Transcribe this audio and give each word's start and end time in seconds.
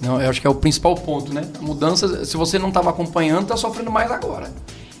Não, 0.00 0.20
eu 0.20 0.28
acho 0.28 0.40
que 0.40 0.46
é 0.46 0.50
o 0.50 0.54
principal 0.54 0.94
ponto, 0.94 1.32
né? 1.32 1.48
A 1.58 1.62
mudança, 1.62 2.24
se 2.24 2.36
você 2.36 2.58
não 2.58 2.68
estava 2.68 2.90
acompanhando, 2.90 3.42
está 3.42 3.56
sofrendo 3.56 3.90
mais 3.90 4.10
agora. 4.10 4.52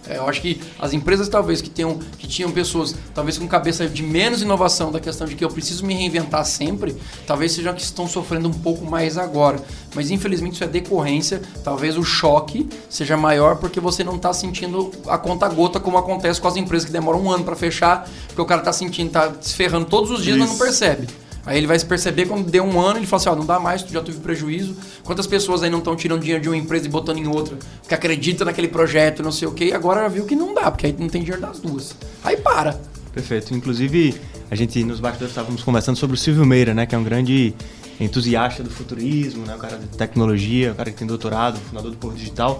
É, 0.08 0.18
eu 0.18 0.28
acho 0.28 0.40
que 0.40 0.60
as 0.78 0.92
empresas 0.92 1.28
talvez 1.28 1.60
que 1.60 1.68
tenham 1.68 1.98
que 2.16 2.28
tinham 2.28 2.50
pessoas 2.50 2.94
talvez 3.14 3.38
com 3.38 3.48
cabeça 3.48 3.88
de 3.88 4.02
menos 4.02 4.40
inovação 4.40 4.92
da 4.92 5.00
questão 5.00 5.26
de 5.26 5.34
que 5.34 5.44
eu 5.44 5.48
preciso 5.48 5.84
me 5.84 5.94
reinventar 5.94 6.44
sempre, 6.44 6.96
talvez 7.26 7.52
sejam 7.52 7.74
que 7.74 7.82
estão 7.82 8.06
sofrendo 8.06 8.48
um 8.48 8.52
pouco 8.52 8.84
mais 8.84 9.18
agora. 9.18 9.60
Mas 9.94 10.10
infelizmente 10.10 10.54
isso 10.54 10.64
é 10.64 10.68
decorrência, 10.68 11.42
talvez 11.64 11.98
o 11.98 12.04
choque 12.04 12.68
seja 12.88 13.16
maior 13.16 13.56
porque 13.56 13.80
você 13.80 14.04
não 14.04 14.16
está 14.16 14.32
sentindo 14.32 14.92
a 15.08 15.18
conta 15.18 15.48
gota 15.48 15.80
como 15.80 15.98
acontece 15.98 16.40
com 16.40 16.48
as 16.48 16.56
empresas 16.56 16.86
que 16.86 16.92
demoram 16.92 17.20
um 17.20 17.30
ano 17.30 17.42
para 17.42 17.56
fechar, 17.56 18.08
porque 18.28 18.40
o 18.40 18.46
cara 18.46 18.60
está 18.60 18.72
sentindo, 18.72 19.08
está 19.08 19.32
se 19.40 19.54
ferrando 19.54 19.86
todos 19.86 20.10
os 20.10 20.22
dias, 20.22 20.36
isso. 20.36 20.46
mas 20.46 20.56
não 20.56 20.58
percebe. 20.58 21.08
Aí 21.46 21.56
ele 21.56 21.66
vai 21.68 21.78
se 21.78 21.86
perceber 21.86 22.26
quando 22.26 22.50
deu 22.50 22.64
um 22.64 22.80
ano, 22.80 22.98
ele 22.98 23.06
fala 23.06 23.20
assim, 23.20 23.28
ó, 23.28 23.32
oh, 23.32 23.36
não 23.36 23.46
dá 23.46 23.60
mais, 23.60 23.84
tu 23.84 23.92
já 23.92 24.02
teve 24.02 24.18
prejuízo. 24.18 24.76
Quantas 25.04 25.28
pessoas 25.28 25.62
aí 25.62 25.70
não 25.70 25.78
estão 25.78 25.94
tirando 25.94 26.20
dinheiro 26.20 26.42
de 26.42 26.48
uma 26.48 26.56
empresa 26.56 26.86
e 26.86 26.88
botando 26.88 27.18
em 27.18 27.28
outra, 27.28 27.56
que 27.86 27.94
acredita 27.94 28.44
naquele 28.44 28.66
projeto, 28.66 29.22
não 29.22 29.30
sei 29.30 29.46
o 29.46 29.52
quê, 29.52 29.66
e 29.66 29.72
agora 29.72 30.08
viu 30.08 30.24
que 30.26 30.34
não 30.34 30.52
dá, 30.52 30.72
porque 30.72 30.86
aí 30.86 30.96
não 30.98 31.08
tem 31.08 31.22
dinheiro 31.22 31.40
das 31.40 31.60
duas. 31.60 31.94
Aí 32.24 32.36
para. 32.36 32.80
Perfeito. 33.12 33.54
Inclusive, 33.54 34.20
a 34.50 34.56
gente 34.56 34.82
nos 34.82 34.98
bastidores 34.98 35.30
estávamos 35.30 35.62
conversando 35.62 35.96
sobre 35.96 36.16
o 36.16 36.18
Silvio 36.18 36.44
Meira, 36.44 36.74
né, 36.74 36.84
que 36.84 36.96
é 36.96 36.98
um 36.98 37.04
grande 37.04 37.54
entusiasta 38.00 38.64
do 38.64 38.70
futurismo, 38.70 39.46
né, 39.46 39.54
o 39.54 39.58
cara 39.58 39.78
de 39.78 39.86
tecnologia, 39.96 40.72
o 40.72 40.74
cara 40.74 40.90
que 40.90 40.96
tem 40.96 41.06
doutorado, 41.06 41.58
fundador 41.60 41.92
do 41.92 41.96
Porto 41.96 42.16
Digital. 42.16 42.58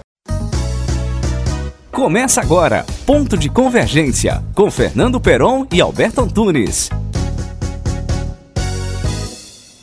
Começa 1.90 2.40
agora, 2.40 2.86
Ponto 3.04 3.36
de 3.36 3.48
Convergência, 3.48 4.44
com 4.54 4.70
Fernando 4.70 5.20
Peron 5.20 5.66
e 5.72 5.80
Alberto 5.80 6.20
Antunes. 6.20 6.90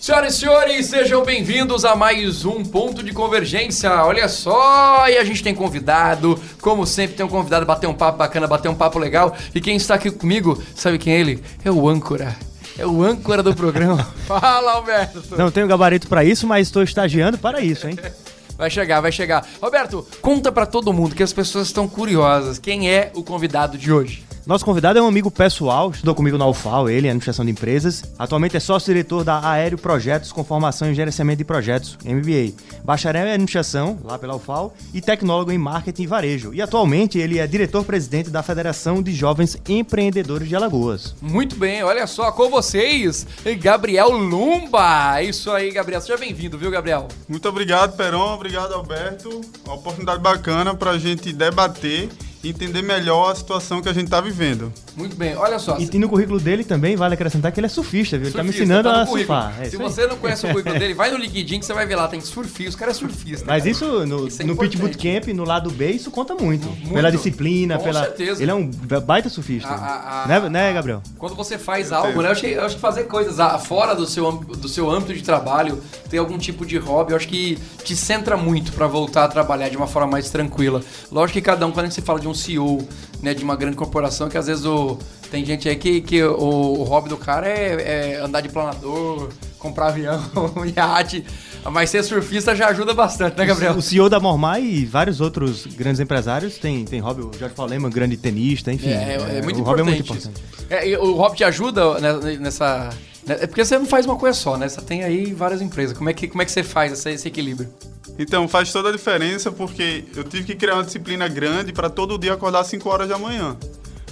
Senhoras 0.04 0.36
e 0.36 0.40
senhores, 0.40 0.86
sejam 0.88 1.24
bem-vindos 1.24 1.86
a 1.86 1.96
mais 1.96 2.44
um 2.44 2.62
Ponto 2.62 3.02
de 3.02 3.14
Convergência. 3.14 3.90
Olha 4.04 4.28
só, 4.28 5.08
e 5.08 5.18
a 5.18 5.24
gente 5.24 5.42
tem 5.42 5.56
convidado, 5.56 6.38
como 6.60 6.86
sempre 6.86 7.16
tem 7.16 7.26
um 7.26 7.30
convidado 7.30 7.66
bater 7.66 7.88
um 7.88 7.94
papo 7.94 8.18
bacana, 8.18 8.46
bater 8.46 8.68
um 8.68 8.76
papo 8.76 9.00
legal. 9.00 9.34
E 9.56 9.62
quem 9.62 9.78
está 9.78 9.96
aqui 9.96 10.12
comigo, 10.12 10.62
sabe 10.76 10.98
quem 10.98 11.14
é 11.14 11.20
ele? 11.22 11.42
É 11.64 11.72
o 11.72 11.88
âncora. 11.88 12.36
É 12.78 12.86
o 12.86 13.02
âncora 13.02 13.42
do 13.42 13.56
programa. 13.56 14.04
Fala, 14.28 14.74
Alberto. 14.74 15.24
Não 15.38 15.50
tenho 15.50 15.70
gabarito 15.70 16.10
para 16.10 16.26
isso, 16.26 16.46
mas 16.46 16.68
estou 16.68 16.84
estagiando 16.84 17.38
para 17.38 17.62
isso, 17.62 17.88
hein? 17.88 17.98
Vai 18.58 18.70
chegar, 18.70 19.00
vai 19.02 19.12
chegar. 19.12 19.48
Roberto, 19.60 20.06
conta 20.22 20.52
para 20.52 20.66
todo 20.66 20.94
mundo 20.94 21.16
que 21.16 21.24
as 21.24 21.34
pessoas 21.34 21.68
estão 21.68 21.88
curiosas. 21.88 22.60
Quem 22.60 22.92
é 22.92 23.10
o 23.16 23.24
convidado 23.24 23.78
de 23.80 23.92
hoje? 23.92 24.24
Nosso 24.46 24.66
convidado 24.66 25.00
é 25.00 25.02
um 25.02 25.08
amigo 25.08 25.32
pessoal, 25.32 25.90
estudou 25.90 26.14
comigo 26.14 26.38
na 26.38 26.46
UFAL, 26.46 26.90
ele, 26.90 27.08
administração 27.08 27.46
de 27.46 27.52
empresas. 27.52 28.04
Atualmente 28.20 28.58
é 28.58 28.60
sócio-diretor 28.60 29.24
da 29.24 29.40
Aéreo 29.50 29.78
Projetos 29.78 30.34
com 30.34 30.44
formação 30.44 30.92
em 30.92 30.94
gerenciamento 30.94 31.38
de 31.38 31.46
projetos, 31.46 31.98
MBA. 32.04 32.54
Bacharel 32.84 33.26
em 33.28 33.32
administração, 33.32 33.98
lá 34.04 34.20
pela 34.20 34.36
UFAL, 34.36 34.74
e 34.94 35.00
tecnólogo 35.00 35.50
em 35.50 35.58
marketing 35.58 36.04
e 36.04 36.08
varejo. 36.08 36.54
E 36.54 36.62
atualmente 36.62 37.18
ele 37.18 37.40
é 37.40 37.48
diretor-presidente 37.48 38.30
da 38.30 38.44
Federação 38.44 39.02
de 39.02 39.14
Jovens 39.14 39.58
Empreendedores 39.66 40.50
de 40.50 40.58
Alagoas. 40.58 41.16
Muito 41.22 41.56
bem, 41.56 41.82
olha 41.82 42.06
só, 42.06 42.30
com 42.30 42.50
vocês, 42.50 43.26
Gabriel 43.62 44.10
Lumba. 44.10 45.22
Isso 45.22 45.52
aí, 45.52 45.72
Gabriel. 45.72 46.02
Seja 46.02 46.18
bem-vindo, 46.18 46.58
viu, 46.58 46.70
Gabriel? 46.70 47.08
Muito 47.30 47.48
obrigado, 47.48 47.96
Peron. 47.96 48.34
Obrigado, 48.34 48.74
Alberto. 48.74 49.40
Uma 49.64 49.76
oportunidade 49.76 50.22
bacana 50.22 50.76
para 50.76 50.92
a 50.92 51.00
gente 51.00 51.32
debater 51.32 52.10
entender 52.44 52.82
melhor 52.82 53.32
a 53.32 53.36
situação 53.36 53.82
que 53.82 53.90
a 53.90 53.94
gente 53.94 54.06
está 54.06 54.20
vivendo. 54.20 54.72
Muito 54.96 55.16
bem, 55.16 55.36
olha 55.36 55.58
só. 55.60 55.78
E, 55.78 55.90
e, 55.92 55.98
no 55.98 56.10
currículo 56.10 56.40
dele 56.40 56.64
também 56.64 56.96
vale 56.96 57.14
acrescentar 57.14 57.52
que 57.52 57.60
ele 57.60 57.68
é 57.68 57.70
surfista, 57.70 58.18
viu? 58.18 58.26
Ele 58.26 58.30
está 58.30 58.44
me 58.44 58.50
ensinando 58.50 58.90
tá 58.90 59.02
a 59.02 59.06
surfar. 59.06 59.62
É 59.62 59.66
se 59.66 59.78
você 59.78 60.06
não 60.06 60.18
conhece 60.18 60.46
o 60.46 60.50
currículo 60.50 60.78
dele, 60.80 60.94
vai 60.94 61.10
no 61.10 61.18
LinkedIn 61.18 61.60
que 61.60 61.66
você 61.66 61.74
vai 61.74 61.86
ver 61.86 61.96
lá, 61.96 62.08
tem 62.08 62.22
surfista, 62.22 62.76
o 62.76 62.80
cara 62.80 62.92
é 62.92 62.94
surfista. 62.94 63.46
Mas 63.48 63.64
cara. 63.64 63.70
isso 63.70 64.06
no, 64.06 64.28
isso 64.28 64.42
é 64.42 64.46
no 64.46 64.56
Pit 64.56 64.78
Bootcamp, 64.78 65.28
no 65.34 65.44
lado 65.44 65.72
B, 65.72 65.92
isso 65.92 66.12
conta 66.12 66.36
muito. 66.36 66.68
muito. 66.68 66.94
Pela 66.94 67.12
disciplina, 67.12 67.78
Com 67.78 67.86
pela. 67.86 68.02
Certeza. 68.02 68.42
Ele 68.42 68.52
é 68.52 68.54
um 68.54 68.70
baita 69.06 69.30
surfista. 69.30 69.70
A, 69.70 70.24
a, 70.24 70.28
né, 70.28 70.50
né, 70.50 70.74
Gabriel? 70.74 71.02
Quando 71.18 71.36
você 71.36 71.58
faz 71.58 71.92
algo, 71.92 72.22
né? 72.22 72.28
Eu 72.28 72.32
acho, 72.32 72.42
que, 72.42 72.48
eu 72.48 72.66
acho 72.66 72.76
que 72.76 72.82
fazer 72.82 73.04
coisas 73.06 73.38
fora 73.66 73.96
do 73.96 74.06
seu, 74.06 74.32
do 74.32 74.68
seu 74.68 74.90
âmbito 74.90 75.14
de 75.14 75.24
trabalho, 75.24 75.82
ter 76.10 76.18
algum 76.18 76.38
tipo 76.38 76.66
de 76.66 76.78
hobby, 76.78 77.12
eu 77.12 77.18
acho 77.18 77.28
que 77.28 77.58
te 77.84 77.96
centra 77.96 78.38
muito 78.38 78.72
para 78.74 78.88
voltar 78.88 79.26
a 79.26 79.28
trabalhar 79.28 79.70
de 79.70 79.78
uma 79.78 79.88
forma 79.88 80.12
mais 80.12 80.30
tranquila. 80.30 80.82
Lógico 81.12 81.40
que 81.40 81.42
cada 81.42 81.66
um, 81.66 81.72
quando 81.72 81.86
a 81.86 81.90
gente 81.90 82.02
fala 82.02 82.20
de 82.20 82.28
um 82.28 82.33
CEO, 82.34 82.88
né, 83.22 83.34
de 83.34 83.44
uma 83.44 83.56
grande 83.56 83.76
corporação, 83.76 84.30
que 84.30 84.38
às 84.38 84.48
vezes 84.48 84.66
o, 84.66 84.98
tem 85.32 85.44
gente 85.44 85.68
aí 85.68 85.76
que, 85.76 86.02
que 86.02 86.24
o, 86.24 86.80
o 86.80 86.84
hobby 86.84 87.10
do 87.10 87.18
cara 87.18 87.48
é, 87.48 88.16
é 88.16 88.20
andar 88.20 88.42
de 88.42 88.50
planador, 88.50 89.30
comprar 89.58 89.88
avião, 89.88 90.22
iate. 90.76 91.26
Mas 91.72 91.90
ser 91.90 92.04
surfista 92.04 92.54
já 92.54 92.68
ajuda 92.68 92.94
bastante, 92.94 93.38
né, 93.38 93.46
Gabriel? 93.46 93.74
O 93.74 93.82
CEO 93.82 94.10
da 94.10 94.20
Mormai 94.20 94.62
e 94.62 94.86
vários 94.86 95.22
outros 95.22 95.66
grandes 95.66 96.02
empresários 96.02 96.58
tem, 96.58 96.84
tem 96.84 97.00
hobby. 97.00 97.22
O 97.22 97.32
Jorge 97.40 97.56
Falema, 97.56 97.90
grande 97.90 98.18
tenista, 98.18 98.72
enfim. 98.72 98.90
É, 98.90 99.18
é, 99.18 99.38
é 99.38 99.42
muito, 99.42 99.58
o 99.58 99.62
importante. 99.62 99.66
Hobby 99.66 99.82
é 99.82 99.84
muito 99.84 100.02
importante. 100.02 100.44
É, 100.70 100.98
o 101.00 101.16
hobby 101.16 101.38
te 101.38 101.44
ajuda 101.46 102.00
nessa. 102.40 102.90
Né, 103.26 103.38
é 103.40 103.48
porque 103.48 103.64
você 103.64 103.80
não 103.80 103.86
faz 103.86 104.06
uma 104.06 104.18
coisa 104.18 104.38
só, 104.38 104.58
né? 104.58 104.68
Você 104.68 104.82
tem 104.82 105.04
aí 105.04 105.34
várias 105.34 105.62
empresas. 105.62 105.98
Como 105.98 106.10
é 106.10 106.14
que, 106.14 106.28
como 106.28 106.42
é 106.42 106.46
que 106.46 106.52
você 106.52 106.64
faz 106.64 106.92
esse, 106.92 107.10
esse 107.12 107.28
equilíbrio? 107.28 107.70
Então, 108.18 108.48
faz 108.48 108.72
toda 108.72 108.90
a 108.90 108.92
diferença 108.92 109.52
porque 109.52 110.06
eu 110.16 110.24
tive 110.24 110.44
que 110.44 110.56
criar 110.56 110.76
uma 110.76 110.84
disciplina 110.84 111.28
grande 111.28 111.74
para 111.74 111.90
todo 111.90 112.18
dia 112.18 112.34
acordar 112.34 112.60
às 112.60 112.68
5 112.68 112.88
horas 112.90 113.10
da 113.10 113.18
manhã. 113.18 113.58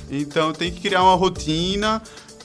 Então, 0.09 0.47
eu 0.47 0.53
tenho 0.53 0.71
que 0.71 0.81
criar 0.81 1.03
uma 1.03 1.15
rotina 1.15 2.01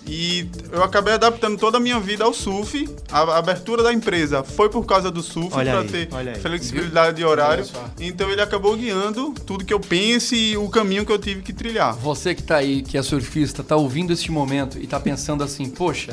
e 0.08 0.48
eu 0.70 0.84
acabei 0.84 1.14
adaptando 1.14 1.58
toda 1.58 1.78
a 1.78 1.80
minha 1.80 1.98
vida 1.98 2.22
ao 2.24 2.32
surf. 2.32 2.88
A 3.10 3.38
abertura 3.38 3.82
da 3.82 3.92
empresa 3.92 4.44
foi 4.44 4.68
por 4.68 4.86
causa 4.86 5.10
do 5.10 5.20
surf, 5.20 5.50
para 5.50 5.82
ter 5.82 6.08
flexibilidade 6.40 7.16
de 7.16 7.24
horário. 7.24 7.66
Então 7.98 8.30
ele 8.30 8.40
acabou 8.40 8.76
guiando 8.76 9.34
tudo 9.44 9.64
que 9.64 9.74
eu 9.74 9.80
penso 9.80 10.34
e 10.34 10.56
o 10.56 10.68
caminho 10.68 11.04
que 11.04 11.10
eu 11.10 11.18
tive 11.18 11.42
que 11.42 11.52
trilhar. 11.52 11.92
Você 11.96 12.34
que 12.36 12.40
está 12.40 12.56
aí, 12.56 12.82
que 12.82 12.96
é 12.96 13.02
surfista, 13.02 13.62
está 13.62 13.74
ouvindo 13.74 14.12
este 14.12 14.30
momento 14.30 14.78
e 14.78 14.84
está 14.84 15.00
pensando 15.00 15.42
assim: 15.42 15.68
poxa, 15.68 16.12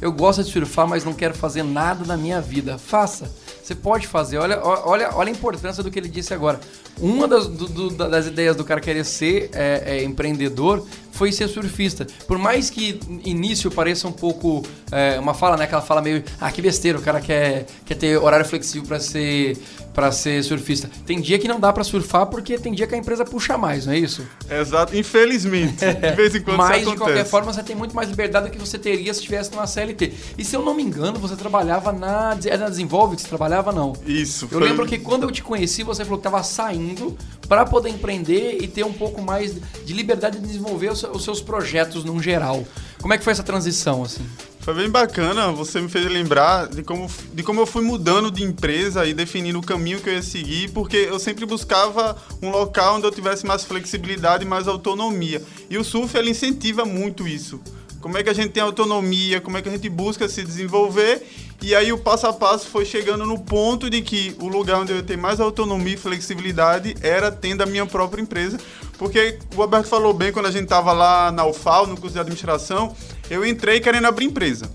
eu 0.00 0.10
gosto 0.10 0.42
de 0.42 0.50
surfar, 0.50 0.88
mas 0.88 1.04
não 1.04 1.12
quero 1.12 1.34
fazer 1.34 1.62
nada 1.62 2.04
na 2.06 2.16
minha 2.16 2.40
vida. 2.40 2.78
Faça 2.78 3.30
você 3.64 3.74
pode 3.74 4.06
fazer. 4.06 4.36
Olha, 4.36 4.60
olha, 4.62 5.10
olha 5.14 5.28
a 5.28 5.32
importância 5.32 5.82
do 5.82 5.90
que 5.90 5.98
ele 5.98 6.08
disse 6.08 6.34
agora. 6.34 6.60
Uma 7.00 7.26
das, 7.26 7.46
do, 7.46 7.66
do, 7.66 7.90
das 7.90 8.26
ideias 8.26 8.54
do 8.54 8.62
cara 8.62 8.78
querer 8.78 9.04
ser 9.04 9.48
é, 9.54 9.82
é, 9.86 10.04
empreendedor 10.04 10.86
foi 11.14 11.30
ser 11.30 11.48
surfista. 11.48 12.06
Por 12.26 12.38
mais 12.38 12.68
que 12.68 13.00
início 13.24 13.70
pareça 13.70 14.06
um 14.08 14.12
pouco 14.12 14.64
é, 14.90 15.18
uma 15.18 15.32
fala, 15.32 15.56
né? 15.56 15.64
Aquela 15.64 15.80
fala 15.80 16.02
meio, 16.02 16.22
ah, 16.40 16.50
que 16.50 16.60
besteira, 16.60 16.98
o 16.98 17.02
cara 17.02 17.20
quer, 17.20 17.66
quer 17.86 17.94
ter 17.94 18.18
horário 18.18 18.44
flexível 18.44 18.86
para 18.86 19.00
ser 19.00 19.56
para 19.94 20.10
ser 20.10 20.42
surfista. 20.42 20.90
Tem 21.06 21.20
dia 21.20 21.38
que 21.38 21.46
não 21.46 21.60
dá 21.60 21.72
para 21.72 21.84
surfar 21.84 22.26
porque 22.26 22.58
tem 22.58 22.72
dia 22.72 22.84
que 22.86 22.94
a 22.96 22.98
empresa 22.98 23.24
puxa 23.24 23.56
mais, 23.56 23.86
não 23.86 23.92
é 23.92 23.98
isso? 23.98 24.26
Exato, 24.50 24.96
infelizmente. 24.96 25.84
De 25.84 26.10
vez 26.16 26.34
em 26.34 26.42
quando 26.42 26.56
Mas 26.56 26.82
isso 26.82 26.90
de 26.90 26.96
qualquer 26.96 27.24
forma 27.24 27.52
você 27.52 27.62
tem 27.62 27.76
muito 27.76 27.94
mais 27.94 28.08
liberdade 28.08 28.48
do 28.48 28.52
que 28.52 28.58
você 28.58 28.76
teria 28.76 29.14
se 29.14 29.20
estivesse 29.20 29.52
numa 29.52 29.68
CLT. 29.68 30.12
E 30.36 30.44
se 30.44 30.56
eu 30.56 30.62
não 30.62 30.74
me 30.74 30.82
engano, 30.82 31.18
você 31.18 31.36
trabalhava 31.36 31.92
na 31.92 32.36
é 32.44 32.56
na 32.56 32.68
Desenvolve 32.68 33.14
que 33.14 33.22
você 33.22 33.28
trabalhava 33.28 33.70
não? 33.70 33.92
Isso. 34.04 34.46
Eu 34.50 34.58
foi... 34.58 34.68
lembro 34.68 34.84
que 34.84 34.98
quando 34.98 35.22
eu 35.22 35.30
te 35.30 35.42
conheci, 35.42 35.84
você 35.84 36.04
falou 36.04 36.18
que 36.18 36.26
estava 36.26 36.42
saindo 36.42 37.16
para 37.48 37.64
poder 37.64 37.90
empreender 37.90 38.58
e 38.60 38.66
ter 38.66 38.84
um 38.84 38.92
pouco 38.92 39.22
mais 39.22 39.54
de 39.84 39.92
liberdade 39.92 40.40
de 40.40 40.46
desenvolver 40.46 40.90
os 41.12 41.24
seus 41.24 41.40
projetos 41.40 42.04
num 42.04 42.22
geral. 42.22 42.64
Como 43.00 43.12
é 43.12 43.18
que 43.18 43.24
foi 43.24 43.32
essa 43.32 43.42
transição 43.42 44.02
assim? 44.02 44.24
Foi 44.60 44.72
bem 44.72 44.88
bacana, 44.88 45.52
você 45.52 45.78
me 45.78 45.90
fez 45.90 46.06
lembrar 46.06 46.68
de 46.68 46.82
como, 46.82 47.06
de 47.34 47.42
como 47.42 47.60
eu 47.60 47.66
fui 47.66 47.82
mudando 47.82 48.30
de 48.30 48.42
empresa 48.42 49.04
e 49.04 49.12
definindo 49.12 49.58
o 49.58 49.62
caminho 49.62 50.00
que 50.00 50.08
eu 50.08 50.14
ia 50.14 50.22
seguir, 50.22 50.70
porque 50.70 50.96
eu 50.96 51.18
sempre 51.18 51.44
buscava 51.44 52.16
um 52.40 52.48
local 52.48 52.96
onde 52.96 53.06
eu 53.06 53.10
tivesse 53.10 53.44
mais 53.44 53.62
flexibilidade 53.62 54.42
e 54.42 54.48
mais 54.48 54.66
autonomia. 54.66 55.42
E 55.68 55.76
o 55.76 55.84
surf, 55.84 56.16
ele 56.16 56.30
incentiva 56.30 56.86
muito 56.86 57.28
isso. 57.28 57.60
Como 58.00 58.16
é 58.16 58.22
que 58.22 58.30
a 58.30 58.34
gente 58.34 58.50
tem 58.50 58.62
autonomia, 58.62 59.40
como 59.40 59.58
é 59.58 59.62
que 59.62 59.68
a 59.68 59.72
gente 59.72 59.88
busca 59.88 60.28
se 60.28 60.42
desenvolver. 60.42 61.22
E 61.62 61.74
aí 61.74 61.90
o 61.92 61.98
passo 61.98 62.26
a 62.26 62.32
passo 62.34 62.66
foi 62.66 62.84
chegando 62.84 63.24
no 63.24 63.38
ponto 63.38 63.88
de 63.88 64.02
que 64.02 64.36
o 64.38 64.46
lugar 64.46 64.80
onde 64.80 64.92
eu 64.92 64.96
ia 64.96 65.02
ter 65.02 65.16
mais 65.16 65.40
autonomia 65.40 65.94
e 65.94 65.96
flexibilidade 65.96 66.94
era 67.00 67.32
tendo 67.32 67.62
a 67.62 67.66
minha 67.66 67.86
própria 67.86 68.20
empresa. 68.20 68.58
Porque 68.98 69.38
o 69.56 69.62
Alberto 69.62 69.88
falou 69.88 70.14
bem 70.14 70.32
quando 70.32 70.46
a 70.46 70.50
gente 70.50 70.64
estava 70.64 70.92
lá 70.92 71.32
na 71.32 71.44
UFAL, 71.46 71.86
no 71.86 71.96
curso 71.96 72.14
de 72.14 72.20
administração, 72.20 72.94
eu 73.28 73.44
entrei 73.44 73.80
querendo 73.80 74.06
abrir 74.06 74.26
empresa. 74.26 74.70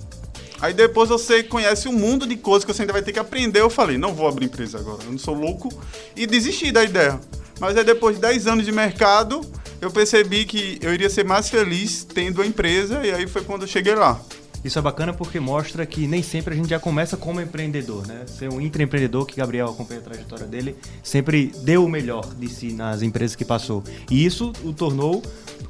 Aí 0.61 0.73
depois 0.73 1.09
você 1.09 1.41
conhece 1.41 1.87
um 1.87 1.93
mundo 1.93 2.27
de 2.27 2.35
coisas 2.35 2.65
que 2.65 2.73
você 2.73 2.81
ainda 2.81 2.91
vai 2.91 3.01
ter 3.01 3.13
que 3.13 3.19
aprender. 3.19 3.61
Eu 3.61 3.69
falei, 3.69 3.97
não 3.97 4.13
vou 4.13 4.27
abrir 4.27 4.45
empresa 4.45 4.77
agora, 4.77 5.03
eu 5.05 5.11
não 5.11 5.17
sou 5.17 5.33
louco. 5.33 5.69
E 6.15 6.27
desisti 6.27 6.71
da 6.71 6.83
ideia. 6.83 7.19
Mas 7.59 7.77
aí 7.77 7.83
depois 7.83 8.15
de 8.15 8.21
10 8.21 8.47
anos 8.47 8.65
de 8.65 8.71
mercado, 8.71 9.41
eu 9.81 9.89
percebi 9.89 10.45
que 10.45 10.77
eu 10.81 10.93
iria 10.93 11.09
ser 11.09 11.23
mais 11.23 11.49
feliz 11.49 12.03
tendo 12.03 12.41
a 12.41 12.45
empresa. 12.45 13.05
E 13.05 13.11
aí 13.11 13.25
foi 13.25 13.43
quando 13.43 13.61
eu 13.61 13.67
cheguei 13.67 13.95
lá. 13.95 14.19
Isso 14.63 14.77
é 14.77 14.81
bacana 14.81 15.13
porque 15.13 15.39
mostra 15.39 15.85
que 15.85 16.05
nem 16.05 16.21
sempre 16.21 16.53
a 16.53 16.57
gente 16.57 16.69
já 16.69 16.79
começa 16.79 17.15
como 17.15 17.39
empreendedor, 17.39 18.05
né? 18.05 18.25
Ser 18.27 18.51
um 18.51 18.59
intraempreendedor, 18.59 19.25
que 19.25 19.37
Gabriel 19.37 19.69
acompanha 19.69 20.01
a 20.01 20.03
trajetória 20.03 20.45
dele, 20.45 20.75
sempre 21.01 21.51
deu 21.63 21.85
o 21.85 21.89
melhor 21.89 22.25
de 22.33 22.47
si 22.49 22.73
nas 22.73 23.01
empresas 23.01 23.35
que 23.35 23.45
passou. 23.45 23.83
E 24.11 24.25
isso 24.25 24.51
o 24.63 24.73
tornou 24.73 25.23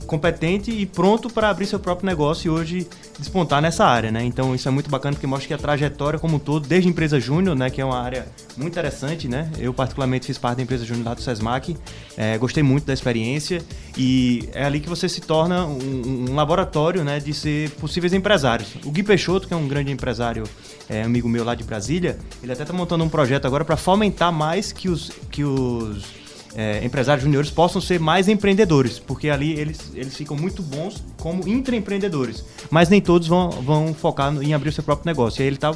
competente 0.07 0.71
e 0.71 0.85
pronto 0.85 1.29
para 1.29 1.49
abrir 1.49 1.67
seu 1.67 1.79
próprio 1.79 2.07
negócio 2.07 2.47
e 2.47 2.49
hoje 2.49 2.87
despontar 3.19 3.61
nessa 3.61 3.85
área, 3.85 4.11
né? 4.11 4.23
Então 4.23 4.55
isso 4.55 4.67
é 4.67 4.71
muito 4.71 4.89
bacana 4.89 5.13
porque 5.13 5.27
mostra 5.27 5.47
que 5.47 5.53
a 5.53 5.57
trajetória 5.57 6.17
como 6.17 6.37
um 6.37 6.39
todo, 6.39 6.67
desde 6.67 6.89
empresa 6.89 7.19
júnior, 7.19 7.55
né, 7.55 7.69
que 7.69 7.81
é 7.81 7.85
uma 7.85 7.99
área 7.99 8.27
muito 8.55 8.71
interessante, 8.71 9.27
né? 9.27 9.51
Eu 9.59 9.73
particularmente 9.73 10.25
fiz 10.25 10.37
parte 10.37 10.57
da 10.57 10.63
empresa 10.63 10.85
júnior 10.85 11.05
lá 11.05 11.13
do 11.13 11.21
Sesmac, 11.21 11.75
é, 12.17 12.37
gostei 12.37 12.63
muito 12.63 12.85
da 12.85 12.93
experiência 12.93 13.61
e 13.97 14.49
é 14.53 14.63
ali 14.63 14.79
que 14.79 14.87
você 14.87 15.09
se 15.09 15.21
torna 15.21 15.65
um, 15.65 16.29
um, 16.29 16.35
laboratório, 16.35 17.03
né, 17.03 17.19
de 17.19 17.33
ser 17.33 17.69
possíveis 17.71 18.13
empresários. 18.13 18.75
O 18.85 18.91
Gui 18.91 19.03
Peixoto, 19.03 19.47
que 19.47 19.53
é 19.53 19.57
um 19.57 19.67
grande 19.67 19.91
empresário, 19.91 20.43
é, 20.89 21.03
amigo 21.03 21.27
meu 21.27 21.43
lá 21.43 21.55
de 21.55 21.63
Brasília, 21.63 22.17
ele 22.41 22.51
até 22.51 22.63
está 22.63 22.73
montando 22.73 23.03
um 23.03 23.09
projeto 23.09 23.45
agora 23.45 23.65
para 23.65 23.75
fomentar 23.75 24.31
mais 24.31 24.71
que 24.71 24.87
os 24.87 25.11
que 25.29 25.43
os 25.43 26.18
é, 26.55 26.83
empresários 26.83 27.23
juniores 27.23 27.49
possam 27.49 27.81
ser 27.81 27.99
mais 27.99 28.27
empreendedores, 28.27 28.99
porque 28.99 29.29
ali 29.29 29.53
eles, 29.53 29.91
eles 29.93 30.15
ficam 30.15 30.35
muito 30.35 30.61
bons 30.61 31.03
como 31.17 31.47
intraempreendedores. 31.47 32.43
Mas 32.69 32.89
nem 32.89 33.01
todos 33.01 33.27
vão, 33.27 33.49
vão 33.49 33.93
focar 33.93 34.33
em 34.41 34.53
abrir 34.53 34.69
o 34.69 34.71
seu 34.71 34.83
próprio 34.83 35.05
negócio. 35.05 35.41
E 35.41 35.43
aí 35.43 35.47
ele 35.47 35.55
está 35.55 35.73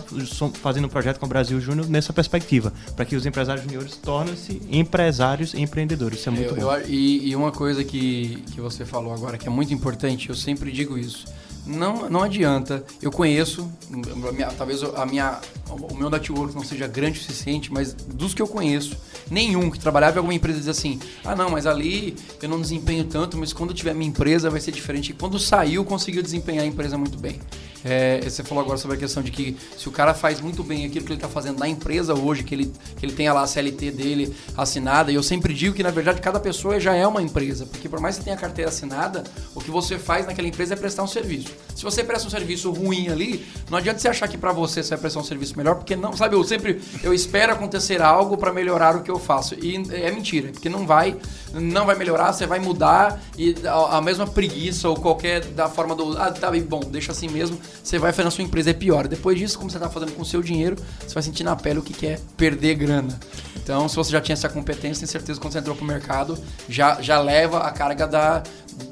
fazendo 0.62 0.86
um 0.86 0.90
projeto 0.90 1.20
com 1.20 1.26
o 1.26 1.30
Brasil 1.30 1.60
Júnior 1.60 1.88
nessa 1.88 2.14
perspectiva, 2.14 2.74
para 2.96 3.06
que 3.06 3.16
os 3.16 3.26
empresários 3.26 3.66
juniores 3.66 3.96
tornem-se 3.98 4.62
empresários 4.70 5.54
empreendedores. 5.54 6.20
Isso 6.20 6.30
é 6.30 6.32
muito 6.32 6.56
eu, 6.56 6.66
bom. 6.66 6.74
Eu, 6.74 6.88
e, 6.88 7.30
e 7.30 7.36
uma 7.36 7.52
coisa 7.52 7.84
que, 7.84 8.44
que 8.52 8.62
você 8.62 8.86
falou 8.86 9.14
agora, 9.14 9.38
que 9.38 9.48
é 9.48 9.52
muito 9.52 9.74
importante, 9.74 10.30
eu 10.30 10.36
sempre 10.36 10.72
digo 10.72 10.98
isso 10.98 11.26
não, 11.66 12.10
não 12.10 12.22
adianta. 12.24 12.84
Eu 13.02 13.12
conheço, 13.12 13.72
minha, 13.90 14.48
talvez 14.52 14.84
a 14.84 15.06
minha, 15.06 15.40
o 15.70 15.96
meu 15.96 16.10
network 16.10 16.54
não 16.54 16.64
seja 16.64 16.88
grande 16.88 17.20
o 17.20 17.22
suficiente, 17.22 17.72
mas 17.72 17.94
dos 17.94 18.34
que 18.34 18.42
eu 18.42 18.48
conheço, 18.48 18.98
nenhum 19.30 19.72
que 19.72 19.80
trabalhava 19.80 20.16
em 20.16 20.20
alguma 20.20 20.34
empresa 20.34 20.60
diz 20.60 20.68
assim: 20.68 21.00
ah, 21.24 21.36
não, 21.36 21.50
mas 21.50 21.66
ali 21.66 22.16
eu 22.42 22.50
não 22.50 22.60
desempenho 22.60 23.06
tanto, 23.06 23.38
mas 23.38 23.54
quando 23.54 23.74
tiver 23.74 23.94
minha 23.94 24.10
empresa 24.10 24.50
vai 24.50 24.60
ser 24.60 24.72
diferente. 24.72 25.12
E 25.12 25.14
quando 25.14 25.40
saiu, 25.40 25.86
conseguiu 25.86 26.22
desempenhar 26.22 26.64
a 26.64 26.68
empresa 26.68 26.98
muito 26.98 27.18
bem. 27.18 27.40
É, 27.84 28.22
você 28.22 28.44
falou 28.44 28.64
agora 28.64 28.78
sobre 28.78 28.96
a 28.96 29.00
questão 29.00 29.22
de 29.22 29.32
que 29.32 29.58
se 29.78 29.90
o 29.90 29.92
cara 29.92 30.14
faz 30.14 30.40
muito 30.40 30.64
bem 30.64 30.86
aquilo 30.86 31.06
que 31.06 31.12
ele 31.12 31.18
está 31.18 31.28
fazendo 31.28 31.60
na 31.60 31.68
empresa 31.68 32.14
hoje, 32.14 32.44
que 32.44 32.56
ele, 32.56 32.74
que 32.98 33.06
ele 33.06 33.14
tenha 33.14 33.34
lá 33.34 33.44
a 33.44 33.48
CLT 33.48 33.92
dele 33.92 34.36
assinada, 34.56 35.12
e 35.12 35.16
eu 35.16 35.24
sempre 35.24 35.54
digo 35.54 35.76
que 35.76 35.84
na 35.84 35.92
verdade 35.92 36.22
cada 36.22 36.40
pessoa 36.40 36.80
já 36.80 36.96
é 36.96 37.06
uma 37.06 37.22
empresa, 37.22 37.66
porque 37.66 37.90
por 37.90 38.00
mais 38.00 38.18
que 38.18 38.24
tenha 38.24 38.36
a 38.36 38.40
carteira 38.40 38.70
assinada, 38.70 39.24
o 39.54 39.60
que 39.60 39.70
você 39.70 39.98
faz 39.98 40.26
naquela 40.26 40.48
empresa 40.48 40.74
é 40.74 40.78
prestar 40.78 41.04
um 41.04 41.08
serviço. 41.08 41.50
Se 41.76 41.84
você 41.84 42.04
presta 42.04 42.28
um 42.28 42.32
serviço 42.32 42.72
ruim 42.72 43.10
ali, 43.10 43.46
não 43.70 43.78
adianta 43.78 44.00
você 44.00 44.08
achar 44.08 44.28
que 44.28 44.38
para 44.38 44.52
você 44.52 44.82
você 44.82 44.92
vai 44.92 45.00
prestar 45.00 45.20
um 45.20 45.24
serviço 45.24 45.58
melhor, 45.58 45.76
porque 45.76 45.96
não, 45.96 46.16
sabe, 46.16 46.36
eu 46.36 46.44
sempre 46.44 46.82
eu 47.04 47.14
espero 47.14 47.54
acontecer 47.54 48.02
algo 48.02 48.38
para 48.38 48.54
melhorar 48.54 48.96
o 48.96 49.02
que 49.02 49.12
eu 49.12 49.20
faço. 49.20 49.56
E 49.56 49.76
é 49.92 50.12
mentira, 50.12 50.52
porque 50.52 50.70
não 50.70 50.86
vai, 50.86 51.18
não 51.52 51.86
vai 51.86 51.96
melhorar, 51.96 52.32
você 52.32 52.46
vai 52.46 52.60
mudar 52.60 53.22
e 53.38 53.56
a, 53.66 53.98
a 53.98 54.02
mesma 54.02 54.26
preguiça 54.26 54.88
ou 54.88 54.96
qualquer 54.96 55.44
da 55.46 55.68
forma 55.68 55.96
do, 55.96 56.18
ah, 56.18 56.32
tá 56.32 56.52
bom, 56.68 56.80
deixa 56.80 57.12
assim 57.12 57.28
mesmo 57.28 57.58
você 57.84 57.98
vai 57.98 58.12
fazer 58.12 58.26
na 58.26 58.32
sua 58.32 58.44
empresa 58.44 58.70
é 58.72 58.74
pior. 58.74 59.08
Depois 59.08 59.38
disso, 59.38 59.58
como 59.58 59.70
você 59.70 59.78
está 59.78 59.90
fazendo 59.90 60.14
com 60.14 60.22
o 60.22 60.26
seu 60.26 60.42
dinheiro, 60.42 60.76
você 61.00 61.14
vai 61.14 61.24
sentir 61.24 61.44
na 61.44 61.56
pele 61.56 61.80
o 61.80 61.82
que 61.82 62.06
é 62.06 62.20
perder 62.36 62.76
grana. 62.76 63.20
Então, 63.56 63.88
se 63.88 63.96
você 63.96 64.12
já 64.12 64.20
tinha 64.20 64.34
essa 64.34 64.50
competência, 64.50 65.00
tem 65.00 65.08
certeza 65.08 65.40
que 65.40 65.46
quando 65.46 65.54
você 65.54 65.60
entrou 65.60 65.76
pro 65.76 65.86
mercado, 65.86 66.38
já, 66.68 67.02
já 67.02 67.20
leva 67.22 67.60
a 67.60 67.72
carga 67.72 68.06
da, 68.06 68.44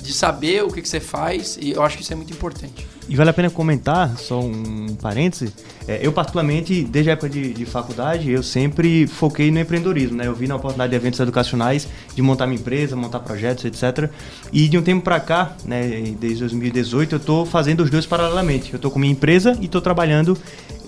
de 0.02 0.14
saber 0.14 0.64
o 0.64 0.70
que, 0.72 0.82
que 0.82 0.88
você 0.88 1.00
faz, 1.00 1.58
e 1.60 1.72
eu 1.72 1.84
acho 1.84 1.98
que 1.98 2.04
isso 2.04 2.14
é 2.14 2.16
muito 2.16 2.32
importante. 2.32 2.88
E 3.10 3.16
vale 3.16 3.30
a 3.30 3.34
pena 3.34 3.50
comentar, 3.50 4.18
só 4.18 4.40
um 4.40 4.96
parêntese, 5.02 5.54
é, 5.88 6.00
eu 6.02 6.14
particularmente, 6.14 6.84
desde 6.84 7.10
a 7.10 7.14
época 7.14 7.30
de, 7.30 7.54
de, 7.54 7.66
faculdade, 7.66 8.30
eu 8.32 8.44
sempre 8.44 9.08
foquei 9.08 9.50
no 9.52 9.60
empreendedorismo, 9.60 10.18
né? 10.18 10.28
Eu 10.28 10.36
vi 10.36 10.48
na 10.48 10.56
oportunidade 10.56 10.92
de 10.92 10.96
eventos 10.96 11.20
educacionais, 11.20 11.88
de 12.16 12.22
montar 12.22 12.46
minha 12.46 12.60
empresa, 12.60 12.96
montar 12.96 13.20
projetos, 13.20 13.66
etc. 13.66 14.10
E 14.54 14.70
de 14.70 14.78
um 14.78 14.82
tempo 14.82 15.04
para 15.04 15.20
cá, 15.20 15.56
né, 15.66 16.14
desde 16.20 16.40
2018, 16.40 17.16
eu 17.16 17.18
estou 17.18 17.46
fazendo 17.46 17.82
os 17.82 17.90
dois 17.90 18.06
paralelamente. 18.06 18.72
Eu 18.72 18.78
estou 18.78 18.92
com 18.92 19.00
minha 19.00 19.12
empresa 19.12 19.58
e 19.60 19.66
estou 19.66 19.82
trabalhando 19.82 20.38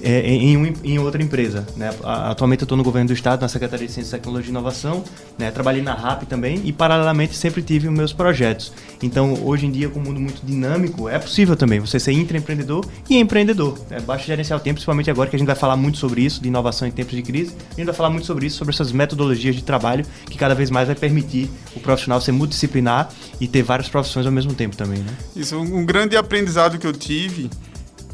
é, 0.03 0.19
em, 0.27 0.57
um, 0.57 0.73
em, 0.83 0.99
outra 0.99 1.23
empresa. 1.23 1.65
Né? 1.77 1.89
Atualmente 2.03 2.61
eu 2.61 2.65
estou 2.65 2.77
no 2.77 2.83
governo 2.83 3.07
do 3.07 3.13
estado, 3.13 3.41
na 3.41 3.47
Secretaria 3.47 3.87
de 3.87 3.93
Ciência, 3.93 4.17
Tecnologia 4.17 4.49
e 4.49 4.51
Inovação, 4.51 5.03
né? 5.37 5.49
trabalhei 5.49 5.81
na 5.81 5.93
RAP 5.93 6.23
também 6.23 6.61
e 6.65 6.73
paralelamente 6.73 7.35
sempre 7.35 7.61
tive 7.61 7.87
os 7.87 7.93
meus 7.93 8.11
projetos. 8.11 8.73
Então 9.01 9.33
hoje 9.45 9.65
em 9.65 9.71
dia, 9.71 9.89
com 9.89 9.99
um 9.99 10.03
mundo 10.03 10.19
muito 10.19 10.45
dinâmico, 10.45 11.07
é 11.07 11.17
possível 11.17 11.55
também 11.55 11.79
você 11.79 11.99
ser 11.99 12.11
intraempreendedor 12.11 12.85
e 13.09 13.17
empreendedor. 13.17 13.79
Né? 13.89 14.01
Basta 14.01 14.27
gerenciar 14.27 14.59
o 14.59 14.61
tempo, 14.61 14.75
principalmente 14.75 15.09
agora 15.09 15.29
que 15.29 15.35
a 15.35 15.39
gente 15.39 15.47
vai 15.47 15.55
falar 15.55 15.77
muito 15.77 15.97
sobre 15.97 16.21
isso, 16.21 16.41
de 16.41 16.49
inovação 16.49 16.87
em 16.87 16.91
tempos 16.91 17.15
de 17.15 17.21
crise. 17.21 17.55
A 17.71 17.75
gente 17.75 17.85
vai 17.85 17.95
falar 17.95 18.09
muito 18.09 18.25
sobre 18.25 18.45
isso, 18.45 18.57
sobre 18.57 18.73
essas 18.73 18.91
metodologias 18.91 19.55
de 19.55 19.63
trabalho 19.63 20.05
que 20.25 20.37
cada 20.37 20.53
vez 20.53 20.69
mais 20.69 20.87
vai 20.87 20.95
permitir 20.95 21.49
o 21.75 21.79
profissional 21.79 22.19
ser 22.19 22.33
multidisciplinar 22.33 23.09
e 23.39 23.47
ter 23.47 23.63
várias 23.63 23.87
profissões 23.87 24.25
ao 24.25 24.31
mesmo 24.31 24.53
tempo 24.53 24.75
também. 24.75 24.99
Né? 24.99 25.13
Isso, 25.35 25.57
um 25.57 25.85
grande 25.85 26.17
aprendizado 26.17 26.77
que 26.77 26.85
eu 26.85 26.93
tive 26.93 27.49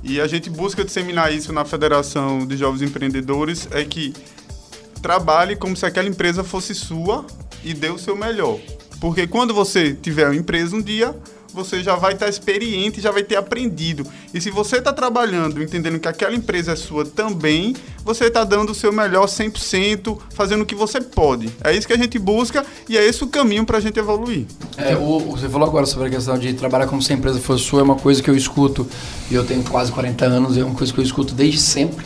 e 0.04 0.20
a 0.22 0.28
gente 0.28 0.50
busca 0.50 0.84
disseminar 0.84 1.34
isso 1.34 1.52
na 1.52 1.66
Federação 1.66 2.46
de 2.46 2.56
Jovens 2.56 2.82
Empreendedores, 2.82 3.68
é 3.72 3.84
que 3.84 4.14
trabalhe 5.02 5.56
como 5.56 5.76
se 5.76 5.86
aquela 5.86 6.08
empresa 6.08 6.44
fosse 6.44 6.74
sua 6.74 7.26
e 7.64 7.74
dê 7.74 7.90
o 7.90 7.98
seu 7.98 8.16
melhor. 8.16 8.60
Porque 9.00 9.28
quando 9.28 9.54
você 9.54 9.94
tiver 9.94 10.26
uma 10.26 10.36
empresa 10.36 10.76
um 10.76 10.82
dia, 10.82 11.16
você 11.54 11.82
já 11.84 11.96
vai 11.96 12.14
estar 12.14 12.28
experiente, 12.28 13.02
já 13.02 13.12
vai 13.12 13.24
ter 13.24 13.36
aprendido. 13.36 14.06
E 14.34 14.40
se 14.40 14.50
você 14.50 14.78
está 14.78 14.94
trabalhando, 14.94 15.62
entendendo 15.62 16.00
que 16.00 16.08
aquela 16.08 16.36
empresa 16.36 16.74
é 16.74 16.76
sua 16.76 17.06
também, 17.06 17.76
você 18.04 18.26
está 18.26 18.44
dando 18.44 18.72
o 18.72 18.76
seu 18.76 18.92
melhor 18.92 19.26
100%, 19.26 20.18
fazendo 20.32 20.62
o 20.62 20.66
que 20.66 20.76
você 20.76 21.02
pode. 21.02 21.50
É 21.64 21.76
isso 21.76 21.88
que 21.88 21.94
a 21.94 21.98
gente 21.98 22.18
busca 22.20 22.66
e 22.88 22.98
é 22.98 23.06
esse 23.06 23.24
o 23.24 23.28
caminho 23.28 23.66
para 23.66 23.78
a 23.78 23.82
gente 23.82 24.00
evoluir. 24.00 24.46
É, 24.78 24.96
o, 24.96 25.20
você 25.20 25.50
falou 25.50 25.68
agora 25.68 25.86
sobre 25.86 26.08
a 26.08 26.12
questão 26.12 26.38
de 26.38 26.54
trabalhar 26.54 26.88
como 26.88 27.02
se 27.02 27.12
a 27.12 27.16
empresa 27.16 27.40
fosse 27.40 27.64
sua, 27.64 27.82
é 27.82 27.84
uma 27.84 27.96
coisa 27.96 28.22
que 28.22 28.30
eu 28.30 28.36
escuto, 28.36 28.88
e 29.30 29.36
eu 29.36 29.46
tenho 29.46 29.64
quase 29.64 29.92
40 29.92 30.26
anos, 30.26 30.58
é 30.58 30.64
uma 30.64 30.76
coisa 30.76 30.94
que 30.94 31.00
eu 31.00 31.04
escuto 31.04 31.34
desde 31.34 31.60
sempre. 31.60 32.06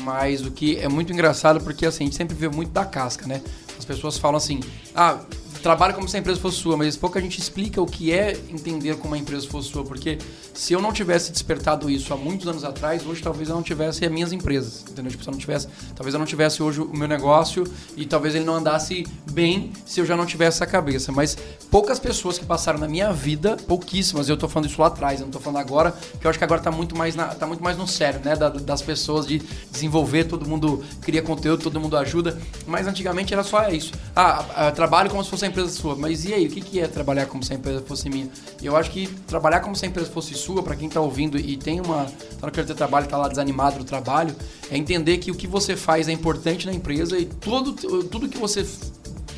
Mas 0.00 0.44
o 0.44 0.50
que 0.50 0.76
é 0.76 0.88
muito 0.88 1.12
engraçado, 1.12 1.60
porque 1.60 1.86
assim, 1.86 2.04
a 2.04 2.06
gente 2.06 2.16
sempre 2.16 2.36
vê 2.36 2.48
muito 2.48 2.70
da 2.70 2.84
casca, 2.84 3.26
né? 3.26 3.40
As 3.78 3.84
pessoas 3.84 4.18
falam 4.18 4.36
assim, 4.36 4.60
ah, 4.94 5.18
trabalha 5.64 5.94
como 5.94 6.06
se 6.06 6.14
a 6.14 6.20
empresa 6.20 6.38
fosse 6.38 6.58
sua, 6.58 6.76
mas 6.76 6.94
pouca 6.94 7.18
gente 7.18 7.40
explica 7.40 7.80
o 7.80 7.86
que 7.86 8.12
é 8.12 8.38
entender 8.50 8.98
como 8.98 9.14
a 9.14 9.18
empresa 9.18 9.48
fosse 9.48 9.70
sua, 9.70 9.82
porque 9.82 10.18
se 10.52 10.74
eu 10.74 10.82
não 10.82 10.92
tivesse 10.92 11.32
despertado 11.32 11.88
isso 11.88 12.12
há 12.12 12.18
muitos 12.18 12.46
anos 12.46 12.64
atrás, 12.64 13.06
hoje 13.06 13.22
talvez 13.22 13.48
eu 13.48 13.54
não 13.54 13.62
tivesse 13.62 14.04
as 14.04 14.12
minhas 14.12 14.30
empresas, 14.30 14.84
entendeu? 14.86 15.10
Tipo, 15.10 15.24
se 15.24 15.30
eu 15.30 15.32
não 15.32 15.38
tivesse, 15.38 15.66
talvez 15.96 16.12
eu 16.12 16.18
não 16.18 16.26
tivesse 16.26 16.62
hoje 16.62 16.82
o 16.82 16.94
meu 16.94 17.08
negócio 17.08 17.64
e 17.96 18.04
talvez 18.04 18.34
ele 18.34 18.44
não 18.44 18.56
andasse 18.56 19.06
bem 19.32 19.72
se 19.86 20.00
eu 20.00 20.04
já 20.04 20.14
não 20.14 20.26
tivesse 20.26 20.58
essa 20.58 20.66
cabeça, 20.66 21.10
mas 21.10 21.34
poucas 21.70 21.98
pessoas 21.98 22.38
que 22.38 22.44
passaram 22.44 22.78
na 22.78 22.86
minha 22.86 23.10
vida, 23.10 23.56
pouquíssimas, 23.56 24.28
eu 24.28 24.36
tô 24.36 24.46
falando 24.46 24.68
isso 24.68 24.78
lá 24.78 24.88
atrás, 24.88 25.20
eu 25.20 25.24
não 25.24 25.32
tô 25.32 25.40
falando 25.40 25.60
agora, 25.60 25.94
que 26.20 26.26
eu 26.26 26.28
acho 26.28 26.38
que 26.38 26.44
agora 26.44 26.60
tá 26.60 26.70
muito 26.70 26.94
mais, 26.94 27.16
na, 27.16 27.28
tá 27.28 27.46
muito 27.46 27.64
mais 27.64 27.78
no 27.78 27.88
sério, 27.88 28.20
né, 28.22 28.36
da, 28.36 28.50
das 28.50 28.82
pessoas 28.82 29.26
de 29.26 29.40
desenvolver, 29.72 30.24
todo 30.24 30.46
mundo 30.46 30.84
cria 31.00 31.22
conteúdo, 31.22 31.62
todo 31.62 31.80
mundo 31.80 31.96
ajuda, 31.96 32.38
mas 32.66 32.86
antigamente 32.86 33.32
era 33.32 33.42
só 33.42 33.66
isso. 33.70 33.94
Ah, 34.14 34.70
trabalho 34.76 35.08
como 35.08 35.24
se 35.24 35.30
fosse 35.30 35.46
a 35.46 35.53
empresa 35.54 35.68
sua. 35.68 35.94
Mas 35.94 36.24
e 36.24 36.34
aí, 36.34 36.46
o 36.46 36.50
que, 36.50 36.60
que 36.60 36.80
é 36.80 36.88
trabalhar 36.88 37.26
como 37.26 37.42
se 37.42 37.52
a 37.52 37.56
empresa 37.56 37.80
fosse 37.80 38.10
minha? 38.10 38.28
Eu 38.62 38.76
acho 38.76 38.90
que 38.90 39.06
trabalhar 39.26 39.60
como 39.60 39.76
se 39.76 39.84
a 39.84 39.88
empresa 39.88 40.10
fosse 40.10 40.34
sua, 40.34 40.62
para 40.62 40.74
quem 40.74 40.88
está 40.88 41.00
ouvindo 41.00 41.38
e 41.38 41.56
tem 41.56 41.80
uma. 41.80 42.04
tá 42.40 42.46
no 42.46 42.52
querer 42.52 42.66
ter 42.66 42.74
trabalho, 42.74 43.06
tá 43.06 43.16
lá 43.16 43.28
desanimado 43.28 43.78
do 43.78 43.84
trabalho, 43.84 44.34
é 44.70 44.76
entender 44.76 45.18
que 45.18 45.30
o 45.30 45.34
que 45.34 45.46
você 45.46 45.76
faz 45.76 46.08
é 46.08 46.12
importante 46.12 46.66
na 46.66 46.72
empresa 46.72 47.16
e 47.18 47.24
tudo, 47.24 47.72
tudo 48.04 48.28
que 48.28 48.38
você 48.38 48.66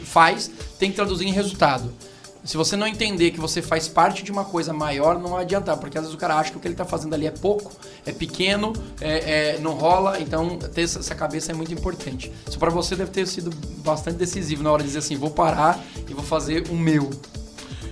faz 0.05 0.51
tem 0.79 0.91
que 0.91 0.97
traduzir 0.97 1.27
em 1.27 1.33
resultado. 1.33 1.93
Se 2.47 2.57
você 2.57 2.77
não 2.77 2.87
entender 2.87 3.33
que 3.33 3.41
você 3.41 3.61
faz 3.61 3.89
parte 3.89 4.23
de 4.23 4.31
uma 4.31 4.45
coisa 4.45 4.73
maior, 4.73 5.19
não 5.19 5.37
adianta, 5.37 5.77
porque 5.77 5.99
às 5.99 6.05
vezes 6.05 6.15
o 6.15 6.19
cara 6.19 6.37
acha 6.37 6.53
que 6.53 6.57
o 6.57 6.61
que 6.61 6.69
ele 6.69 6.75
está 6.75 6.85
fazendo 6.85 7.13
ali 7.13 7.27
é 7.27 7.31
pouco, 7.33 7.73
é 8.07 8.13
pequeno, 8.13 8.73
é, 9.01 9.55
é, 9.55 9.59
não 9.59 9.73
rola, 9.73 10.21
então 10.21 10.57
ter 10.57 10.83
essa 10.83 11.15
cabeça 11.15 11.51
é 11.51 11.55
muito 11.57 11.75
importante. 11.75 12.33
Isso 12.49 12.57
para 12.57 12.71
você 12.71 12.95
deve 12.95 13.11
ter 13.11 13.27
sido 13.27 13.51
bastante 13.79 14.17
decisivo 14.17 14.63
na 14.63 14.71
hora 14.71 14.83
de 14.83 14.89
dizer 14.89 15.01
assim, 15.01 15.17
vou 15.17 15.31
parar 15.31 15.85
e 16.09 16.15
vou 16.15 16.23
fazer 16.23 16.71
o 16.71 16.77
meu. 16.77 17.11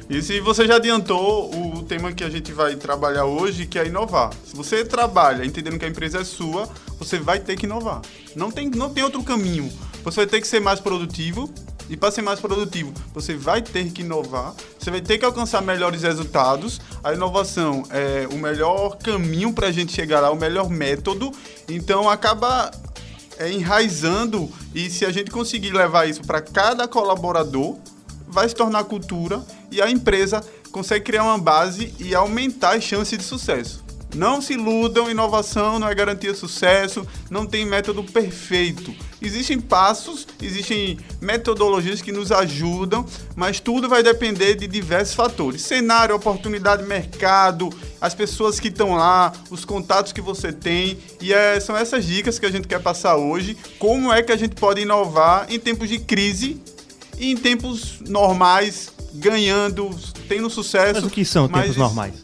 E 0.08 0.22
se 0.22 0.38
você 0.38 0.68
já 0.68 0.76
adiantou 0.76 1.52
o 1.52 1.82
tema 1.82 2.12
que 2.12 2.22
a 2.22 2.30
gente 2.30 2.52
vai 2.52 2.76
trabalhar 2.76 3.24
hoje, 3.24 3.66
que 3.66 3.78
é 3.78 3.86
inovar. 3.86 4.30
Se 4.46 4.54
você 4.54 4.84
trabalha 4.84 5.44
entendendo 5.44 5.78
que 5.80 5.84
a 5.84 5.88
empresa 5.88 6.20
é 6.20 6.24
sua, 6.24 6.68
você 6.96 7.18
vai 7.18 7.40
ter 7.40 7.56
que 7.56 7.66
inovar. 7.66 8.02
Não 8.36 8.52
tem, 8.52 8.70
não 8.70 8.88
tem 8.88 9.02
outro 9.02 9.22
caminho. 9.24 9.72
Você 10.04 10.16
vai 10.16 10.26
ter 10.26 10.40
que 10.40 10.46
ser 10.46 10.60
mais 10.60 10.78
produtivo, 10.78 11.50
e 11.88 11.96
para 11.96 12.10
ser 12.10 12.22
mais 12.22 12.40
produtivo, 12.40 12.92
você 13.12 13.34
vai 13.34 13.60
ter 13.60 13.90
que 13.90 14.02
inovar, 14.02 14.54
você 14.78 14.90
vai 14.90 15.00
ter 15.00 15.18
que 15.18 15.24
alcançar 15.24 15.60
melhores 15.60 16.02
resultados. 16.02 16.80
A 17.02 17.12
inovação 17.12 17.82
é 17.90 18.26
o 18.32 18.38
melhor 18.38 18.96
caminho 18.96 19.52
para 19.52 19.68
a 19.68 19.72
gente 19.72 19.92
chegar 19.92 20.20
lá, 20.20 20.30
o 20.30 20.36
melhor 20.36 20.70
método. 20.70 21.30
Então 21.68 22.08
acaba 22.08 22.70
é, 23.38 23.50
enraizando 23.50 24.50
e 24.74 24.88
se 24.88 25.04
a 25.04 25.10
gente 25.10 25.30
conseguir 25.30 25.72
levar 25.72 26.08
isso 26.08 26.22
para 26.22 26.40
cada 26.40 26.88
colaborador, 26.88 27.76
vai 28.26 28.48
se 28.48 28.54
tornar 28.54 28.84
cultura 28.84 29.44
e 29.70 29.82
a 29.82 29.90
empresa 29.90 30.42
consegue 30.72 31.04
criar 31.04 31.22
uma 31.22 31.38
base 31.38 31.94
e 32.00 32.14
aumentar 32.14 32.76
as 32.76 32.82
chances 32.82 33.16
de 33.16 33.24
sucesso. 33.24 33.84
Não 34.14 34.40
se 34.40 34.52
iludam, 34.52 35.10
inovação 35.10 35.78
não 35.78 35.88
é 35.88 35.94
garantia 35.94 36.32
de 36.32 36.38
sucesso, 36.38 37.06
não 37.28 37.44
tem 37.44 37.66
método 37.66 38.04
perfeito. 38.04 38.94
Existem 39.26 39.60
passos, 39.60 40.26
existem 40.40 40.98
metodologias 41.20 42.02
que 42.02 42.12
nos 42.12 42.30
ajudam, 42.30 43.04
mas 43.34 43.60
tudo 43.60 43.88
vai 43.88 44.02
depender 44.02 44.54
de 44.54 44.66
diversos 44.66 45.14
fatores: 45.14 45.62
cenário, 45.62 46.14
oportunidade, 46.14 46.82
mercado, 46.84 47.70
as 48.00 48.14
pessoas 48.14 48.60
que 48.60 48.68
estão 48.68 48.94
lá, 48.94 49.32
os 49.50 49.64
contatos 49.64 50.12
que 50.12 50.20
você 50.20 50.52
tem. 50.52 50.98
E 51.20 51.32
é, 51.32 51.58
são 51.60 51.76
essas 51.76 52.04
dicas 52.04 52.38
que 52.38 52.46
a 52.46 52.50
gente 52.50 52.68
quer 52.68 52.80
passar 52.80 53.16
hoje. 53.16 53.56
Como 53.78 54.12
é 54.12 54.22
que 54.22 54.32
a 54.32 54.36
gente 54.36 54.54
pode 54.54 54.80
inovar 54.80 55.46
em 55.48 55.58
tempos 55.58 55.88
de 55.88 55.98
crise 55.98 56.60
e 57.18 57.30
em 57.30 57.36
tempos 57.36 58.00
normais, 58.06 58.92
ganhando, 59.14 59.90
tendo 60.28 60.50
sucesso. 60.50 60.94
Mas 60.94 61.04
o 61.04 61.10
que 61.10 61.24
são 61.24 61.48
tempos 61.48 61.76
normais? 61.76 62.23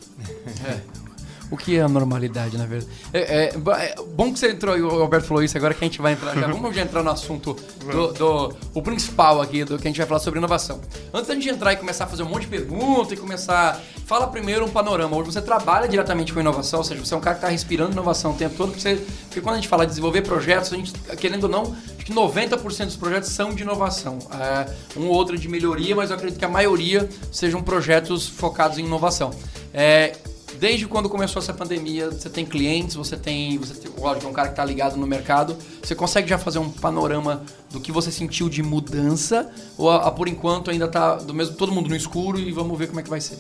O 1.51 1.57
que 1.57 1.77
é 1.77 1.83
a 1.83 1.89
normalidade, 1.89 2.57
na 2.57 2.65
verdade? 2.65 2.91
É, 3.13 3.21
é, 3.21 3.45
é, 3.49 3.95
bom 4.15 4.33
que 4.33 4.39
você 4.39 4.53
entrou 4.53 4.79
e 4.79 4.83
o 4.83 4.89
Alberto 4.89 5.27
falou 5.27 5.43
isso, 5.43 5.57
agora 5.57 5.75
que 5.75 5.85
a 5.85 5.87
gente 5.87 6.01
vai 6.01 6.13
entrar 6.13 6.35
já. 6.35 6.47
Vamos 6.49 6.75
já 6.75 6.83
entrar 6.83 7.03
no 7.03 7.11
assunto 7.11 7.57
do, 7.91 8.13
do, 8.13 8.57
o 8.73 8.81
principal 8.81 9.41
aqui, 9.41 9.65
do 9.65 9.77
que 9.77 9.89
a 9.89 9.91
gente 9.91 9.99
vai 9.99 10.07
falar 10.07 10.21
sobre 10.21 10.39
inovação. 10.39 10.81
Antes 11.13 11.27
da 11.27 11.35
gente 11.35 11.49
entrar 11.49 11.73
e 11.73 11.77
começar 11.77 12.05
a 12.05 12.07
fazer 12.07 12.23
um 12.23 12.29
monte 12.29 12.43
de 12.43 12.49
perguntas 12.49 13.13
e 13.13 13.17
começar. 13.17 13.81
Fala 14.07 14.27
primeiro 14.29 14.65
um 14.65 14.69
panorama. 14.69 15.17
Hoje 15.17 15.33
você 15.33 15.43
trabalha 15.43 15.89
diretamente 15.89 16.33
com 16.33 16.41
inovação, 16.41 16.81
ou 16.81 16.85
seja, 16.85 17.05
você 17.05 17.15
é 17.15 17.17
um 17.17 17.21
cara 17.21 17.37
que 17.37 17.39
está 17.39 17.49
respirando 17.49 17.93
inovação 17.93 18.33
o 18.33 18.35
tempo 18.35 18.55
todo, 18.57 18.69
porque, 18.69 18.83
você, 18.83 18.97
porque 19.27 19.41
quando 19.41 19.55
a 19.55 19.59
gente 19.59 19.69
fala 19.69 19.85
de 19.85 19.91
desenvolver 19.91 20.23
projetos, 20.23 20.73
a 20.73 20.77
gente, 20.77 20.93
querendo 21.17 21.45
ou 21.45 21.51
não, 21.51 21.63
acho 21.63 22.05
que 22.05 22.13
90% 22.13 22.87
dos 22.87 22.97
projetos 22.97 23.31
são 23.31 23.55
de 23.55 23.63
inovação. 23.63 24.19
É, 24.33 24.73
um 24.99 25.07
ou 25.07 25.15
outro 25.15 25.39
de 25.39 25.49
melhoria, 25.49 25.95
mas 25.95 26.11
eu 26.11 26.17
acredito 26.17 26.39
que 26.39 26.45
a 26.45 26.49
maioria 26.49 27.09
sejam 27.33 27.63
projetos 27.63 28.29
focados 28.29 28.79
em 28.79 28.85
inovação. 28.85 29.31
É, 29.73 30.17
desde 30.61 30.87
quando 30.87 31.09
começou 31.09 31.41
essa 31.41 31.55
pandemia, 31.55 32.11
você 32.11 32.29
tem 32.29 32.45
clientes, 32.45 32.95
você 32.95 33.17
tem, 33.17 33.57
você 33.57 33.75
tem, 33.75 33.91
lógico, 33.99 34.27
é 34.27 34.29
um 34.29 34.33
cara 34.33 34.49
que 34.49 34.53
está 34.53 34.65
ligado 34.65 34.95
no 34.99 35.07
mercado, 35.07 35.57
você 35.83 35.95
consegue 35.95 36.29
já 36.29 36.37
fazer 36.37 36.59
um 36.59 36.71
panorama 36.71 37.43
do 37.71 37.81
que 37.81 37.91
você 37.91 38.13
sentiu 38.13 38.47
de 38.47 38.63
mudança 38.63 39.51
ou 39.79 39.89
a, 39.91 40.09
a, 40.09 40.11
por 40.11 40.29
enquanto 40.29 40.71
ainda 40.71 40.85
está 40.85 41.15
do 41.15 41.33
mesmo 41.33 41.57
todo 41.57 41.73
mundo 41.73 41.89
no 41.89 41.97
escuro 41.97 42.39
e 42.39 42.53
vamos 42.53 42.79
ver 42.79 42.89
como 42.89 43.01
é 43.01 43.03
que 43.03 43.09
vai 43.09 43.23
ser? 43.23 43.39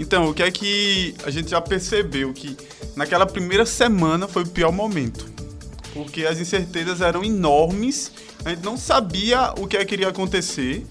Então, 0.00 0.30
o 0.30 0.34
que 0.34 0.42
é 0.42 0.50
que 0.50 1.14
a 1.24 1.30
gente 1.30 1.48
já 1.48 1.60
percebeu 1.60 2.32
que 2.32 2.56
naquela 2.96 3.24
primeira 3.24 3.64
semana 3.64 4.26
foi 4.26 4.42
o 4.42 4.48
pior 4.48 4.72
momento. 4.72 5.30
Porque 5.94 6.24
as 6.24 6.40
incertezas 6.40 7.00
eram 7.02 7.22
enormes, 7.22 8.10
a 8.44 8.50
gente 8.50 8.64
não 8.64 8.76
sabia 8.76 9.52
o 9.58 9.68
que 9.68 9.76
é 9.76 9.84
que 9.84 9.94
iria 9.94 10.08
acontecer 10.08 10.84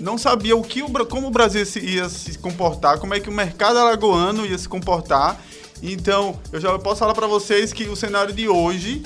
não 0.00 0.16
sabia 0.16 0.56
o 0.56 0.62
que 0.62 0.82
o, 0.82 0.88
como 1.06 1.28
o 1.28 1.30
Brasil 1.30 1.62
ia 1.82 2.08
se 2.08 2.38
comportar, 2.38 2.98
como 2.98 3.14
é 3.14 3.20
que 3.20 3.28
o 3.28 3.32
mercado 3.32 3.78
alagoano 3.78 4.46
ia 4.46 4.56
se 4.56 4.68
comportar. 4.68 5.40
Então, 5.82 6.38
eu 6.52 6.60
já 6.60 6.78
posso 6.78 7.00
falar 7.00 7.14
para 7.14 7.26
vocês 7.26 7.72
que 7.72 7.84
o 7.84 7.94
cenário 7.94 8.32
de 8.32 8.48
hoje, 8.48 9.02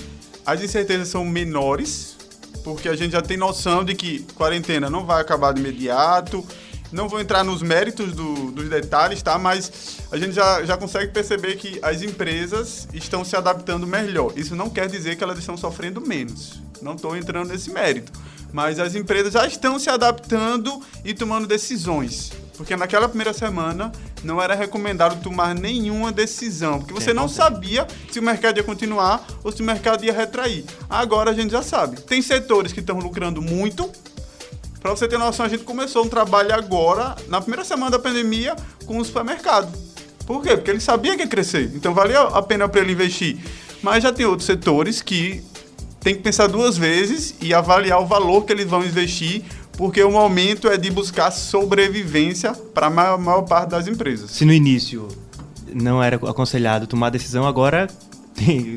as 0.47 0.63
incertezas 0.63 1.09
são 1.09 1.25
menores, 1.25 2.17
porque 2.63 2.89
a 2.89 2.97
gente 2.97 3.13
já 3.13 3.23
tem 3.23 3.37
noção 3.37 3.85
de 3.85 3.95
que 3.95 4.21
quarentena 4.35 4.89
não 4.89 5.05
vai 5.05 5.21
acabar 5.21 5.53
de 5.53 5.61
imediato. 5.61 6.45
Não 6.93 7.09
vou 7.09 7.21
entrar 7.21 7.43
nos 7.43 7.61
méritos 7.61 8.13
do, 8.13 8.53
dos 8.53 8.69
detalhes, 8.69 9.21
tá? 9.21 9.37
Mas 9.37 9.99
a 10.13 10.17
gente 10.17 10.33
já, 10.33 10.65
já 10.65 10.77
consegue 10.77 11.13
perceber 11.13 11.57
que 11.57 11.79
as 11.83 12.03
empresas 12.03 12.87
estão 12.95 13.25
se 13.25 13.35
adaptando 13.35 13.85
melhor. 13.85 14.33
Isso 14.37 14.55
não 14.55 14.71
quer 14.71 14.89
dizer 14.89 15.17
que 15.17 15.25
elas 15.25 15.39
estão 15.39 15.57
sofrendo 15.57 16.01
menos. 16.01 16.63
Não 16.81 16.95
estou 16.95 17.17
entrando 17.17 17.49
nesse 17.49 17.71
mérito. 17.71 18.13
Mas 18.55 18.79
as 18.79 18.95
empresas 18.95 19.33
já 19.33 19.45
estão 19.49 19.81
se 19.81 19.91
adaptando 19.91 20.81
e 21.05 21.13
tomando 21.13 21.45
decisões. 21.45 22.31
Porque 22.57 22.77
naquela 22.77 23.09
primeira 23.09 23.33
semana 23.33 23.91
não 24.23 24.41
era 24.41 24.55
recomendado 24.55 25.21
tomar 25.21 25.57
nenhuma 25.57 26.13
decisão, 26.13 26.79
porque 26.79 26.95
você 26.95 27.13
não 27.13 27.29
sabia 27.29 27.85
se 28.13 28.21
o 28.21 28.23
mercado 28.23 28.59
ia 28.59 28.63
continuar 28.63 29.27
ou 29.43 29.51
se 29.51 29.61
o 29.61 29.65
mercado 29.65 30.05
ia 30.05 30.13
retrair. 30.13 30.65
Agora 30.89 31.33
a 31.33 31.35
gente 31.35 31.51
já 31.51 31.63
sabe. 31.63 32.01
Tem 32.03 32.23
setores 32.23 32.73
que 32.73 32.79
estão 32.79 33.01
lucrando 33.01 33.43
muito. 33.43 33.91
Para 34.81 34.93
você 34.93 35.09
ter 35.09 35.19
noção, 35.19 35.47
a 35.47 35.49
gente 35.49 35.65
começou 35.65 36.05
um 36.05 36.09
trabalho 36.09 36.55
agora, 36.55 37.17
na 37.27 37.41
primeira 37.41 37.65
semana 37.65 37.91
da 37.91 37.99
pandemia, 37.99 38.55
com 38.87 38.99
o 38.99 39.05
supermercado. 39.05 39.77
Por 40.25 40.45
quê? 40.45 40.57
Porque 40.57 40.71
ele 40.71 40.81
sabia 40.81 41.17
que 41.17 41.23
ia 41.23 41.29
crescer. 41.29 41.73
Então 41.75 41.93
valia 41.93 42.21
a 42.21 42.41
pena 42.41 42.69
para 42.69 42.83
ele 42.83 42.93
investir. 42.93 43.37
Mas 43.83 44.05
já 44.05 44.13
tem 44.13 44.25
outros 44.25 44.47
setores 44.47 45.03
que 45.03 45.43
tem 46.05 46.15
que 46.15 46.21
pensar 46.21 46.47
duas 46.49 46.77
vezes 46.77 47.35
e 47.41 47.55
avaliar 47.55 47.99
o 47.99 48.05
valor 48.05 48.45
que 48.45 48.53
eles 48.53 48.67
vão 48.67 48.85
investir, 48.85 49.43
porque 49.73 50.03
o 50.03 50.11
momento 50.11 50.69
é 50.69 50.77
de 50.77 50.91
buscar 50.91 51.31
sobrevivência 51.31 52.53
para 52.53 52.89
a 52.89 52.91
maior, 52.91 53.19
maior 53.19 53.43
parte 53.43 53.71
das 53.71 53.89
empresas. 53.89 54.31
Se 54.31 54.45
no 54.45 54.53
início 54.53 55.09
não 55.73 56.03
era 56.03 56.17
aconselhado 56.17 56.87
tomar 56.87 57.09
decisão, 57.09 57.47
agora 57.47 57.89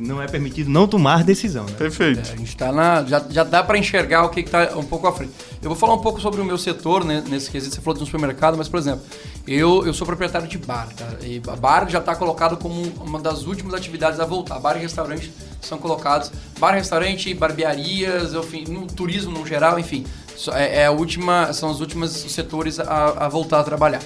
não 0.02 0.22
é 0.22 0.28
permitido 0.28 0.70
não 0.70 0.88
tomar 0.88 1.24
decisão. 1.24 1.66
Né? 1.66 1.74
Perfeito. 1.78 2.20
É, 2.20 2.34
a 2.34 2.36
gente 2.36 2.56
tá 2.56 2.72
na. 2.72 3.04
Já, 3.04 3.24
já 3.30 3.44
dá 3.44 3.64
para 3.64 3.78
enxergar 3.78 4.24
o 4.24 4.30
que 4.30 4.42
está 4.42 4.78
um 4.78 4.84
pouco 4.84 5.08
à 5.08 5.14
frente. 5.14 5.32
Eu 5.62 5.70
vou 5.70 5.78
falar 5.78 5.96
um 5.96 6.02
pouco 6.02 6.22
sobre 6.22 6.40
o 6.40 6.46
meu 6.46 6.58
setor, 6.58 7.04
né, 7.04 7.24
nesse 7.28 7.50
quesito. 7.50 7.76
Você 7.76 7.82
falou 7.82 7.98
de 7.98 8.04
um 8.04 8.06
supermercado, 8.06 8.58
mas, 8.58 8.70
por 8.70 8.80
exemplo, 8.80 9.02
eu, 9.48 9.86
eu 9.86 9.94
sou 9.94 10.06
proprietário 10.06 10.48
de 10.48 10.58
bar. 10.58 10.88
Tá? 10.96 11.08
E 11.22 11.40
bar 11.40 11.90
já 11.90 12.00
está 12.00 12.16
colocado 12.16 12.58
como 12.58 12.82
uma 13.02 13.20
das 13.20 13.46
últimas 13.46 13.74
atividades 13.74 14.20
a 14.20 14.26
voltar. 14.26 14.60
Bar 14.60 14.78
e 14.78 14.80
restaurante 14.80 15.32
são 15.62 15.78
colocados. 15.78 16.32
Bar, 16.60 16.74
restaurante, 16.74 17.34
barbearias, 17.34 18.34
enfim, 18.34 18.66
no 18.68 18.86
turismo 18.86 19.32
no 19.32 19.46
geral, 19.46 19.80
enfim. 19.80 20.06
É, 20.54 20.82
é 20.82 20.86
a 20.86 20.92
última, 20.92 21.52
são 21.52 21.72
os 21.72 21.82
últimos 21.82 22.12
setores 22.12 22.80
a, 22.80 23.26
a 23.26 23.28
voltar 23.28 23.60
a 23.60 23.64
trabalhar. 23.64 24.02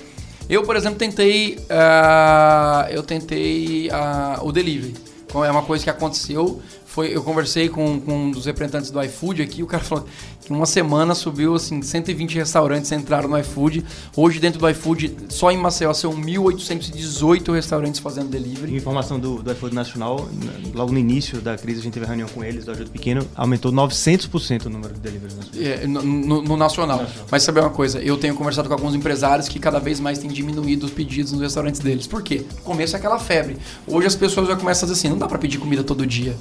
Eu, 0.50 0.64
por 0.64 0.76
exemplo, 0.76 0.98
tentei. 0.98 1.56
Uh, 1.56 2.90
eu 2.90 3.04
tentei 3.04 3.90
uh, 3.90 4.46
o 4.46 4.52
delivery. 4.52 5.11
É 5.34 5.52
uma 5.52 5.64
coisa 5.64 5.84
que 5.84 5.90
aconteceu. 5.90 6.62
Foi, 6.86 7.16
eu 7.16 7.24
conversei 7.24 7.70
com, 7.70 8.02
com 8.02 8.26
um 8.26 8.32
dos 8.32 8.46
representantes 8.46 8.92
do 8.92 9.02
iFood 9.02 9.42
aqui, 9.42 9.64
o 9.64 9.68
cara 9.68 9.84
falou 9.84 10.06
que 10.44 10.52
uma 10.52 10.66
semana 10.66 11.14
subiu 11.16 11.56
assim, 11.56 11.82
120 11.82 12.36
restaurantes 12.36 12.92
entraram 12.92 13.30
no 13.30 13.38
iFood. 13.40 13.86
Hoje 14.16 14.40
dentro 14.40 14.60
do 14.60 14.70
iFood, 14.70 15.16
só 15.30 15.52
em 15.52 15.58
Maceió 15.58 15.94
são 15.94 16.14
1.818 16.14 17.54
restaurantes 17.54 18.00
fazendo 18.00 18.30
delivery. 18.30 18.76
Informação 18.76 19.20
do, 19.20 19.42
do 19.42 19.52
iFood 19.52 19.76
Nacional, 19.76 20.28
logo 20.74 20.92
no 20.92 21.00
início 21.00 21.40
da 21.40 21.58
crise 21.58 21.80
a 21.80 21.84
gente 21.84 21.94
teve 21.94 22.06
reunião 22.06 22.28
com 22.30 22.44
eles, 22.44 22.66
do 22.66 22.72
Ajuda 22.72 22.90
Pequeno, 22.90 23.28
aumentou 23.36 23.72
900% 23.72 24.66
o 24.66 24.70
número 24.70 24.94
de 24.94 25.00
deliveries 25.00 25.38
é, 25.58 25.86
no, 25.88 26.02
no, 26.02 26.42
no, 26.42 26.58
nacional. 26.58 26.98
nacional. 26.98 27.28
Mas 27.30 27.44
sabe 27.44 27.60
uma 27.60 27.70
coisa, 27.70 28.00
eu 28.00 28.18
tenho 28.18 28.36
conversado 28.36 28.68
com 28.68 28.74
alguns 28.74 28.96
empresários 28.96 29.48
que 29.48 29.60
cada 29.60 29.80
vez 29.80 30.00
mais 30.00 30.20
têm 30.20 30.30
diminuído 30.30 30.86
os 30.86 30.92
pedidos 30.92 31.32
nos 31.32 31.42
restaurantes 31.42 31.80
deles. 31.80 32.08
Por 32.08 32.22
quê? 32.22 32.46
No 32.56 32.62
começo 32.62 32.96
é 32.96 33.00
aquela 33.00 33.20
febre. 33.20 33.58
Hoje 33.88 34.08
as 34.08 34.16
pessoas 34.16 34.48
já 34.48 34.56
começam 34.56 34.88
a 34.88 34.92
dizer 34.92 35.00
assim, 35.00 35.10
não 35.10 35.18
dá 35.18 35.28
para 35.28 35.38
pedir 35.38 35.58
comida 35.58 35.84
todo 35.84 36.06
dia. 36.06 36.36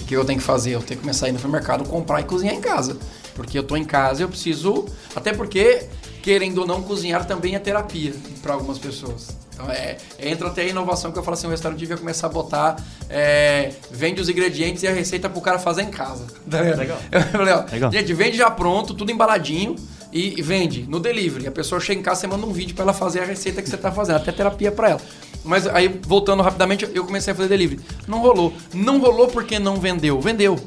O 0.00 0.06
que 0.06 0.14
eu 0.14 0.24
tenho 0.24 0.38
que 0.38 0.44
fazer? 0.44 0.70
Eu 0.70 0.80
tenho 0.80 0.98
que 0.98 1.02
começar 1.02 1.26
a 1.26 1.28
ir 1.28 1.32
no 1.32 1.38
supermercado, 1.38 1.88
comprar 1.88 2.20
e 2.20 2.24
cozinhar 2.24 2.54
em 2.54 2.60
casa. 2.60 2.96
Porque 3.34 3.58
eu 3.58 3.62
tô 3.62 3.76
em 3.76 3.84
casa 3.84 4.22
eu 4.22 4.28
preciso. 4.28 4.86
Até 5.14 5.32
porque, 5.32 5.86
querendo 6.22 6.58
ou 6.58 6.66
não, 6.66 6.82
cozinhar 6.82 7.26
também 7.26 7.54
é 7.54 7.58
terapia 7.58 8.12
para 8.42 8.54
algumas 8.54 8.78
pessoas. 8.78 9.36
Então 9.54 9.70
é, 9.70 9.96
entra 10.18 10.48
até 10.48 10.62
a 10.62 10.66
inovação 10.66 11.12
que 11.12 11.18
eu 11.18 11.22
falo 11.22 11.34
assim: 11.34 11.46
o 11.46 11.50
restaurante 11.50 11.78
devia 11.78 11.96
começar 11.96 12.26
a 12.26 12.30
botar. 12.30 12.76
É, 13.08 13.72
vende 13.90 14.20
os 14.20 14.28
ingredientes 14.28 14.82
e 14.82 14.88
a 14.88 14.92
receita 14.92 15.28
pro 15.28 15.40
cara 15.40 15.58
fazer 15.58 15.82
em 15.82 15.90
casa. 15.90 16.26
Tá 16.50 16.60
Legal. 16.60 17.66
Legal. 17.72 17.92
Gente, 17.92 18.12
vende 18.12 18.36
já 18.36 18.50
pronto, 18.50 18.94
tudo 18.94 19.10
embaladinho 19.10 19.76
e 20.12 20.40
vende 20.40 20.84
no 20.88 21.00
delivery. 21.00 21.48
A 21.48 21.50
pessoa 21.50 21.80
chega 21.80 22.00
em 22.00 22.02
casa, 22.02 22.20
você 22.20 22.26
manda 22.28 22.46
um 22.46 22.52
vídeo 22.52 22.74
para 22.74 22.84
ela 22.84 22.92
fazer 22.92 23.20
a 23.20 23.24
receita 23.24 23.60
que 23.60 23.68
você 23.68 23.76
tá 23.76 23.90
fazendo, 23.90 24.16
até 24.16 24.30
terapia 24.30 24.70
para 24.70 24.90
ela. 24.90 25.00
Mas 25.44 25.66
aí, 25.66 26.00
voltando 26.06 26.42
rapidamente, 26.42 26.88
eu 26.94 27.04
comecei 27.04 27.32
a 27.32 27.36
fazer 27.36 27.48
delivery. 27.48 27.80
Não 28.06 28.20
rolou. 28.20 28.52
Não 28.72 28.98
rolou 28.98 29.26
porque 29.26 29.58
não 29.58 29.76
vendeu. 29.76 30.20
Vendeu. 30.20 30.58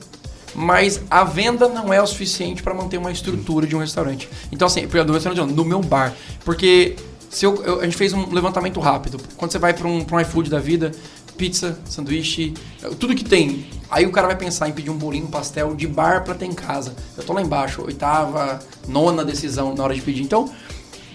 Mas 0.56 1.02
a 1.10 1.24
venda 1.24 1.68
não 1.68 1.94
é 1.94 2.02
o 2.02 2.08
suficiente 2.08 2.64
para 2.64 2.74
manter 2.74 2.98
uma 2.98 3.12
estrutura 3.12 3.68
de 3.68 3.76
um 3.76 3.80
restaurante. 3.80 4.30
Então, 4.52 4.66
assim, 4.66 4.88
do 4.88 5.14
restaurante, 5.14 5.54
no 5.54 5.66
meu 5.66 5.82
bar. 5.82 6.14
Porque 6.44 6.96
se 7.30 7.46
eu, 7.46 7.64
eu, 7.64 7.82
a 7.82 7.84
gente 7.84 7.98
fez 7.98 8.14
um 8.14 8.34
levantamento 8.34 8.80
rápido. 8.80 9.20
Quando 9.36 9.52
você 9.52 9.60
vai 9.60 9.74
para 9.74 9.88
um, 9.88 10.06
um 10.12 10.20
iFood 10.20 10.50
da 10.50 10.60
vida, 10.60 10.92
pizza, 11.38 11.78
sanduíche, 11.86 12.54
tudo 13.00 13.16
que 13.16 13.24
tem. 13.24 13.68
Aí 13.90 14.06
o 14.06 14.12
cara 14.12 14.28
vai 14.28 14.36
pensar 14.36 14.68
em 14.68 14.74
pedir 14.74 14.90
um 14.90 14.98
bolinho, 14.98 15.26
um 15.26 15.30
pastel 15.30 15.76
de 15.76 15.88
bar 15.88 16.24
para 16.24 16.34
ter 16.34 16.46
em 16.46 16.54
casa. 16.54 16.96
Eu 17.16 17.24
tô 17.24 17.34
lá 17.34 17.42
embaixo, 17.42 17.84
oitava, 17.84 18.60
nona 18.88 19.24
decisão 19.24 19.74
na 19.76 19.84
hora 19.84 19.94
de 19.94 20.02
pedir. 20.02 20.24
Então, 20.24 20.50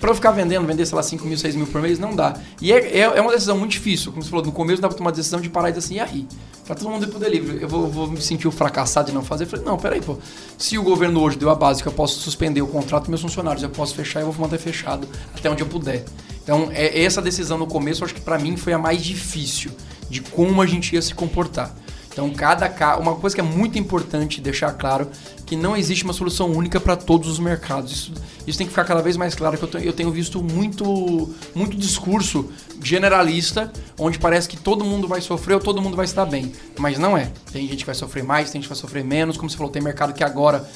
para 0.02 0.10
eu 0.10 0.16
ficar 0.16 0.32
vendendo, 0.32 0.66
vender, 0.66 0.84
sei 0.84 0.96
lá, 0.96 1.02
5 1.02 1.24
mil, 1.24 1.38
6 1.38 1.54
mil 1.54 1.66
por 1.68 1.80
mês, 1.80 1.96
não 1.96 2.12
dá. 2.12 2.34
E 2.60 2.72
é, 2.72 2.98
é, 2.98 3.00
é, 3.02 3.20
uma 3.20 3.30
decisão 3.30 3.56
muito 3.56 3.70
difícil. 3.70 4.10
Como 4.10 4.20
você 4.20 4.28
falou, 4.28 4.44
no 4.44 4.50
começo 4.50 4.82
dá 4.82 4.88
pra 4.88 4.98
tomar 4.98 5.10
a 5.10 5.12
decisão 5.12 5.40
de 5.40 5.48
parar 5.48 5.68
e 5.68 5.72
dizer 5.74 5.86
assim, 5.86 5.94
e 5.94 6.00
aí? 6.00 6.26
Pra 6.66 6.74
todo 6.74 6.90
mundo 6.90 7.04
ir 7.04 7.08
pro 7.08 7.20
delivery, 7.20 7.62
eu 7.62 7.68
vou, 7.68 7.86
vou 7.86 8.08
me 8.08 8.20
sentir 8.20 8.50
fracassado 8.50 9.10
de 9.10 9.14
não 9.14 9.22
fazer. 9.22 9.44
Eu 9.44 9.48
falei, 9.48 9.64
não, 9.64 9.78
peraí, 9.78 10.00
pô. 10.00 10.18
Se 10.58 10.76
o 10.76 10.82
governo 10.82 11.20
hoje 11.20 11.38
deu 11.38 11.50
a 11.50 11.54
base 11.54 11.84
que 11.84 11.88
eu 11.88 11.92
posso 11.92 12.18
suspender 12.18 12.60
o 12.60 12.66
contrato 12.66 13.02
dos 13.02 13.10
meus 13.10 13.20
funcionários, 13.20 13.62
eu 13.62 13.70
posso 13.70 13.94
fechar 13.94 14.20
e 14.20 14.24
vou 14.24 14.34
manter 14.34 14.58
fechado 14.58 15.06
até 15.36 15.48
onde 15.48 15.62
eu 15.62 15.68
puder. 15.68 16.04
Então, 16.42 16.68
é, 16.72 17.00
essa 17.04 17.22
decisão 17.22 17.56
no 17.56 17.68
começo, 17.68 18.04
acho 18.04 18.12
que 18.12 18.20
para 18.20 18.40
mim 18.40 18.56
foi 18.56 18.72
a 18.72 18.78
mais 18.78 19.04
difícil 19.04 19.70
de 20.10 20.20
como 20.20 20.60
a 20.60 20.66
gente 20.66 20.96
ia 20.96 21.00
se 21.00 21.14
comportar. 21.14 21.72
Então, 22.12 22.28
cada 22.30 22.68
ca... 22.68 22.96
uma 22.96 23.14
coisa 23.14 23.36
que 23.36 23.40
é 23.40 23.44
muito 23.44 23.78
importante 23.78 24.40
deixar 24.40 24.72
claro 24.72 25.08
que 25.46 25.56
não 25.56 25.76
existe 25.76 26.04
uma 26.04 26.12
solução 26.12 26.50
única 26.50 26.80
para 26.80 26.96
todos 26.96 27.28
os 27.28 27.38
mercados. 27.38 27.92
Isso, 27.92 28.12
isso 28.46 28.58
tem 28.58 28.66
que 28.66 28.72
ficar 28.72 28.84
cada 28.84 29.02
vez 29.02 29.16
mais 29.16 29.34
claro, 29.34 29.56
que 29.58 29.64
eu, 29.64 29.68
tenho, 29.68 29.84
eu 29.84 29.92
tenho 29.92 30.10
visto 30.10 30.42
muito, 30.42 31.28
muito 31.54 31.76
discurso 31.76 32.50
generalista, 32.82 33.72
onde 33.98 34.18
parece 34.18 34.48
que 34.48 34.56
todo 34.56 34.84
mundo 34.84 35.06
vai 35.06 35.20
sofrer 35.20 35.54
ou 35.54 35.60
todo 35.60 35.80
mundo 35.80 35.96
vai 35.96 36.04
estar 36.04 36.24
bem. 36.24 36.52
Mas 36.78 36.98
não 36.98 37.16
é. 37.16 37.30
Tem 37.52 37.66
gente 37.68 37.80
que 37.80 37.86
vai 37.86 37.94
sofrer 37.94 38.24
mais, 38.24 38.50
tem 38.50 38.60
gente 38.60 38.68
que 38.68 38.74
vai 38.74 38.80
sofrer 38.80 39.04
menos. 39.04 39.36
Como 39.36 39.50
você 39.50 39.56
falou, 39.56 39.70
tem 39.70 39.82
mercado 39.82 40.12
que 40.12 40.24
agora 40.24 40.68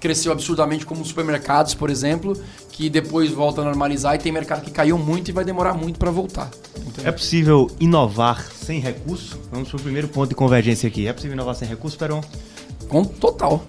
cresceu 0.00 0.32
absurdamente, 0.32 0.84
como 0.84 1.00
os 1.00 1.08
supermercados, 1.08 1.72
por 1.72 1.88
exemplo, 1.88 2.36
que 2.70 2.90
depois 2.90 3.30
volta 3.30 3.62
a 3.62 3.64
normalizar, 3.64 4.14
e 4.14 4.18
tem 4.18 4.30
mercado 4.30 4.62
que 4.62 4.70
caiu 4.70 4.98
muito 4.98 5.30
e 5.30 5.32
vai 5.32 5.46
demorar 5.46 5.72
muito 5.72 5.98
para 5.98 6.10
voltar. 6.10 6.50
É 7.02 7.10
possível 7.10 7.70
inovar 7.80 8.46
sem 8.52 8.80
recurso? 8.80 9.38
Vamos 9.50 9.70
para 9.70 9.78
o 9.78 9.82
primeiro 9.82 10.08
ponto 10.08 10.28
de 10.28 10.34
convergência 10.34 10.86
aqui. 10.86 11.06
É 11.06 11.12
possível 11.12 11.34
inovar 11.34 11.54
sem 11.54 11.66
recurso, 11.66 11.96
Peron? 11.96 12.22
Com 12.86 13.02
total. 13.02 13.64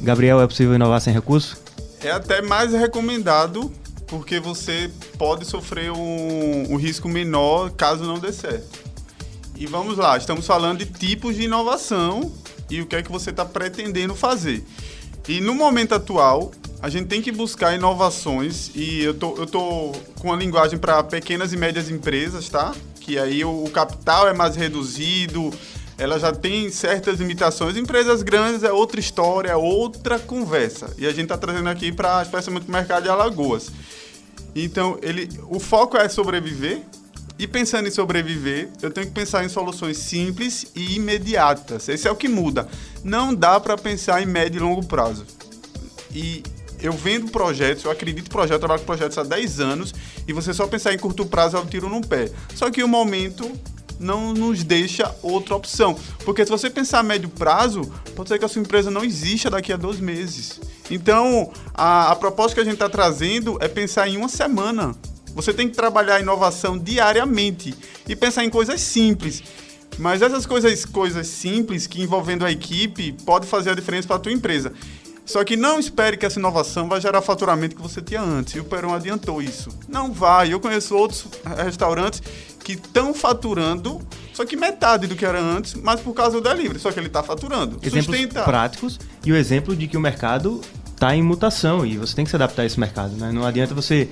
Gabriel, 0.00 0.40
é 0.40 0.46
possível 0.46 0.74
inovar 0.74 1.00
sem 1.00 1.12
recurso? 1.12 1.56
É 2.00 2.10
até 2.10 2.42
mais 2.42 2.72
recomendado 2.72 3.72
porque 4.06 4.38
você 4.38 4.90
pode 5.18 5.44
sofrer 5.44 5.90
um, 5.90 6.72
um 6.72 6.76
risco 6.76 7.08
menor 7.08 7.70
caso 7.70 8.04
não 8.04 8.18
dê 8.18 8.32
certo. 8.32 8.84
E 9.56 9.66
vamos 9.66 9.96
lá, 9.96 10.16
estamos 10.16 10.46
falando 10.46 10.78
de 10.78 10.86
tipos 10.86 11.34
de 11.34 11.42
inovação 11.44 12.32
e 12.70 12.80
o 12.80 12.86
que 12.86 12.96
é 12.96 13.02
que 13.02 13.10
você 13.10 13.30
está 13.30 13.44
pretendendo 13.44 14.14
fazer. 14.14 14.64
E 15.26 15.40
no 15.40 15.54
momento 15.54 15.94
atual, 15.94 16.52
a 16.80 16.88
gente 16.88 17.06
tem 17.06 17.22
que 17.22 17.32
buscar 17.32 17.74
inovações 17.74 18.70
e 18.74 19.02
eu 19.02 19.14
tô, 19.14 19.34
eu 19.36 19.46
tô 19.46 19.92
com 20.20 20.28
uma 20.28 20.36
linguagem 20.36 20.78
para 20.78 21.02
pequenas 21.02 21.52
e 21.52 21.56
médias 21.56 21.90
empresas, 21.90 22.48
tá? 22.48 22.74
Que 23.00 23.18
aí 23.18 23.44
o, 23.44 23.64
o 23.64 23.70
capital 23.70 24.28
é 24.28 24.32
mais 24.32 24.56
reduzido, 24.56 25.50
ela 25.98 26.18
já 26.18 26.32
tem 26.32 26.70
certas 26.70 27.18
limitações. 27.18 27.76
Empresas 27.76 28.22
grandes 28.22 28.62
é 28.62 28.72
outra 28.72 29.00
história, 29.00 29.50
é 29.50 29.56
outra 29.56 30.18
conversa. 30.18 30.94
E 30.98 31.06
a 31.06 31.10
gente 31.10 31.24
está 31.24 31.38
trazendo 31.38 31.68
aqui 31.68 31.90
para 31.90 32.22
especialmente 32.22 32.68
o 32.68 32.70
mercado 32.70 33.04
de 33.04 33.08
Alagoas. 33.08 33.70
Então, 34.54 34.98
ele, 35.02 35.28
o 35.48 35.58
foco 35.58 35.96
é 35.96 36.08
sobreviver. 36.08 36.82
E 37.38 37.46
pensando 37.46 37.86
em 37.86 37.90
sobreviver, 37.90 38.70
eu 38.80 38.90
tenho 38.90 39.06
que 39.06 39.12
pensar 39.12 39.44
em 39.44 39.48
soluções 39.48 39.98
simples 39.98 40.66
e 40.74 40.96
imediatas. 40.96 41.86
Esse 41.88 42.08
é 42.08 42.10
o 42.10 42.16
que 42.16 42.28
muda. 42.28 42.66
Não 43.04 43.34
dá 43.34 43.60
para 43.60 43.76
pensar 43.76 44.22
em 44.22 44.26
médio 44.26 44.58
e 44.58 44.62
longo 44.62 44.84
prazo. 44.86 45.26
E 46.10 46.42
eu 46.80 46.92
vendo 46.92 47.30
projetos, 47.30 47.84
eu 47.84 47.90
acredito 47.90 48.26
em 48.26 48.30
projetos, 48.30 48.58
trabalho 48.58 48.80
com 48.80 48.86
projetos 48.86 49.18
há 49.18 49.22
10 49.22 49.60
anos, 49.60 49.94
e 50.26 50.32
você 50.32 50.54
só 50.54 50.66
pensar 50.66 50.94
em 50.94 50.98
curto 50.98 51.26
prazo 51.26 51.58
é 51.58 51.60
um 51.60 51.66
tiro 51.66 51.90
no 51.90 52.00
pé. 52.00 52.30
Só 52.54 52.70
que 52.70 52.82
o 52.82 52.88
momento 52.88 53.50
não 53.98 54.32
nos 54.32 54.62
deixa 54.62 55.14
outra 55.22 55.54
opção. 55.54 55.98
Porque 56.24 56.44
se 56.44 56.50
você 56.50 56.68
pensar 56.70 57.00
a 57.00 57.02
médio 57.02 57.28
prazo, 57.28 57.82
pode 58.14 58.28
ser 58.28 58.38
que 58.38 58.44
a 58.44 58.48
sua 58.48 58.62
empresa 58.62 58.90
não 58.90 59.04
exista 59.04 59.50
daqui 59.50 59.72
a 59.72 59.76
dois 59.76 60.00
meses. 60.00 60.60
Então, 60.90 61.52
a, 61.74 62.12
a 62.12 62.16
proposta 62.16 62.54
que 62.54 62.60
a 62.60 62.64
gente 62.64 62.74
está 62.74 62.88
trazendo 62.88 63.58
é 63.60 63.68
pensar 63.68 64.08
em 64.08 64.16
uma 64.16 64.28
semana. 64.28 64.94
Você 65.34 65.52
tem 65.52 65.68
que 65.68 65.76
trabalhar 65.76 66.16
a 66.16 66.20
inovação 66.20 66.78
diariamente 66.78 67.74
e 68.08 68.16
pensar 68.16 68.44
em 68.44 68.50
coisas 68.50 68.80
simples. 68.80 69.42
Mas 69.98 70.22
essas 70.22 70.46
coisas, 70.46 70.84
coisas 70.84 71.26
simples 71.26 71.86
que 71.86 72.02
envolvendo 72.02 72.44
a 72.44 72.50
equipe 72.50 73.12
pode 73.24 73.46
fazer 73.46 73.70
a 73.70 73.74
diferença 73.74 74.06
para 74.06 74.16
a 74.16 74.20
tua 74.20 74.32
empresa. 74.32 74.72
Só 75.26 75.42
que 75.42 75.56
não 75.56 75.80
espere 75.80 76.16
que 76.16 76.24
essa 76.24 76.38
inovação 76.38 76.88
vai 76.88 77.00
gerar 77.00 77.20
faturamento 77.20 77.74
que 77.74 77.82
você 77.82 78.00
tinha 78.00 78.22
antes. 78.22 78.54
E 78.54 78.60
o 78.60 78.64
Peron 78.64 78.94
adiantou 78.94 79.42
isso. 79.42 79.70
Não 79.88 80.12
vai. 80.12 80.52
Eu 80.52 80.60
conheço 80.60 80.94
outros 80.94 81.26
restaurantes 81.64 82.22
que 82.66 82.72
estão 82.72 83.14
faturando, 83.14 84.00
só 84.32 84.44
que 84.44 84.56
metade 84.56 85.06
do 85.06 85.14
que 85.14 85.24
era 85.24 85.40
antes, 85.40 85.74
mas 85.74 86.00
por 86.00 86.12
causa 86.12 86.40
do 86.40 86.42
delivery. 86.42 86.80
Só 86.80 86.90
que 86.90 86.98
ele 86.98 87.06
está 87.06 87.22
faturando. 87.22 87.78
Exemplos 87.80 88.16
Sustenta. 88.16 88.42
práticos 88.42 88.98
e 89.24 89.30
o 89.30 89.36
exemplo 89.36 89.76
de 89.76 89.86
que 89.86 89.96
o 89.96 90.00
mercado 90.00 90.60
está 90.88 91.14
em 91.14 91.22
mutação 91.22 91.86
e 91.86 91.96
você 91.96 92.16
tem 92.16 92.24
que 92.24 92.30
se 92.30 92.34
adaptar 92.34 92.62
a 92.62 92.66
esse 92.66 92.80
mercado. 92.80 93.14
Né? 93.14 93.30
Não 93.30 93.46
adianta 93.46 93.72
você 93.72 94.08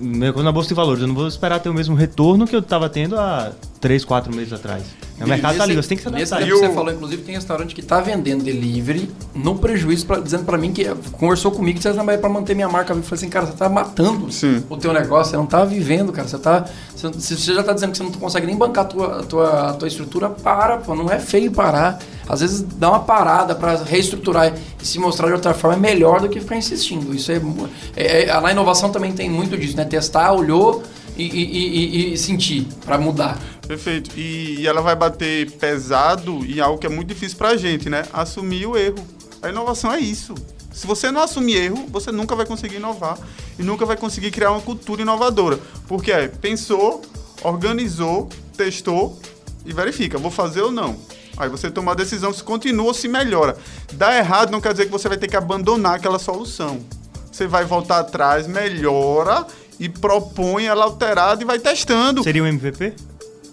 na 0.00 0.52
bolsa 0.52 0.68
de 0.68 0.74
valores, 0.74 1.02
eu 1.02 1.08
não 1.08 1.14
vou 1.16 1.26
esperar 1.26 1.58
ter 1.58 1.70
o 1.70 1.74
mesmo 1.74 1.96
retorno 1.96 2.46
que 2.46 2.54
eu 2.54 2.60
estava 2.60 2.88
tendo 2.88 3.18
há 3.18 3.50
3, 3.80 4.04
4 4.04 4.32
meses 4.32 4.52
atrás. 4.52 4.84
O 5.20 5.28
mercado 5.28 5.52
está 5.52 5.64
ali, 5.64 5.74
você 5.74 5.88
tem 5.88 5.96
que 5.96 6.02
se 6.02 6.08
adaptar. 6.08 6.40
Nesse 6.40 6.52
você 6.52 6.72
falou, 6.72 6.92
inclusive, 6.92 7.22
tem 7.22 7.34
restaurante 7.34 7.74
que 7.74 7.80
está 7.80 8.00
vendendo 8.00 8.44
delivery 8.44 9.10
no 9.34 9.58
prejuízo, 9.58 10.06
pra, 10.06 10.20
dizendo 10.20 10.44
para 10.44 10.56
mim 10.56 10.72
que 10.72 10.84
conversou 11.12 11.50
comigo 11.50 11.78
que 11.78 11.82
você 11.82 11.92
trabalha 11.92 12.18
para 12.18 12.28
manter 12.28 12.54
minha 12.54 12.68
marca. 12.68 12.92
Eu 12.92 13.02
falei 13.02 13.16
assim, 13.16 13.28
cara, 13.28 13.46
você 13.46 13.52
está 13.52 13.68
matando 13.68 14.30
Sim. 14.30 14.62
o 14.68 14.76
teu 14.76 14.92
negócio, 14.92 15.30
você 15.30 15.36
não 15.36 15.44
está 15.44 15.64
vivendo, 15.64 16.12
cara. 16.12 16.28
Você 16.28 16.38
tá, 16.38 16.64
você, 16.94 17.08
você 17.08 17.54
já 17.54 17.60
está 17.60 17.72
dizendo 17.72 17.92
que 17.92 17.98
você 17.98 18.04
não 18.04 18.12
consegue 18.12 18.46
nem 18.46 18.56
bancar 18.56 18.84
a 18.84 18.88
tua, 18.88 19.20
a 19.20 19.22
tua, 19.24 19.70
a 19.70 19.72
tua 19.72 19.88
estrutura, 19.88 20.30
para, 20.30 20.78
pô, 20.78 20.94
não 20.94 21.10
é 21.10 21.18
feio 21.18 21.50
parar. 21.50 21.98
Às 22.28 22.40
vezes 22.40 22.60
dá 22.60 22.90
uma 22.90 23.00
parada 23.00 23.54
para 23.54 23.82
reestruturar 23.82 24.52
e 24.80 24.86
se 24.86 24.98
mostrar 24.98 25.28
de 25.28 25.32
outra 25.32 25.54
forma 25.54 25.76
é 25.76 25.80
melhor 25.80 26.20
do 26.20 26.28
que 26.28 26.38
ficar 26.38 26.56
insistindo. 26.56 27.14
Isso 27.14 27.32
é, 27.32 27.40
é, 27.96 28.24
é 28.24 28.40
na 28.40 28.52
inovação 28.52 28.90
também 28.90 29.12
tem 29.12 29.30
muito 29.30 29.56
disso, 29.56 29.76
né? 29.76 29.84
Testar, 29.84 30.32
olhou 30.32 30.82
e, 31.16 31.24
e, 31.24 32.10
e, 32.10 32.12
e 32.12 32.18
sentir 32.18 32.66
para 32.84 32.98
mudar. 32.98 33.38
Perfeito. 33.68 34.18
E, 34.18 34.60
e, 34.60 34.66
ela 34.66 34.80
vai 34.80 34.96
bater 34.96 35.50
pesado 35.52 36.42
em 36.46 36.58
algo 36.58 36.78
que 36.78 36.86
é 36.86 36.90
muito 36.90 37.08
difícil 37.08 37.36
para 37.36 37.50
a 37.50 37.56
gente, 37.56 37.90
né? 37.90 38.02
Assumir 38.14 38.66
o 38.66 38.74
erro. 38.76 39.06
A 39.42 39.50
inovação 39.50 39.92
é 39.92 40.00
isso. 40.00 40.34
Se 40.72 40.86
você 40.86 41.10
não 41.10 41.22
assumir 41.22 41.56
erro, 41.56 41.86
você 41.88 42.10
nunca 42.10 42.34
vai 42.34 42.46
conseguir 42.46 42.76
inovar 42.76 43.18
e 43.58 43.62
nunca 43.62 43.84
vai 43.84 43.96
conseguir 43.96 44.30
criar 44.30 44.52
uma 44.52 44.62
cultura 44.62 45.02
inovadora. 45.02 45.58
Porque 45.86 46.10
é, 46.10 46.28
pensou, 46.28 47.02
organizou, 47.42 48.30
testou 48.56 49.20
e 49.66 49.72
verifica, 49.72 50.16
vou 50.16 50.30
fazer 50.30 50.62
ou 50.62 50.72
não. 50.72 50.96
Aí 51.36 51.50
você 51.50 51.70
toma 51.70 51.92
a 51.92 51.94
decisão 51.94 52.32
se 52.32 52.42
continua 52.42 52.86
ou 52.86 52.94
se 52.94 53.06
melhora. 53.06 53.54
Dá 53.92 54.16
errado 54.16 54.50
não 54.50 54.62
quer 54.62 54.72
dizer 54.72 54.86
que 54.86 54.90
você 54.90 55.08
vai 55.08 55.18
ter 55.18 55.28
que 55.28 55.36
abandonar 55.36 55.96
aquela 55.96 56.18
solução. 56.18 56.80
Você 57.30 57.46
vai 57.46 57.66
voltar 57.66 57.98
atrás, 57.98 58.46
melhora 58.46 59.46
e 59.78 59.88
propõe 59.88 60.66
ela 60.66 60.84
alterada 60.84 61.42
e 61.42 61.46
vai 61.46 61.58
testando. 61.58 62.22
Seria 62.22 62.42
um 62.42 62.46
MVP? 62.46 62.94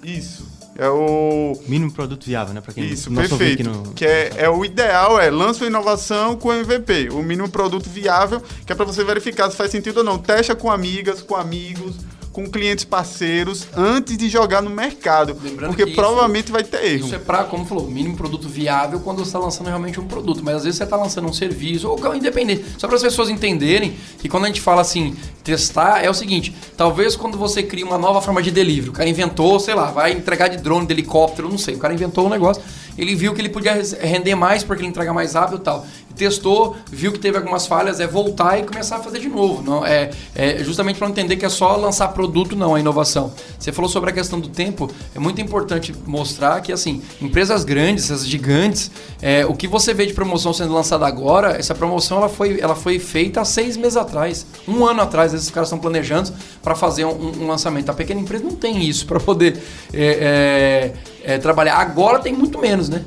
Isso. 0.06 0.56
É 0.78 0.90
o. 0.90 1.58
Mínimo 1.68 1.92
produto 1.92 2.26
viável, 2.26 2.54
né? 2.54 2.60
Pra 2.60 2.74
quem 2.74 2.84
Isso, 2.84 3.10
perfeito. 3.10 3.64
No... 3.64 3.94
Que 3.94 4.06
é, 4.06 4.34
é 4.36 4.50
o 4.50 4.66
ideal, 4.66 5.20
é 5.20 5.30
lança 5.30 5.64
uma 5.64 5.68
inovação 5.68 6.36
com 6.36 6.52
MVP. 6.52 7.10
O 7.12 7.24
mínimo 7.24 7.50
produto 7.50 7.90
viável, 7.90 8.42
que 8.66 8.74
é 8.74 8.76
para 8.76 8.84
você 8.84 9.04
verificar 9.04 9.50
se 9.50 9.56
faz 9.56 9.72
sentido 9.72 10.00
ou 10.00 10.04
não. 10.04 10.18
Testa 10.18 10.54
com 10.54 10.70
amigas, 10.70 11.22
com 11.22 11.36
amigos, 11.36 11.96
com 12.36 12.46
clientes 12.50 12.84
parceiros 12.84 13.66
antes 13.78 14.18
de 14.18 14.28
jogar 14.28 14.62
no 14.62 14.70
mercado. 14.70 15.38
Lembrando 15.42 15.74
porque 15.74 15.94
provavelmente 15.94 16.52
vai 16.52 16.66
ter 16.66 16.84
erro. 16.84 17.06
Isso 17.06 17.16
é 17.16 17.18
para, 17.18 17.46
como 17.46 17.66
falou, 17.66 17.88
mínimo 17.88 18.18
produto 18.18 18.50
viável 18.50 19.00
quando 19.00 19.20
você 19.20 19.30
está 19.30 19.40
lançando 19.40 19.68
realmente 19.68 20.02
um 20.02 20.06
produto. 20.06 20.44
Mas 20.44 20.58
às 20.58 20.64
vezes 20.66 20.78
você 20.78 20.84
está 20.84 20.98
lançando 20.98 21.30
um 21.30 21.32
serviço, 21.32 21.88
ou 21.88 22.14
independente. 22.14 22.66
Só 22.78 22.88
para 22.88 22.98
as 22.98 23.02
pessoas 23.02 23.30
entenderem 23.30 23.96
que 24.20 24.28
quando 24.28 24.44
a 24.44 24.48
gente 24.48 24.60
fala 24.60 24.82
assim, 24.82 25.16
testar, 25.46 26.04
é 26.04 26.10
o 26.10 26.14
seguinte: 26.14 26.54
talvez 26.76 27.16
quando 27.16 27.38
você 27.38 27.64
cria 27.64 27.86
uma 27.86 27.98
nova 27.98 28.22
forma 28.22 28.44
de 28.44 28.52
delivery, 28.52 28.90
o 28.90 28.94
cara 28.94 29.08
inventou, 29.08 29.58
sei 29.58 29.74
lá, 29.74 29.86
vai 29.92 30.12
entregar 30.12 30.50
de 30.50 30.58
drone, 30.58 30.86
de 30.86 30.92
helicóptero, 30.94 31.48
não 31.48 31.58
sei. 31.58 31.76
O 31.76 31.80
cara 31.80 31.94
inventou 31.94 32.26
um 32.26 32.30
negócio, 32.30 32.62
ele 32.98 33.16
viu 33.16 33.34
que 33.34 33.40
ele 33.40 33.50
podia 33.50 33.82
render 34.02 34.36
mais 34.36 34.62
porque 34.62 34.82
ele 34.82 34.90
entrega 34.90 35.14
mais 35.14 35.36
rápido 35.36 35.56
e 35.56 35.62
tal 35.62 35.88
testou, 36.16 36.76
viu 36.92 37.12
que 37.12 37.20
teve 37.20 37.38
algumas 37.38 37.68
falhas, 37.68 38.00
é 38.00 38.08
voltar 38.08 38.58
e 38.60 38.64
começar 38.64 38.98
a 38.98 39.00
fazer 39.00 39.20
de 39.20 39.30
novo. 39.30 39.62
Não 39.62 39.86
é, 39.86 40.12
é 40.34 40.64
justamente 40.64 40.98
para 40.98 41.08
entender 41.08 41.36
que 41.36 41.46
é 41.46 41.50
só 41.50 41.76
lançar 41.76 42.10
produto, 42.10 42.56
não 42.56 42.76
a 42.76 42.80
inovação. 42.80 43.34
Você 43.60 43.72
falou 43.72 43.90
sobre 43.90 44.10
a 44.10 44.14
questão 44.14 44.40
do 44.40 44.50
tempo, 44.50 44.90
é 45.14 45.20
muito 45.20 45.42
importante 45.42 45.94
mostrar 46.06 46.62
que 46.62 46.72
assim 46.72 47.02
empresas 47.22 47.64
grandes, 47.64 48.06
essas 48.06 48.26
gigantes, 48.26 48.92
é, 49.22 49.46
o 49.46 49.54
que 49.54 49.68
você 49.68 49.94
vê 49.94 50.06
de 50.06 50.14
promoção 50.14 50.54
sendo 50.54 50.74
lançada 50.74 51.06
agora, 51.06 51.58
essa 51.58 51.76
promoção 51.76 52.18
ela 52.18 52.30
foi, 52.30 52.60
ela 52.60 52.76
foi 52.76 53.00
feita 53.00 53.42
há 53.42 53.46
seis 53.46 53.76
meses 53.78 53.98
atrás, 53.98 54.46
um 54.68 54.86
ano 54.86 55.02
atrás, 55.02 55.34
esses 55.34 55.50
caras 55.50 55.68
estão 55.68 55.80
planejando 55.80 56.34
para 56.62 56.76
fazer 56.76 57.06
um, 57.06 57.44
um, 57.44 57.48
lançamento. 57.48 57.90
A 57.90 57.94
pequena 57.94 58.20
empresa 58.22 58.44
não 58.44 58.56
tem 58.56 58.84
isso 58.84 59.06
para 59.06 59.20
poder 59.20 59.62
é, 59.94 60.94
é, 61.26 61.34
é, 61.34 61.38
trabalhar. 61.38 61.78
Agora 61.78 62.20
tem 62.20 62.34
muito 62.34 62.60
menos, 62.60 62.90
né? 62.90 63.04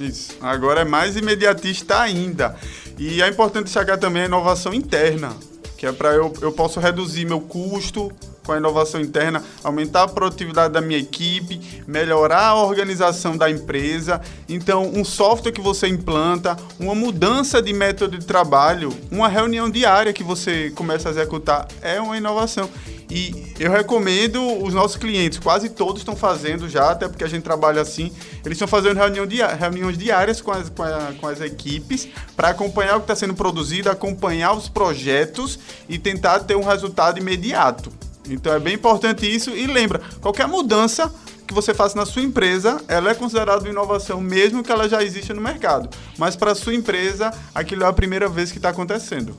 Isso. 0.00 0.36
Agora 0.40 0.80
é 0.80 0.84
mais 0.84 1.16
imediatista 1.16 2.00
ainda. 2.00 2.56
E 2.98 3.22
é 3.22 3.28
importante 3.28 3.64
destacar 3.64 3.98
também 3.98 4.22
a 4.22 4.26
inovação 4.26 4.74
interna, 4.74 5.36
que 5.76 5.86
é 5.86 5.92
para 5.92 6.14
eu, 6.14 6.32
eu 6.40 6.52
posso 6.52 6.80
reduzir 6.80 7.24
meu 7.24 7.40
custo 7.40 8.10
com 8.44 8.52
a 8.52 8.56
inovação 8.56 9.00
interna, 9.00 9.42
aumentar 9.62 10.04
a 10.04 10.08
produtividade 10.08 10.72
da 10.72 10.80
minha 10.80 10.98
equipe, 10.98 11.84
melhorar 11.86 12.46
a 12.48 12.62
organização 12.62 13.36
da 13.36 13.50
empresa. 13.50 14.20
Então, 14.48 14.90
um 14.94 15.04
software 15.04 15.52
que 15.52 15.60
você 15.60 15.86
implanta, 15.86 16.56
uma 16.78 16.94
mudança 16.94 17.60
de 17.60 17.72
método 17.72 18.18
de 18.18 18.24
trabalho, 18.24 18.92
uma 19.10 19.28
reunião 19.28 19.70
diária 19.70 20.12
que 20.12 20.24
você 20.24 20.70
começa 20.70 21.08
a 21.08 21.12
executar 21.12 21.68
é 21.82 22.00
uma 22.00 22.16
inovação. 22.16 22.68
E 23.10 23.52
eu 23.58 23.72
recomendo 23.72 24.40
os 24.62 24.72
nossos 24.72 24.96
clientes, 24.96 25.38
quase 25.38 25.68
todos 25.68 26.00
estão 26.00 26.14
fazendo 26.14 26.68
já, 26.68 26.92
até 26.92 27.08
porque 27.08 27.24
a 27.24 27.28
gente 27.28 27.42
trabalha 27.42 27.82
assim, 27.82 28.12
eles 28.44 28.56
estão 28.56 28.68
fazendo 28.68 28.96
reunião 28.96 29.26
reuniões 29.58 29.98
diárias 29.98 30.40
com 30.40 30.52
as, 30.52 30.68
com, 30.68 30.84
a, 30.84 31.12
com 31.20 31.26
as 31.26 31.40
equipes 31.40 32.08
para 32.36 32.50
acompanhar 32.50 32.96
o 32.96 33.00
que 33.00 33.04
está 33.04 33.16
sendo 33.16 33.34
produzido, 33.34 33.90
acompanhar 33.90 34.52
os 34.52 34.68
projetos 34.68 35.58
e 35.88 35.98
tentar 35.98 36.38
ter 36.40 36.54
um 36.54 36.62
resultado 36.62 37.18
imediato. 37.18 37.92
Então 38.34 38.52
é 38.52 38.58
bem 38.58 38.74
importante 38.74 39.26
isso. 39.26 39.50
E 39.50 39.66
lembra, 39.66 40.00
qualquer 40.20 40.46
mudança 40.46 41.12
que 41.46 41.54
você 41.54 41.74
faça 41.74 41.96
na 41.96 42.06
sua 42.06 42.22
empresa, 42.22 42.80
ela 42.86 43.10
é 43.10 43.14
considerada 43.14 43.62
uma 43.62 43.70
inovação, 43.70 44.20
mesmo 44.20 44.62
que 44.62 44.70
ela 44.70 44.88
já 44.88 45.02
exista 45.02 45.34
no 45.34 45.40
mercado. 45.40 45.88
Mas 46.16 46.36
para 46.36 46.52
a 46.52 46.54
sua 46.54 46.74
empresa, 46.74 47.32
aquilo 47.54 47.82
é 47.82 47.86
a 47.86 47.92
primeira 47.92 48.28
vez 48.28 48.52
que 48.52 48.58
está 48.58 48.68
acontecendo. 48.68 49.36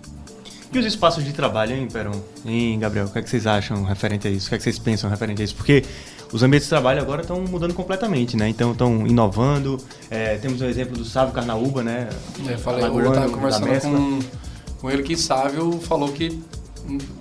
E 0.74 0.80
os 0.80 0.86
espaços 0.86 1.24
de 1.24 1.34
trabalho, 1.34 1.76
hein, 1.76 1.88
Peron? 1.92 2.22
Hein, 2.46 2.80
Gabriel? 2.80 3.06
O 3.06 3.10
que, 3.10 3.20
é 3.20 3.22
que 3.22 3.30
vocês 3.30 3.46
acham 3.46 3.84
referente 3.84 4.28
a 4.28 4.32
isso? 4.32 4.48
O 4.48 4.50
que, 4.50 4.56
é 4.56 4.58
que 4.58 4.64
vocês 4.64 4.80
pensam 4.80 5.10
referente 5.10 5.42
a 5.42 5.46
isso? 5.46 5.56
Porque 5.56 5.84
os 6.32 6.44
ambientes 6.44 6.66
de 6.66 6.70
trabalho 6.70 7.02
agora 7.02 7.22
estão 7.22 7.42
mudando 7.42 7.74
completamente, 7.74 8.38
né? 8.38 8.48
Então 8.48 8.72
estão 8.72 9.06
inovando. 9.06 9.78
É, 10.10 10.38
temos 10.38 10.62
o 10.62 10.66
exemplo 10.66 10.98
do 10.98 11.04
Sávio 11.04 11.34
Carnaúba, 11.34 11.84
né? 11.84 12.08
É, 12.48 12.56
falei, 12.56 12.86
hoje 12.86 13.06
eu 13.06 13.14
estava 13.14 13.30
conversando 13.30 13.82
com, 13.82 14.20
com 14.80 14.90
ele 14.90 15.04
que 15.04 15.18
Sávio 15.18 15.80
falou 15.82 16.10
que 16.14 16.42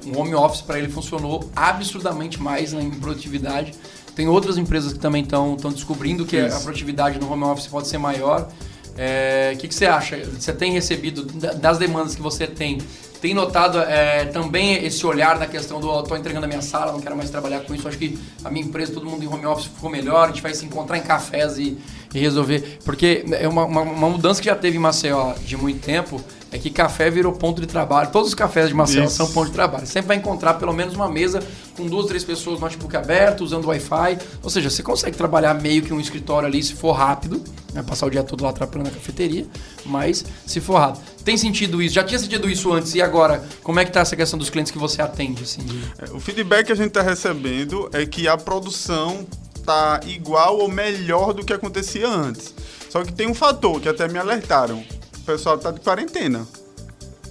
um 0.06 0.18
home 0.18 0.34
office 0.34 0.62
para 0.62 0.78
ele 0.78 0.88
funcionou 0.88 1.50
absurdamente 1.54 2.40
mais 2.40 2.72
em 2.72 2.90
produtividade. 2.90 3.74
Tem 4.14 4.28
outras 4.28 4.58
empresas 4.58 4.92
que 4.92 4.98
também 4.98 5.22
estão 5.22 5.56
descobrindo 5.56 6.26
que 6.26 6.36
Isso. 6.36 6.56
a 6.56 6.60
produtividade 6.60 7.18
no 7.18 7.30
home 7.32 7.44
office 7.44 7.66
pode 7.66 7.88
ser 7.88 7.98
maior. 7.98 8.42
O 8.42 8.92
é, 8.98 9.56
que, 9.58 9.68
que 9.68 9.74
você 9.74 9.86
acha? 9.86 10.16
Você 10.18 10.52
tem 10.52 10.72
recebido, 10.72 11.24
das 11.24 11.78
demandas 11.78 12.14
que 12.14 12.20
você 12.20 12.46
tem, 12.46 12.78
tem 13.20 13.34
notado 13.34 13.78
é, 13.78 14.26
também 14.26 14.84
esse 14.84 15.06
olhar 15.06 15.38
na 15.38 15.46
questão 15.46 15.80
do 15.80 16.00
estou 16.00 16.16
entregando 16.16 16.46
a 16.46 16.48
minha 16.48 16.62
sala, 16.62 16.92
não 16.92 17.00
quero 17.00 17.16
mais 17.16 17.30
trabalhar 17.30 17.60
com 17.60 17.74
isso. 17.74 17.86
Acho 17.86 17.98
que 17.98 18.18
a 18.44 18.50
minha 18.50 18.64
empresa, 18.64 18.92
todo 18.92 19.06
mundo 19.06 19.22
em 19.22 19.28
home 19.28 19.46
office 19.46 19.66
ficou 19.66 19.90
melhor, 19.90 20.24
a 20.24 20.26
gente 20.28 20.42
vai 20.42 20.54
se 20.54 20.64
encontrar 20.64 20.98
em 20.98 21.02
cafés 21.02 21.58
e, 21.58 21.78
e 22.14 22.18
resolver. 22.18 22.78
Porque 22.84 23.24
é 23.32 23.46
uma, 23.46 23.64
uma, 23.64 23.82
uma, 23.82 24.08
mudança 24.08 24.40
que 24.40 24.46
já 24.46 24.56
teve 24.56 24.76
em 24.76 24.80
Maceió 24.80 25.34
de 25.44 25.56
muito 25.56 25.80
tempo 25.80 26.22
é 26.52 26.58
que 26.58 26.68
café 26.68 27.10
virou 27.10 27.32
ponto 27.32 27.60
de 27.60 27.66
trabalho. 27.66 28.10
Todos 28.10 28.28
os 28.28 28.34
cafés 28.34 28.68
de 28.68 28.74
Maceió 28.74 29.04
Isso. 29.04 29.14
são 29.14 29.30
ponto 29.30 29.46
de 29.46 29.52
trabalho. 29.52 29.86
Sempre 29.86 30.08
vai 30.08 30.16
encontrar 30.16 30.54
pelo 30.54 30.72
menos 30.72 30.94
uma 30.94 31.08
mesa 31.08 31.40
com 31.76 31.86
duas, 31.86 32.06
três 32.06 32.24
pessoas, 32.24 32.58
notebook 32.58 32.96
aberto, 32.96 33.42
usando 33.42 33.66
Wi-Fi. 33.66 34.18
Ou 34.42 34.50
seja, 34.50 34.68
você 34.68 34.82
consegue 34.82 35.16
trabalhar 35.16 35.54
meio 35.54 35.82
que 35.82 35.94
um 35.94 36.00
escritório 36.00 36.48
ali 36.48 36.62
se 36.62 36.74
for 36.74 36.92
rápido, 36.92 37.42
né? 37.72 37.82
passar 37.82 38.06
o 38.06 38.10
dia 38.10 38.24
todo 38.24 38.42
lá 38.42 38.50
atrapalhando 38.50 38.88
a 38.90 38.92
cafeteria, 38.92 39.46
mas 39.86 40.24
se 40.44 40.60
for 40.60 40.78
rápido. 40.78 41.04
Tem 41.24 41.36
sentido 41.36 41.80
isso? 41.80 41.94
Já 41.94 42.02
tinha 42.02 42.18
sentido 42.18 42.50
isso 42.50 42.72
antes 42.72 42.94
e 42.94 43.02
agora? 43.02 43.44
Como 43.62 43.78
é 43.78 43.84
que 43.84 43.90
está 43.90 44.00
essa 44.00 44.16
questão 44.16 44.38
dos 44.38 44.50
clientes 44.50 44.72
que 44.72 44.78
você 44.78 45.00
atende? 45.00 45.44
Assim, 45.44 45.62
de... 45.62 45.78
É, 45.98 46.10
o 46.12 46.18
feedback 46.18 46.66
que 46.66 46.72
a 46.72 46.76
gente 46.76 46.88
está 46.88 47.02
recebendo 47.02 47.88
é 47.92 48.04
que 48.04 48.26
a 48.26 48.36
produção 48.36 49.24
tá 49.64 50.00
igual 50.06 50.58
ou 50.58 50.68
melhor 50.68 51.32
do 51.32 51.44
que 51.44 51.52
acontecia 51.52 52.08
antes. 52.08 52.52
Só 52.88 53.04
que 53.04 53.12
tem 53.12 53.28
um 53.28 53.34
fator 53.34 53.80
que 53.80 53.88
até 53.88 54.08
me 54.08 54.18
alertaram. 54.18 54.82
O 55.20 55.24
pessoal 55.24 55.58
tá 55.58 55.70
de 55.70 55.80
quarentena. 55.80 56.46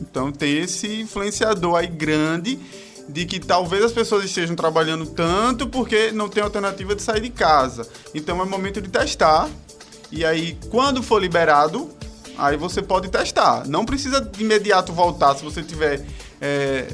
Então 0.01 0.31
tem 0.31 0.59
esse 0.59 1.01
influenciador 1.01 1.75
aí 1.75 1.87
grande 1.87 2.59
de 3.07 3.25
que 3.25 3.39
talvez 3.39 3.83
as 3.83 3.91
pessoas 3.91 4.23
estejam 4.23 4.55
trabalhando 4.55 5.05
tanto 5.07 5.67
porque 5.67 6.11
não 6.11 6.29
tem 6.29 6.43
alternativa 6.43 6.95
de 6.95 7.01
sair 7.01 7.21
de 7.21 7.29
casa. 7.29 7.87
Então 8.13 8.41
é 8.41 8.45
momento 8.45 8.81
de 8.81 8.89
testar. 8.89 9.49
E 10.11 10.23
aí, 10.23 10.57
quando 10.69 11.03
for 11.03 11.19
liberado, 11.19 11.89
aí 12.37 12.55
você 12.55 12.81
pode 12.81 13.09
testar. 13.09 13.67
Não 13.67 13.85
precisa 13.85 14.21
de 14.21 14.43
imediato 14.43 14.93
voltar 14.93 15.35
se 15.35 15.43
você 15.43 15.61
tiver 15.63 16.05
é, 16.39 16.93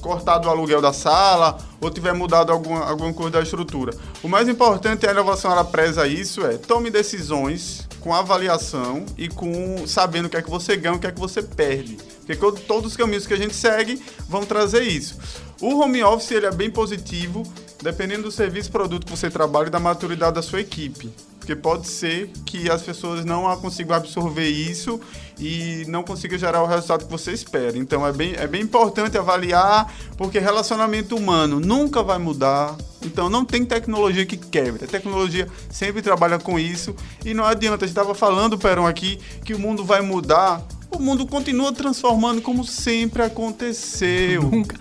cortado 0.00 0.48
o 0.48 0.50
aluguel 0.50 0.80
da 0.80 0.92
sala 0.92 1.58
ou 1.80 1.90
tiver 1.90 2.12
mudado 2.12 2.52
alguma, 2.52 2.84
alguma 2.84 3.12
coisa 3.12 3.32
da 3.32 3.42
estrutura. 3.42 3.92
O 4.22 4.28
mais 4.28 4.48
importante 4.48 5.06
é 5.06 5.08
a 5.08 5.12
inovação, 5.12 5.50
ela 5.50 5.64
preza 5.64 6.06
isso, 6.06 6.44
é 6.44 6.56
tome 6.56 6.90
decisões 6.90 7.85
com 8.06 8.14
avaliação 8.14 9.04
e 9.18 9.28
com 9.28 9.84
sabendo 9.84 10.26
o 10.26 10.28
que 10.28 10.36
é 10.36 10.42
que 10.42 10.48
você 10.48 10.76
ganha, 10.76 10.94
o 10.94 10.98
que 11.00 11.08
é 11.08 11.10
que 11.10 11.18
você 11.18 11.42
perde. 11.42 11.98
Porque 12.24 12.36
todos 12.62 12.92
os 12.92 12.96
caminhos 12.96 13.26
que 13.26 13.34
a 13.34 13.36
gente 13.36 13.52
segue 13.52 14.00
vão 14.28 14.46
trazer 14.46 14.82
isso. 14.82 15.18
O 15.60 15.80
home 15.80 16.04
office 16.04 16.30
ele 16.30 16.46
é 16.46 16.52
bem 16.52 16.70
positivo, 16.70 17.42
dependendo 17.82 18.22
do 18.22 18.30
serviço, 18.30 18.70
produto 18.70 19.06
que 19.06 19.10
você 19.10 19.28
trabalha 19.28 19.66
e 19.66 19.70
da 19.70 19.80
maturidade 19.80 20.36
da 20.36 20.42
sua 20.42 20.60
equipe. 20.60 21.12
Porque 21.46 21.54
pode 21.54 21.86
ser 21.86 22.28
que 22.44 22.68
as 22.68 22.82
pessoas 22.82 23.24
não 23.24 23.44
consigam 23.58 23.94
absorver 23.94 24.48
isso 24.48 25.00
e 25.38 25.84
não 25.86 26.02
consigam 26.02 26.36
gerar 26.36 26.60
o 26.60 26.66
resultado 26.66 27.04
que 27.04 27.10
você 27.10 27.30
espera. 27.30 27.78
Então 27.78 28.04
é 28.04 28.12
bem, 28.12 28.34
é 28.36 28.48
bem 28.48 28.62
importante 28.62 29.16
avaliar, 29.16 29.94
porque 30.16 30.40
relacionamento 30.40 31.14
humano 31.14 31.60
nunca 31.60 32.02
vai 32.02 32.18
mudar. 32.18 32.76
Então 33.00 33.30
não 33.30 33.44
tem 33.44 33.64
tecnologia 33.64 34.26
que 34.26 34.36
quebre. 34.36 34.86
A 34.86 34.88
tecnologia 34.88 35.46
sempre 35.70 36.02
trabalha 36.02 36.36
com 36.36 36.58
isso. 36.58 36.96
E 37.24 37.32
não 37.32 37.44
adianta, 37.44 37.84
a 37.84 37.86
gente 37.86 37.96
estava 37.96 38.12
falando, 38.12 38.58
Perão, 38.58 38.84
aqui, 38.84 39.20
que 39.44 39.54
o 39.54 39.58
mundo 39.58 39.84
vai 39.84 40.00
mudar 40.00 40.66
o 40.90 40.98
mundo 40.98 41.26
continua 41.26 41.72
transformando 41.72 42.40
como 42.40 42.64
sempre 42.64 43.22
aconteceu. 43.22 44.42
Nunca. 44.50 44.78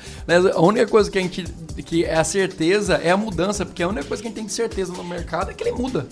A 0.53 0.61
única 0.61 0.87
coisa 0.87 1.11
que 1.11 1.17
a 1.17 1.21
gente 1.21 1.43
que 1.85 2.05
é 2.05 2.15
a 2.15 2.23
certeza 2.23 2.95
é 2.95 3.11
a 3.11 3.17
mudança, 3.17 3.65
porque 3.65 3.83
a 3.83 3.87
única 3.87 4.05
coisa 4.05 4.23
que 4.23 4.27
a 4.27 4.29
gente 4.29 4.37
tem 4.37 4.45
de 4.45 4.53
certeza 4.53 4.93
no 4.93 5.03
mercado 5.03 5.51
é 5.51 5.53
que 5.53 5.63
ele 5.63 5.73
muda. 5.73 6.07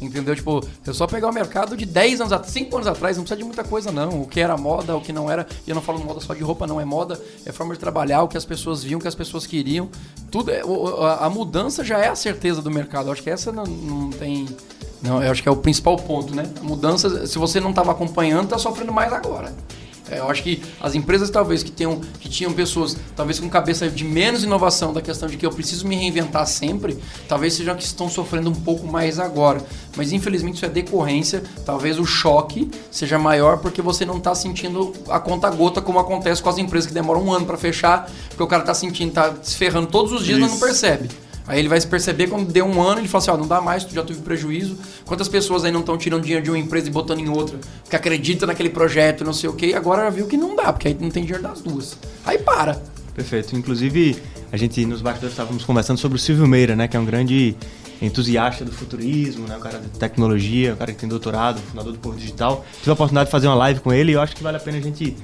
Entendeu? 0.00 0.34
Tipo, 0.34 0.66
eu 0.86 0.94
só 0.94 1.06
pegar 1.06 1.28
o 1.28 1.32
mercado 1.32 1.76
de 1.76 1.84
10 1.84 2.22
anos 2.22 2.32
atrás, 2.32 2.52
5 2.52 2.74
anos 2.74 2.86
atrás, 2.86 3.16
não 3.16 3.24
precisa 3.24 3.36
de 3.36 3.44
muita 3.44 3.62
coisa, 3.62 3.92
não. 3.92 4.22
O 4.22 4.26
que 4.26 4.40
era 4.40 4.56
moda, 4.56 4.96
o 4.96 5.00
que 5.00 5.12
não 5.12 5.30
era. 5.30 5.46
E 5.66 5.70
eu 5.70 5.74
não 5.74 5.82
falo 5.82 6.02
moda 6.02 6.20
só 6.20 6.32
de 6.32 6.42
roupa, 6.42 6.66
não. 6.66 6.80
É 6.80 6.84
moda, 6.84 7.20
é 7.44 7.52
forma 7.52 7.74
de 7.74 7.80
trabalhar, 7.80 8.22
o 8.22 8.28
que 8.28 8.36
as 8.36 8.44
pessoas 8.44 8.82
viam, 8.82 8.98
o 8.98 9.02
que 9.02 9.08
as 9.08 9.14
pessoas 9.14 9.46
queriam. 9.46 9.90
Tudo 10.30 10.50
é, 10.50 10.62
a, 10.62 11.26
a 11.26 11.30
mudança 11.30 11.84
já 11.84 11.98
é 11.98 12.08
a 12.08 12.14
certeza 12.14 12.62
do 12.62 12.70
mercado. 12.70 13.08
Eu 13.08 13.12
acho 13.12 13.22
que 13.22 13.30
essa 13.30 13.52
não, 13.52 13.64
não 13.64 14.10
tem. 14.10 14.48
Não, 15.02 15.22
eu 15.22 15.30
acho 15.30 15.42
que 15.42 15.48
é 15.48 15.52
o 15.52 15.56
principal 15.56 15.96
ponto, 15.96 16.34
né? 16.34 16.50
A 16.60 16.64
mudança, 16.64 17.26
se 17.26 17.38
você 17.38 17.60
não 17.60 17.70
estava 17.70 17.92
acompanhando, 17.92 18.44
está 18.44 18.58
sofrendo 18.58 18.92
mais 18.92 19.12
agora. 19.12 19.52
É, 20.10 20.18
eu 20.18 20.28
acho 20.28 20.42
que 20.42 20.62
as 20.80 20.94
empresas 20.94 21.30
talvez 21.30 21.62
que 21.62 21.70
tenham 21.70 22.00
que 22.18 22.28
tinham 22.28 22.52
pessoas 22.52 22.96
talvez 23.14 23.38
com 23.38 23.48
cabeça 23.48 23.88
de 23.88 24.04
menos 24.04 24.42
inovação 24.42 24.92
da 24.92 25.00
questão 25.00 25.28
de 25.28 25.36
que 25.36 25.46
eu 25.46 25.50
preciso 25.50 25.86
me 25.86 25.96
reinventar 25.96 26.46
sempre, 26.46 26.98
talvez 27.28 27.54
sejam 27.54 27.76
que 27.76 27.84
estão 27.84 28.08
sofrendo 28.08 28.50
um 28.50 28.54
pouco 28.54 28.86
mais 28.86 29.18
agora. 29.18 29.62
Mas 29.96 30.12
infelizmente 30.12 30.56
isso 30.56 30.66
é 30.66 30.68
decorrência, 30.68 31.42
talvez 31.64 31.98
o 31.98 32.04
choque 32.04 32.70
seja 32.90 33.18
maior 33.18 33.58
porque 33.58 33.80
você 33.80 34.04
não 34.04 34.16
está 34.18 34.34
sentindo 34.34 34.92
a 35.08 35.20
conta 35.20 35.48
gota 35.50 35.80
como 35.80 35.98
acontece 35.98 36.42
com 36.42 36.48
as 36.48 36.58
empresas 36.58 36.88
que 36.88 36.94
demoram 36.94 37.22
um 37.22 37.32
ano 37.32 37.46
para 37.46 37.56
fechar, 37.56 38.10
porque 38.28 38.42
o 38.42 38.46
cara 38.46 38.62
está 38.62 38.74
sentindo, 38.74 39.10
está 39.10 39.34
se 39.42 39.56
ferrando 39.56 39.86
todos 39.86 40.12
os 40.12 40.24
dias, 40.24 40.38
isso. 40.38 40.48
mas 40.48 40.52
não 40.52 40.66
percebe. 40.66 41.08
Aí 41.50 41.58
ele 41.58 41.68
vai 41.68 41.80
se 41.80 41.86
perceber 41.86 42.28
quando 42.28 42.52
deu 42.52 42.64
um 42.64 42.80
ano, 42.80 43.00
ele 43.00 43.08
fala 43.08 43.22
assim, 43.22 43.30
ó, 43.32 43.36
não 43.36 43.48
dá 43.48 43.60
mais, 43.60 43.82
tu 43.82 43.92
já 43.92 44.04
teve 44.04 44.20
prejuízo. 44.20 44.78
Quantas 45.04 45.26
pessoas 45.26 45.64
aí 45.64 45.72
não 45.72 45.80
estão 45.80 45.98
tirando 45.98 46.22
dinheiro 46.22 46.44
de 46.44 46.48
uma 46.48 46.56
empresa 46.56 46.86
e 46.86 46.92
botando 46.92 47.18
em 47.18 47.28
outra, 47.28 47.58
que 47.88 47.96
acredita 47.96 48.46
naquele 48.46 48.70
projeto, 48.70 49.24
não 49.24 49.32
sei 49.32 49.50
o 49.50 49.52
quê, 49.52 49.66
e 49.66 49.74
agora 49.74 50.08
viu 50.12 50.28
que 50.28 50.36
não 50.36 50.54
dá, 50.54 50.72
porque 50.72 50.86
aí 50.86 50.96
não 51.00 51.10
tem 51.10 51.24
dinheiro 51.24 51.42
das 51.42 51.60
duas. 51.60 51.98
Aí 52.24 52.38
para. 52.38 52.80
Perfeito. 53.16 53.56
Inclusive, 53.56 54.16
a 54.52 54.56
gente 54.56 54.86
nos 54.86 55.02
bastidores 55.02 55.32
estávamos 55.32 55.64
conversando 55.64 55.98
sobre 55.98 56.14
o 56.14 56.20
Silvio 56.20 56.46
Meira, 56.46 56.76
né, 56.76 56.86
que 56.86 56.96
é 56.96 57.00
um 57.00 57.04
grande 57.04 57.56
entusiasta 58.00 58.64
do 58.64 58.70
futurismo, 58.70 59.48
né, 59.48 59.56
o 59.56 59.60
cara 59.60 59.80
de 59.80 59.88
tecnologia, 59.88 60.74
o 60.74 60.76
cara 60.76 60.92
que 60.92 61.00
tem 61.00 61.08
doutorado, 61.08 61.60
fundador 61.60 61.92
do 61.92 61.98
Povo 61.98 62.16
Digital. 62.16 62.64
Tive 62.78 62.90
a 62.90 62.92
oportunidade 62.92 63.26
de 63.26 63.32
fazer 63.32 63.48
uma 63.48 63.56
live 63.56 63.80
com 63.80 63.92
ele 63.92 64.12
e 64.12 64.14
eu 64.14 64.20
acho 64.20 64.36
que 64.36 64.42
vale 64.44 64.56
a 64.56 64.60
pena 64.60 64.78
a 64.78 64.80
gente 64.80 65.16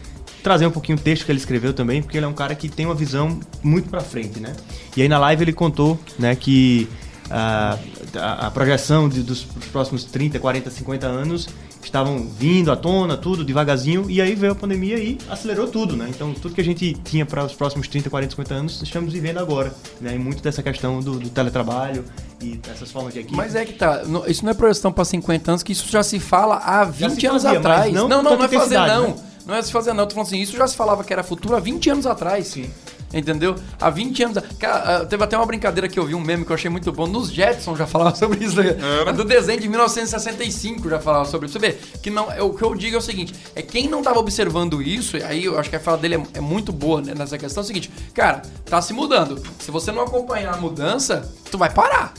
trazer 0.47 0.65
um 0.65 0.71
pouquinho 0.71 0.97
o 0.97 1.01
texto 1.01 1.27
que 1.27 1.33
ele 1.33 1.41
escreveu 1.41 1.75
também, 1.75 2.01
porque 2.01 2.17
ele 2.17 2.25
é 2.25 2.29
um 2.29 2.33
cara 2.33 2.55
que 2.55 2.69
tem 2.69 2.87
uma 2.87 2.95
visão 2.95 3.41
muito 3.65 3.89
para 3.89 4.01
frente, 4.01 4.39
né? 4.39 4.55
E 4.97 5.03
aí 5.03 5.09
na 5.09 5.19
live 5.19 5.43
ele 5.43 5.53
contou, 5.53 5.99
né, 6.17 6.37
que 6.37 6.89
a, 7.29 7.77
a, 8.15 8.47
a 8.47 8.51
projeção 8.53 9.09
de, 9.09 9.25
dos, 9.25 9.43
próximos 9.73 10.05
30, 10.05 10.39
40, 10.39 10.71
50 10.71 11.05
anos 11.05 11.49
estavam 11.83 12.29
vindo 12.39 12.71
à 12.71 12.77
tona, 12.77 13.17
tudo 13.17 13.45
devagarzinho, 13.45 14.09
e 14.09 14.21
aí 14.21 14.37
veio 14.37 14.53
a 14.53 14.55
pandemia 14.55 14.97
e 15.01 15.19
acelerou 15.29 15.67
tudo, 15.67 15.97
né? 15.97 16.07
Então, 16.09 16.33
tudo 16.33 16.55
que 16.55 16.61
a 16.61 16.65
gente 16.65 16.95
tinha 16.95 17.27
para 17.27 17.45
os 17.45 17.53
próximos 17.53 17.89
30, 17.89 18.09
40, 18.09 18.31
50 18.31 18.55
anos, 18.55 18.83
estamos 18.83 19.13
vivendo 19.13 19.39
agora, 19.39 19.75
né? 20.01 20.15
E 20.15 20.19
muito 20.19 20.41
dessa 20.45 20.63
questão 20.63 21.01
do, 21.01 21.19
do 21.19 21.29
teletrabalho 21.29 22.05
e 22.41 22.57
dessas 22.57 22.93
formas 22.93 23.15
de 23.15 23.21
equipe. 23.21 23.37
Mas 23.37 23.57
é 23.57 23.65
que 23.65 23.73
tá, 23.73 24.03
isso 24.29 24.45
não 24.45 24.53
é 24.53 24.55
projeção 24.55 24.93
para 24.93 25.05
50 25.05 25.51
anos, 25.51 25.63
que 25.65 25.73
isso 25.73 25.91
já 25.91 26.05
se 26.05 26.21
fala 26.21 26.59
há 26.59 26.85
20 26.85 27.27
anos 27.27 27.45
atrás. 27.45 27.93
Não, 27.93 28.09
não, 28.09 28.23
não, 28.23 28.37
não 28.37 28.45
é 28.45 28.49
fazer 28.49 28.79
não. 28.79 29.09
Né? 29.09 29.15
Não 29.47 29.55
é 29.55 29.63
se 29.63 29.71
fazer, 29.71 29.93
não. 29.93 30.03
Eu 30.03 30.09
tô 30.09 30.15
falando 30.15 30.27
assim, 30.27 30.41
isso 30.41 30.57
já 30.57 30.67
se 30.67 30.77
falava 30.77 31.05
que 31.05 31.13
era 31.13 31.23
futuro 31.23 31.55
há 31.55 31.61
20 31.61 31.91
anos 31.91 32.07
atrás. 32.07 32.49
Sim. 32.49 32.71
Entendeu? 33.15 33.55
Há 33.81 33.89
20 33.89 34.25
anos. 34.25 34.43
Cara, 34.59 34.97
ah, 34.97 35.07
teve 35.07 35.23
até 35.23 35.37
uma 35.37 35.47
brincadeira 35.47 35.89
que 35.89 35.99
eu 35.99 36.05
vi, 36.05 36.15
um 36.15 36.21
meme 36.21 36.45
que 36.45 36.51
eu 36.51 36.55
achei 36.55 36.69
muito 36.69 36.91
bom. 36.93 37.07
Nos 37.07 37.31
Jetsons 37.33 37.79
já 37.79 37.87
falava 37.87 38.15
sobre 38.19 38.45
isso. 38.45 38.57
Né? 38.61 38.75
Do 39.15 39.25
desenho 39.25 39.61
de 39.61 39.69
1965 39.69 40.89
já 40.89 40.99
falava 40.99 41.25
sobre 41.25 41.47
isso. 41.47 41.59
Você 41.59 41.59
vê 41.61 41.79
que 42.03 42.11
não, 42.11 42.31
é, 42.31 42.43
o 42.43 42.53
que 42.53 42.63
eu 42.63 42.75
digo 42.75 42.97
é 42.97 42.99
o 42.99 43.03
seguinte: 43.03 43.33
é 43.55 43.63
quem 43.63 43.89
não 43.89 44.01
estava 44.01 44.19
observando 44.19 44.83
isso, 44.83 45.17
aí 45.19 45.45
eu 45.45 45.59
acho 45.59 45.71
que 45.71 45.77
a 45.77 45.81
fala 45.81 45.99
dele 45.99 46.17
é, 46.17 46.23
é 46.35 46.41
muito 46.41 46.73
boa 46.73 47.01
né, 47.01 47.15
nessa 47.17 47.39
questão. 47.39 47.63
É 47.63 47.65
o 47.65 47.67
seguinte, 47.67 47.91
cara, 48.13 48.43
tá 48.65 48.83
se 48.83 48.93
mudando. 48.93 49.41
Se 49.61 49.71
você 49.71 49.93
não 49.93 50.03
acompanhar 50.03 50.55
a 50.55 50.57
mudança, 50.57 51.33
tu 51.51 51.57
vai 51.57 51.71
parar. 51.71 52.13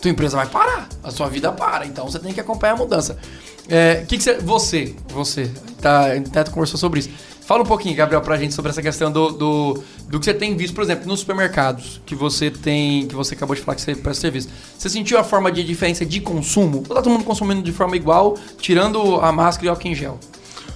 Tua 0.00 0.10
empresa 0.10 0.36
vai 0.36 0.46
parar. 0.46 0.88
A 1.02 1.10
sua 1.10 1.28
vida 1.28 1.50
para. 1.52 1.86
Então 1.86 2.08
você 2.08 2.18
tem 2.18 2.32
que 2.32 2.40
acompanhar 2.40 2.74
a 2.74 2.76
mudança. 2.76 3.18
É, 3.68 4.04
que, 4.08 4.16
que 4.16 4.32
você, 4.42 4.94
você, 5.08 5.50
tá, 5.80 6.08
Teto 6.32 6.50
conversou 6.50 6.78
sobre 6.78 7.00
isso. 7.00 7.10
Fala 7.48 7.62
um 7.62 7.66
pouquinho, 7.66 7.96
Gabriel, 7.96 8.20
pra 8.20 8.36
gente 8.36 8.52
sobre 8.52 8.70
essa 8.70 8.82
questão 8.82 9.10
do, 9.10 9.30
do, 9.30 9.82
do 10.06 10.18
que 10.18 10.26
você 10.26 10.34
tem 10.34 10.54
visto, 10.54 10.74
por 10.74 10.84
exemplo, 10.84 11.06
nos 11.06 11.20
supermercados 11.20 11.98
que 12.04 12.14
você 12.14 12.50
tem, 12.50 13.06
que 13.06 13.14
você 13.14 13.34
acabou 13.34 13.56
de 13.56 13.62
falar 13.62 13.74
que 13.74 13.80
você 13.80 13.94
presta 13.94 14.20
serviço. 14.20 14.48
Você 14.76 14.90
sentiu 14.90 15.18
a 15.18 15.24
forma 15.24 15.50
de 15.50 15.64
diferença 15.64 16.04
de 16.04 16.20
consumo? 16.20 16.84
Ou 16.88 16.94
tá 16.94 17.02
todo 17.02 17.10
mundo 17.10 17.24
consumindo 17.24 17.62
de 17.62 17.72
forma 17.72 17.96
igual, 17.96 18.36
tirando 18.58 19.18
a 19.22 19.32
máscara 19.32 19.66
e 19.66 19.68
o 19.68 19.70
álcool 19.70 19.88
em 19.88 19.94
gel? 19.94 20.20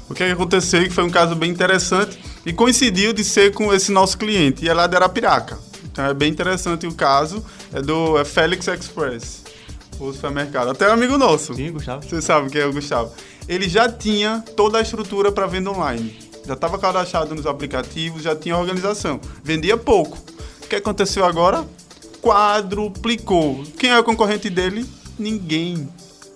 O 0.09 0.15
que 0.15 0.25
aconteceu, 0.25 0.83
que 0.83 0.91
foi 0.91 1.05
um 1.05 1.11
caso 1.11 1.35
bem 1.35 1.51
interessante 1.51 2.19
e 2.45 2.55
coincidiu 2.55 3.13
de 3.13 3.23
ser 3.23 3.53
com 3.53 3.73
esse 3.73 3.93
nosso 3.93 4.17
cliente, 4.17 4.65
e 4.65 4.69
é 4.69 4.73
lá 4.73 4.87
de 4.87 4.97
Arapiraca. 4.97 5.59
Então 5.85 6.07
é 6.07 6.15
bem 6.15 6.31
interessante 6.31 6.87
o 6.87 6.95
caso, 6.95 7.45
é 7.73 7.83
do 7.83 8.19
é 8.19 8.25
Felix 8.25 8.67
Express. 8.67 9.42
O 9.99 10.13
supermercado. 10.13 10.71
Até 10.71 10.89
um 10.89 10.93
amigo 10.93 11.17
nosso. 11.17 11.55
Sim, 11.55 11.73
Gustavo. 11.73 12.03
Você 12.03 12.21
sabe 12.21 12.51
quem 12.51 12.61
é 12.61 12.67
o 12.67 12.73
Gustavo. 12.73 13.13
Ele 13.49 13.69
já 13.69 13.89
tinha 13.89 14.43
toda 14.57 14.79
a 14.79 14.83
estrutura 14.83 15.31
para 15.31 15.47
venda 15.47 15.71
online. 15.71 16.19
Já 16.45 16.55
estava 16.55 16.79
cadastrado 16.79 17.35
nos 17.35 17.47
aplicativos, 17.47 18.23
já 18.23 18.35
tinha 18.35 18.57
organização. 18.57 19.21
Vendia 19.45 19.77
pouco. 19.77 20.19
O 20.65 20.67
que 20.67 20.77
aconteceu 20.77 21.25
agora? 21.25 21.65
Quadruplicou. 22.21 23.63
Quem 23.79 23.91
é 23.91 23.99
o 23.99 24.05
concorrente 24.05 24.51
dele? 24.51 24.85
Ninguém. 25.19 25.89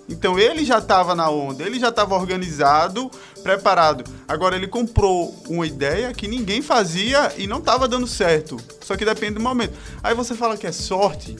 Então 0.09 0.39
ele 0.39 0.63
já 0.63 0.77
estava 0.77 1.13
na 1.13 1.29
onda, 1.29 1.63
ele 1.63 1.79
já 1.79 1.89
estava 1.89 2.15
organizado, 2.15 3.11
preparado. 3.43 4.09
Agora 4.27 4.55
ele 4.55 4.67
comprou 4.67 5.35
uma 5.49 5.67
ideia 5.67 6.13
que 6.13 6.27
ninguém 6.27 6.61
fazia 6.61 7.33
e 7.37 7.45
não 7.45 7.57
estava 7.57 7.87
dando 7.87 8.07
certo. 8.07 8.57
Só 8.81 8.95
que 8.95 9.03
depende 9.03 9.33
do 9.33 9.41
momento. 9.41 9.77
Aí 10.01 10.15
você 10.15 10.33
fala 10.33 10.55
que 10.55 10.65
é 10.65 10.71
sorte. 10.71 11.35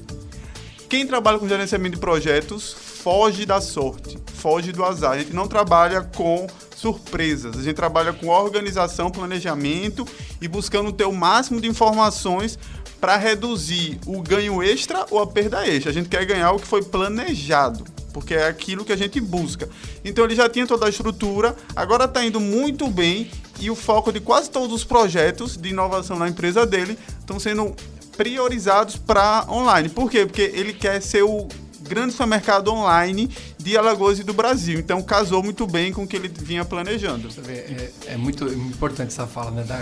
Quem 0.90 1.06
trabalha 1.06 1.38
com 1.38 1.48
gerenciamento 1.50 1.96
de 1.96 2.00
projetos 2.00 2.74
foge 2.74 3.46
da 3.46 3.60
sorte, 3.60 4.18
foge 4.36 4.72
do 4.72 4.86
azar. 4.86 5.12
A 5.12 5.18
gente 5.20 5.34
não 5.34 5.48
trabalha 5.48 6.02
com 6.02 6.48
surpresas. 6.76 7.58
A 7.58 7.62
gente 7.62 7.76
trabalha 7.76 8.14
com 8.14 8.28
organização, 8.28 9.12
planejamento 9.12 10.08
e 10.42 10.48
buscando 10.48 10.92
ter 10.94 11.06
o 11.06 11.12
máximo 11.12 11.60
de 11.60 11.68
informações 11.68 12.58
para 13.02 13.18
reduzir 13.18 14.00
o 14.06 14.22
ganho 14.22 14.64
extra 14.64 15.06
ou 15.12 15.20
a 15.20 15.28
perda 15.28 15.68
extra. 15.68 15.92
A 15.92 15.94
gente 15.94 16.08
quer 16.08 16.26
ganhar 16.26 16.52
o 16.52 16.60
que 16.60 16.68
foi 16.68 16.82
planejado 16.82 17.84
porque 18.14 18.34
é 18.34 18.48
aquilo 18.48 18.84
que 18.84 18.92
a 18.92 18.98
gente 18.98 19.20
busca. 19.20 19.70
Então 20.04 20.26
ele 20.26 20.36
já 20.36 20.50
tinha 20.50 20.66
toda 20.66 20.88
a 20.88 20.90
estrutura, 20.90 21.56
agora 21.76 22.06
está 22.06 22.26
indo 22.26 22.40
muito 22.40 22.88
bem 22.88 23.30
e 23.60 23.70
o 23.70 23.76
foco 23.76 24.12
de 24.12 24.20
quase 24.20 24.50
todos 24.50 24.74
os 24.74 24.84
projetos 24.84 25.56
de 25.56 25.70
inovação 25.70 26.18
na 26.18 26.28
empresa 26.28 26.66
dele 26.66 26.98
estão 27.20 27.40
sendo 27.40 27.76
priorizados 28.18 28.98
para 28.98 29.46
online. 29.48 29.88
Por 29.90 30.10
quê? 30.10 30.26
Porque 30.26 30.42
ele 30.42 30.74
quer 30.74 31.02
ser 31.02 31.24
o 31.24 31.48
grande 31.88 32.12
supermercado 32.12 32.74
online 32.74 33.30
de 33.58 33.78
Alagoas 33.78 34.20
e 34.20 34.24
do 34.24 34.34
Brasil. 34.34 34.80
Então 34.80 35.02
casou 35.02 35.42
muito 35.42 35.66
bem 35.66 35.94
com 35.94 36.04
o 36.04 36.08
que 36.08 36.16
ele 36.16 36.28
vinha 36.28 36.66
planejando. 36.66 37.30
É, 37.48 37.90
é 38.08 38.18
muito 38.18 38.46
importante 38.46 39.10
essa 39.10 39.28
fala, 39.28 39.52
né? 39.52 39.64
Da, 39.64 39.80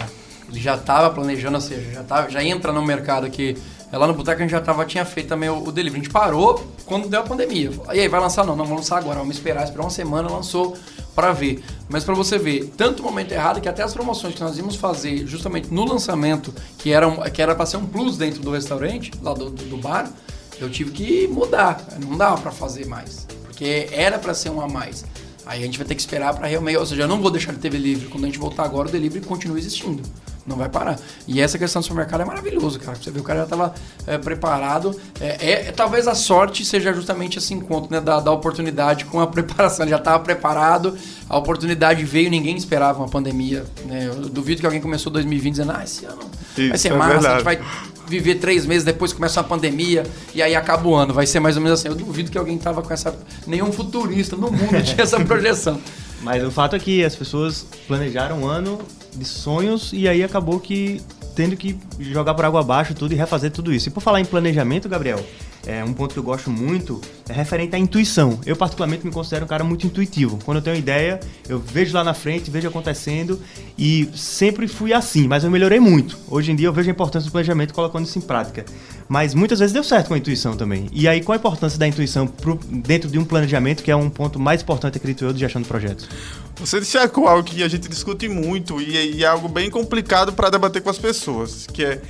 ele 0.49 0.59
já 0.59 0.75
estava 0.75 1.09
planejando, 1.09 1.55
ou 1.55 1.61
seja, 1.61 1.91
já, 1.91 2.03
tava, 2.03 2.29
já 2.29 2.43
entra 2.43 2.71
no 2.71 2.83
mercado 2.85 3.29
que 3.29 3.57
lá 3.91 4.07
no 4.07 4.13
Boteco 4.13 4.39
a 4.39 4.41
gente 4.41 4.51
já 4.51 4.61
tava, 4.61 4.85
tinha 4.85 5.05
feito 5.05 5.27
também 5.27 5.49
o, 5.49 5.63
o, 5.63 5.71
delivery. 5.71 6.01
A 6.01 6.03
gente 6.03 6.11
parou 6.11 6.65
quando 6.85 7.07
deu 7.07 7.19
a 7.19 7.23
pandemia. 7.23 7.71
E 7.93 7.99
aí, 7.99 8.07
vai 8.07 8.19
lançar? 8.19 8.45
Não, 8.45 8.55
não, 8.55 8.65
vamos 8.65 8.81
lançar 8.81 8.97
agora. 8.97 9.19
Vamos 9.19 9.35
esperar, 9.35 9.63
esperar 9.63 9.83
uma 9.83 9.89
semana, 9.89 10.29
lançou 10.29 10.75
para 11.13 11.31
ver. 11.31 11.63
Mas 11.87 12.03
para 12.03 12.13
você 12.13 12.37
ver, 12.37 12.73
tanto 12.75 13.01
o 13.01 13.03
momento 13.03 13.31
errado 13.31 13.61
que 13.61 13.69
até 13.69 13.83
as 13.83 13.93
promoções 13.93 14.35
que 14.35 14.41
nós 14.41 14.57
íamos 14.57 14.75
fazer 14.75 15.25
justamente 15.25 15.73
no 15.73 15.85
lançamento, 15.85 16.53
que 16.77 16.91
era, 16.91 17.09
que 17.29 17.41
era 17.41 17.55
para 17.55 17.65
ser 17.65 17.77
um 17.77 17.85
plus 17.85 18.17
dentro 18.17 18.41
do 18.41 18.51
restaurante, 18.51 19.11
lá 19.21 19.33
do, 19.33 19.49
do, 19.49 19.63
do 19.63 19.77
bar, 19.77 20.11
eu 20.59 20.69
tive 20.69 20.91
que 20.91 21.27
mudar. 21.27 21.85
Não 22.03 22.17
dava 22.17 22.37
para 22.41 22.51
fazer 22.51 22.85
mais. 22.85 23.27
Porque 23.43 23.87
era 23.91 24.19
para 24.19 24.33
ser 24.33 24.49
um 24.49 24.59
a 24.59 24.67
mais. 24.67 25.05
Aí 25.45 25.61
a 25.61 25.65
gente 25.65 25.77
vai 25.77 25.87
ter 25.87 25.95
que 25.95 26.01
esperar 26.01 26.33
para 26.33 26.47
realmente. 26.47 26.77
Ou 26.77 26.85
seja, 26.85 27.03
eu 27.03 27.07
não 27.07 27.21
vou 27.21 27.31
deixar 27.31 27.53
de 27.53 27.59
ter. 27.59 27.69
Quando 28.09 28.23
a 28.23 28.27
gente 28.27 28.39
voltar 28.39 28.65
agora, 28.65 28.89
o 28.89 28.91
delivery 28.91 29.23
continua 29.25 29.57
existindo 29.57 30.01
não 30.45 30.55
vai 30.55 30.69
parar. 30.69 30.99
E 31.27 31.41
essa 31.41 31.57
questão 31.57 31.81
do 31.81 31.85
supermercado 31.85 32.21
é 32.21 32.25
maravilhoso, 32.25 32.79
cara. 32.79 32.95
Você 32.95 33.09
vê, 33.09 33.19
o 33.19 33.23
cara 33.23 33.39
já 33.39 33.43
estava 33.45 33.73
é, 34.05 34.17
preparado. 34.17 34.95
É, 35.19 35.51
é, 35.51 35.71
talvez 35.71 36.07
a 36.07 36.13
sorte 36.13 36.63
seja 36.63 36.93
justamente 36.93 37.39
esse 37.39 37.53
encontro, 37.53 37.91
né? 37.91 37.99
Da, 37.99 38.19
da 38.19 38.31
oportunidade 38.31 39.05
com 39.05 39.19
a 39.19 39.25
preparação. 39.27 39.83
Ele 39.85 39.91
já 39.91 39.97
estava 39.97 40.23
preparado, 40.23 40.95
a 41.27 41.37
oportunidade 41.37 42.03
veio, 42.05 42.29
ninguém 42.29 42.55
esperava 42.55 42.99
uma 42.99 43.09
pandemia. 43.09 43.65
Né? 43.85 44.07
Eu 44.07 44.15
duvido 44.29 44.59
que 44.61 44.65
alguém 44.65 44.81
começou 44.81 45.11
2020 45.11 45.51
dizendo, 45.51 45.71
ah, 45.71 45.83
esse 45.83 46.05
ano 46.05 46.21
Isso, 46.55 46.69
vai 46.69 46.77
ser 46.77 46.89
é 46.89 46.93
massa, 46.93 47.13
verdade. 47.13 47.27
a 47.27 47.35
gente 47.37 47.43
vai 47.43 47.59
viver 48.07 48.35
três 48.35 48.67
meses, 48.67 48.83
depois 48.83 49.11
começa 49.11 49.39
uma 49.41 49.47
pandemia 49.47 50.03
e 50.33 50.43
aí 50.43 50.55
acaba 50.55 50.87
o 50.87 50.93
ano. 50.93 51.11
Vai 51.11 51.25
ser 51.25 51.39
mais 51.39 51.57
ou 51.57 51.63
menos 51.63 51.79
assim. 51.79 51.89
Eu 51.89 51.95
duvido 51.95 52.29
que 52.29 52.37
alguém 52.37 52.57
tava 52.57 52.83
com 52.83 52.93
essa. 52.93 53.17
Nenhum 53.47 53.71
futurista 53.71 54.35
no 54.35 54.51
mundo 54.51 54.81
tinha 54.85 55.01
essa 55.01 55.19
projeção. 55.19 55.81
Mas 56.21 56.43
o 56.43 56.51
fato 56.51 56.75
é 56.75 56.79
que 56.79 57.03
as 57.03 57.15
pessoas 57.15 57.65
planejaram 57.87 58.41
um 58.41 58.47
ano 58.47 58.79
de 59.15 59.25
sonhos 59.25 59.91
e 59.93 60.07
aí 60.07 60.23
acabou 60.23 60.59
que 60.59 61.01
tendo 61.35 61.57
que 61.57 61.77
jogar 61.99 62.33
por 62.33 62.45
água 62.45 62.61
abaixo 62.61 62.93
tudo 62.93 63.13
e 63.13 63.15
refazer 63.15 63.51
tudo 63.51 63.73
isso. 63.73 63.89
E 63.89 63.91
por 63.91 64.01
falar 64.01 64.21
em 64.21 64.25
planejamento, 64.25 64.87
Gabriel, 64.87 65.19
é 65.65 65.83
um 65.83 65.93
ponto 65.93 66.13
que 66.13 66.19
eu 66.19 66.23
gosto 66.23 66.49
muito 66.49 67.01
é 67.27 67.33
referente 67.33 67.75
à 67.75 67.79
intuição. 67.79 68.39
Eu 68.45 68.55
particularmente 68.55 69.05
me 69.05 69.11
considero 69.11 69.45
um 69.45 69.47
cara 69.47 69.63
muito 69.63 69.85
intuitivo. 69.87 70.39
Quando 70.45 70.57
eu 70.57 70.61
tenho 70.61 70.75
uma 70.75 70.79
ideia, 70.79 71.19
eu 71.49 71.59
vejo 71.59 71.93
lá 71.95 72.03
na 72.03 72.13
frente, 72.13 72.51
vejo 72.51 72.67
acontecendo 72.67 73.41
e 73.77 74.09
sempre 74.15 74.67
fui 74.67 74.93
assim, 74.93 75.27
mas 75.27 75.43
eu 75.43 75.49
melhorei 75.49 75.79
muito. 75.79 76.17
Hoje 76.29 76.51
em 76.51 76.55
dia 76.55 76.67
eu 76.67 76.73
vejo 76.73 76.89
a 76.89 76.91
importância 76.91 77.27
do 77.27 77.31
planejamento 77.31 77.73
colocando 77.73 78.05
isso 78.05 78.17
em 78.19 78.21
prática. 78.21 78.63
Mas 79.07 79.33
muitas 79.33 79.59
vezes 79.59 79.73
deu 79.73 79.83
certo 79.83 80.07
com 80.07 80.13
a 80.13 80.17
intuição 80.17 80.55
também. 80.55 80.87
E 80.91 81.07
aí, 81.07 81.21
qual 81.21 81.33
a 81.33 81.37
importância 81.37 81.77
da 81.77 81.87
intuição 81.87 82.25
pro, 82.25 82.55
dentro 82.55 83.09
de 83.09 83.19
um 83.19 83.25
planejamento, 83.25 83.83
que 83.83 83.91
é 83.91 83.95
um 83.95 84.09
ponto 84.09 84.39
mais 84.39 84.61
importante, 84.61 84.97
acredito 84.97 85.25
eu, 85.25 85.33
de 85.33 85.39
gestão 85.39 85.61
de 85.61 85.67
projetos? 85.67 86.09
Você 86.57 86.79
destacou 86.79 87.27
algo 87.27 87.43
que 87.43 87.61
a 87.61 87.67
gente 87.67 87.87
discute 87.87 88.27
muito 88.27 88.81
e 88.81 89.23
é 89.23 89.27
algo 89.27 89.47
bem 89.47 89.69
complicado 89.69 90.33
para 90.33 90.49
debater 90.49 90.81
com 90.81 90.89
as 90.89 90.97
pessoas, 90.97 91.67
que 91.67 91.83
é 91.83 92.01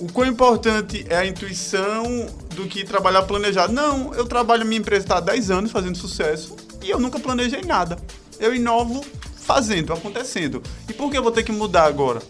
o 0.00 0.10
quão 0.10 0.26
importante 0.26 1.04
é 1.08 1.16
a 1.16 1.26
intuição 1.26 2.26
do 2.54 2.66
que 2.66 2.84
trabalhar 2.84 3.22
planejado. 3.22 3.72
Não, 3.72 4.14
eu 4.14 4.24
trabalho, 4.24 4.64
minha 4.64 4.80
empresa 4.80 5.04
está 5.04 5.18
há 5.18 5.20
10 5.20 5.50
anos 5.50 5.70
fazendo 5.70 5.96
sucesso 5.96 6.56
e 6.82 6.88
eu 6.88 6.98
nunca 6.98 7.20
planejei 7.20 7.60
nada. 7.62 7.98
Eu 8.38 8.54
inovo 8.54 9.04
fazendo, 9.36 9.92
acontecendo. 9.92 10.62
E 10.88 10.92
por 10.94 11.10
que 11.10 11.18
eu 11.18 11.22
vou 11.22 11.30
ter 11.30 11.42
que 11.42 11.52
mudar 11.52 11.84
agora? 11.84 12.22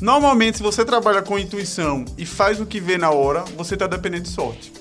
Normalmente, 0.00 0.56
se 0.56 0.62
você 0.62 0.84
trabalha 0.84 1.20
com 1.20 1.38
intuição 1.38 2.04
e 2.16 2.24
faz 2.24 2.60
o 2.60 2.66
que 2.66 2.80
vê 2.80 2.96
na 2.96 3.10
hora, 3.10 3.44
você 3.56 3.74
está 3.74 3.86
dependendo 3.86 4.24
de 4.24 4.30
sorte. 4.30 4.72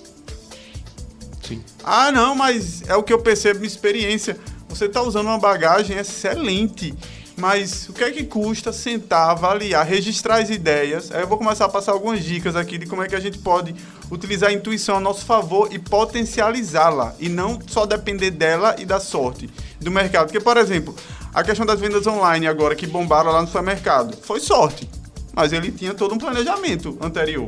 Sim. 1.43 1.61
Ah, 1.83 2.11
não, 2.11 2.33
mas 2.33 2.81
é 2.87 2.95
o 2.95 3.03
que 3.03 3.11
eu 3.11 3.19
percebo 3.19 3.59
minha 3.59 3.67
experiência. 3.67 4.37
Você 4.69 4.85
está 4.85 5.01
usando 5.01 5.27
uma 5.27 5.37
bagagem 5.37 5.97
excelente 5.97 6.93
mas 7.37 7.89
o 7.89 7.93
que 7.93 8.03
é 8.03 8.11
que 8.11 8.23
custa 8.23 8.71
sentar, 8.71 9.29
avaliar, 9.29 9.85
registrar 9.85 10.37
as 10.41 10.49
ideias? 10.49 11.11
Aí 11.11 11.21
eu 11.21 11.27
vou 11.27 11.37
começar 11.37 11.65
a 11.65 11.69
passar 11.69 11.91
algumas 11.91 12.23
dicas 12.23 12.55
aqui 12.55 12.77
de 12.77 12.85
como 12.85 13.03
é 13.03 13.07
que 13.07 13.15
a 13.15 13.19
gente 13.19 13.39
pode 13.39 13.75
utilizar 14.09 14.49
a 14.49 14.53
intuição 14.53 14.95
a 14.95 14.99
nosso 15.01 15.25
favor 15.25 15.67
e 15.71 15.77
potencializá-la. 15.77 17.13
E 17.19 17.27
não 17.27 17.59
só 17.67 17.85
depender 17.85 18.31
dela 18.31 18.75
e 18.79 18.85
da 18.85 19.01
sorte 19.01 19.49
do 19.81 19.91
mercado. 19.91 20.27
Porque, 20.27 20.39
por 20.39 20.55
exemplo, 20.55 20.95
a 21.33 21.43
questão 21.43 21.65
das 21.65 21.79
vendas 21.79 22.07
online 22.07 22.47
agora 22.47 22.73
que 22.73 22.87
bombaram 22.87 23.31
lá 23.31 23.41
no 23.41 23.47
supermercado 23.47 24.15
foi 24.21 24.39
sorte. 24.39 24.89
Mas 25.33 25.51
ele 25.51 25.71
tinha 25.71 25.93
todo 25.93 26.15
um 26.15 26.17
planejamento 26.17 26.97
anterior. 27.01 27.47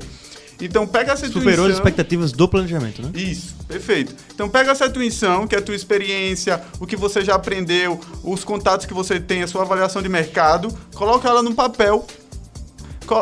Então 0.60 0.88
pega 0.88 1.12
essa 1.14 1.26
intuição. 1.26 1.52
Superou 1.52 1.68
as 1.68 1.74
expectativas 1.74 2.32
do 2.32 2.48
planejamento, 2.48 3.02
né? 3.02 3.12
Isso, 3.14 3.56
perfeito. 3.68 4.16
Então 4.34 4.50
pega 4.50 4.72
essa 4.72 4.88
intuição, 4.88 5.48
que 5.48 5.56
é 5.56 5.60
a 5.60 5.62
tua 5.62 5.76
experiência, 5.76 6.62
o 6.80 6.88
que 6.88 6.96
você 6.96 7.24
já 7.24 7.36
aprendeu, 7.36 8.00
os 8.24 8.44
contatos 8.44 8.86
que 8.86 8.94
você 8.94 9.20
tem, 9.20 9.44
a 9.44 9.48
sua 9.48 9.62
avaliação 9.62 10.02
de 10.02 10.10
mercado, 10.10 10.76
coloca 10.96 11.28
ela 11.28 11.44
no 11.44 11.54
papel, 11.54 12.06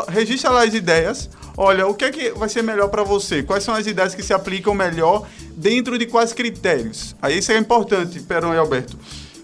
registra 0.07 0.49
lá 0.49 0.63
as 0.63 0.73
ideias. 0.73 1.29
Olha, 1.57 1.87
o 1.87 1.93
que 1.93 2.05
é 2.05 2.11
que 2.11 2.31
vai 2.31 2.49
ser 2.49 2.61
melhor 2.63 2.89
para 2.89 3.03
você? 3.03 3.41
Quais 3.41 3.63
são 3.63 3.73
as 3.73 3.87
ideias 3.87 4.13
que 4.13 4.21
se 4.21 4.33
aplicam 4.33 4.73
melhor 4.73 5.25
dentro 5.55 5.97
de 5.97 6.05
quais 6.05 6.33
critérios? 6.33 7.15
Aí 7.21 7.37
isso 7.37 7.51
é 7.51 7.57
importante, 7.57 8.19
Perão 8.19 8.53
e 8.53 8.57
Alberto. 8.57 8.97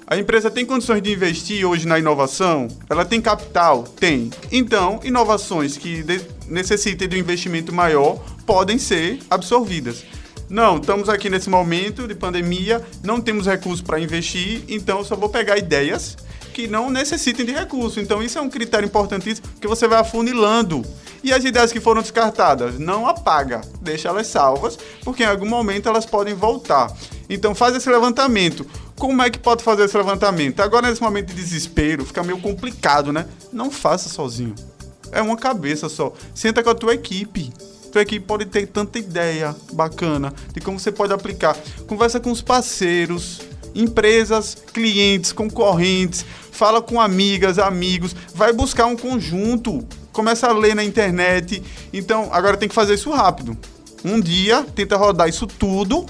A 0.05 0.17
empresa 0.17 0.51
tem 0.51 0.65
condições 0.65 1.01
de 1.01 1.09
investir 1.13 1.65
hoje 1.65 1.87
na 1.87 1.97
inovação? 1.97 2.67
Ela 2.89 3.05
tem 3.05 3.21
capital? 3.21 3.83
Tem. 3.83 4.29
Então, 4.51 4.99
inovações 5.05 5.77
que 5.77 6.03
necessitem 6.51 7.07
de 7.07 7.15
um 7.15 7.19
investimento 7.19 7.73
maior 7.73 8.23
podem 8.45 8.77
ser 8.77 9.19
absorvidas. 9.29 10.03
Não, 10.49 10.77
estamos 10.77 11.07
aqui 11.07 11.29
nesse 11.29 11.49
momento 11.49 12.07
de 12.07 12.13
pandemia, 12.13 12.85
não 13.01 13.21
temos 13.21 13.47
recursos 13.47 13.81
para 13.81 13.99
investir, 13.99 14.63
então 14.67 15.03
só 15.03 15.15
vou 15.15 15.29
pegar 15.29 15.57
ideias 15.57 16.17
que 16.53 16.67
não 16.67 16.89
necessitem 16.89 17.45
de 17.45 17.53
recurso. 17.53 18.01
Então 18.01 18.21
isso 18.21 18.37
é 18.37 18.41
um 18.41 18.49
critério 18.49 18.85
importantíssimo 18.85 19.47
que 19.61 19.67
você 19.67 19.87
vai 19.87 19.99
afunilando. 19.99 20.83
E 21.23 21.31
as 21.31 21.45
ideias 21.45 21.71
que 21.71 21.79
foram 21.79 22.01
descartadas, 22.01 22.77
não 22.77 23.07
apaga, 23.07 23.61
deixa 23.81 24.09
elas 24.09 24.27
salvas, 24.27 24.77
porque 25.03 25.23
em 25.23 25.27
algum 25.27 25.47
momento 25.47 25.87
elas 25.87 26.05
podem 26.05 26.33
voltar. 26.33 26.91
Então 27.29 27.55
faz 27.55 27.73
esse 27.75 27.89
levantamento. 27.89 28.65
Como 28.97 29.21
é 29.21 29.29
que 29.29 29.39
pode 29.39 29.63
fazer 29.63 29.85
esse 29.85 29.95
levantamento? 29.95 30.59
Agora 30.59 30.89
nesse 30.89 31.01
momento 31.01 31.27
de 31.27 31.35
desespero, 31.35 32.05
fica 32.05 32.23
meio 32.23 32.39
complicado, 32.39 33.13
né? 33.13 33.25
Não 33.53 33.71
faça 33.71 34.09
sozinho. 34.09 34.53
É 35.11 35.21
uma 35.21 35.37
cabeça 35.37 35.89
só. 35.89 36.13
Senta 36.33 36.63
com 36.63 36.69
a 36.69 36.75
tua 36.75 36.93
equipe. 36.93 37.51
Tua 37.91 38.01
equipe 38.01 38.25
pode 38.25 38.45
ter 38.45 38.67
tanta 38.67 38.97
ideia 38.99 39.55
bacana 39.73 40.33
de 40.53 40.61
como 40.61 40.79
você 40.79 40.91
pode 40.91 41.11
aplicar. 41.13 41.57
Conversa 41.87 42.19
com 42.19 42.31
os 42.31 42.41
parceiros, 42.41 43.41
empresas, 43.75 44.55
clientes, 44.73 45.31
concorrentes, 45.31 46.25
fala 46.51 46.81
com 46.81 47.01
amigas, 47.01 47.59
amigos, 47.59 48.15
vai 48.33 48.53
buscar 48.53 48.85
um 48.85 48.95
conjunto, 48.95 49.85
começa 50.13 50.47
a 50.47 50.53
ler 50.53 50.75
na 50.75 50.83
internet. 50.83 51.61
Então, 51.91 52.29
agora 52.31 52.55
tem 52.55 52.69
que 52.69 52.75
fazer 52.75 52.93
isso 52.93 53.09
rápido. 53.09 53.57
Um 54.05 54.19
dia, 54.19 54.65
tenta 54.75 54.95
rodar 54.95 55.27
isso 55.27 55.45
tudo 55.45 56.05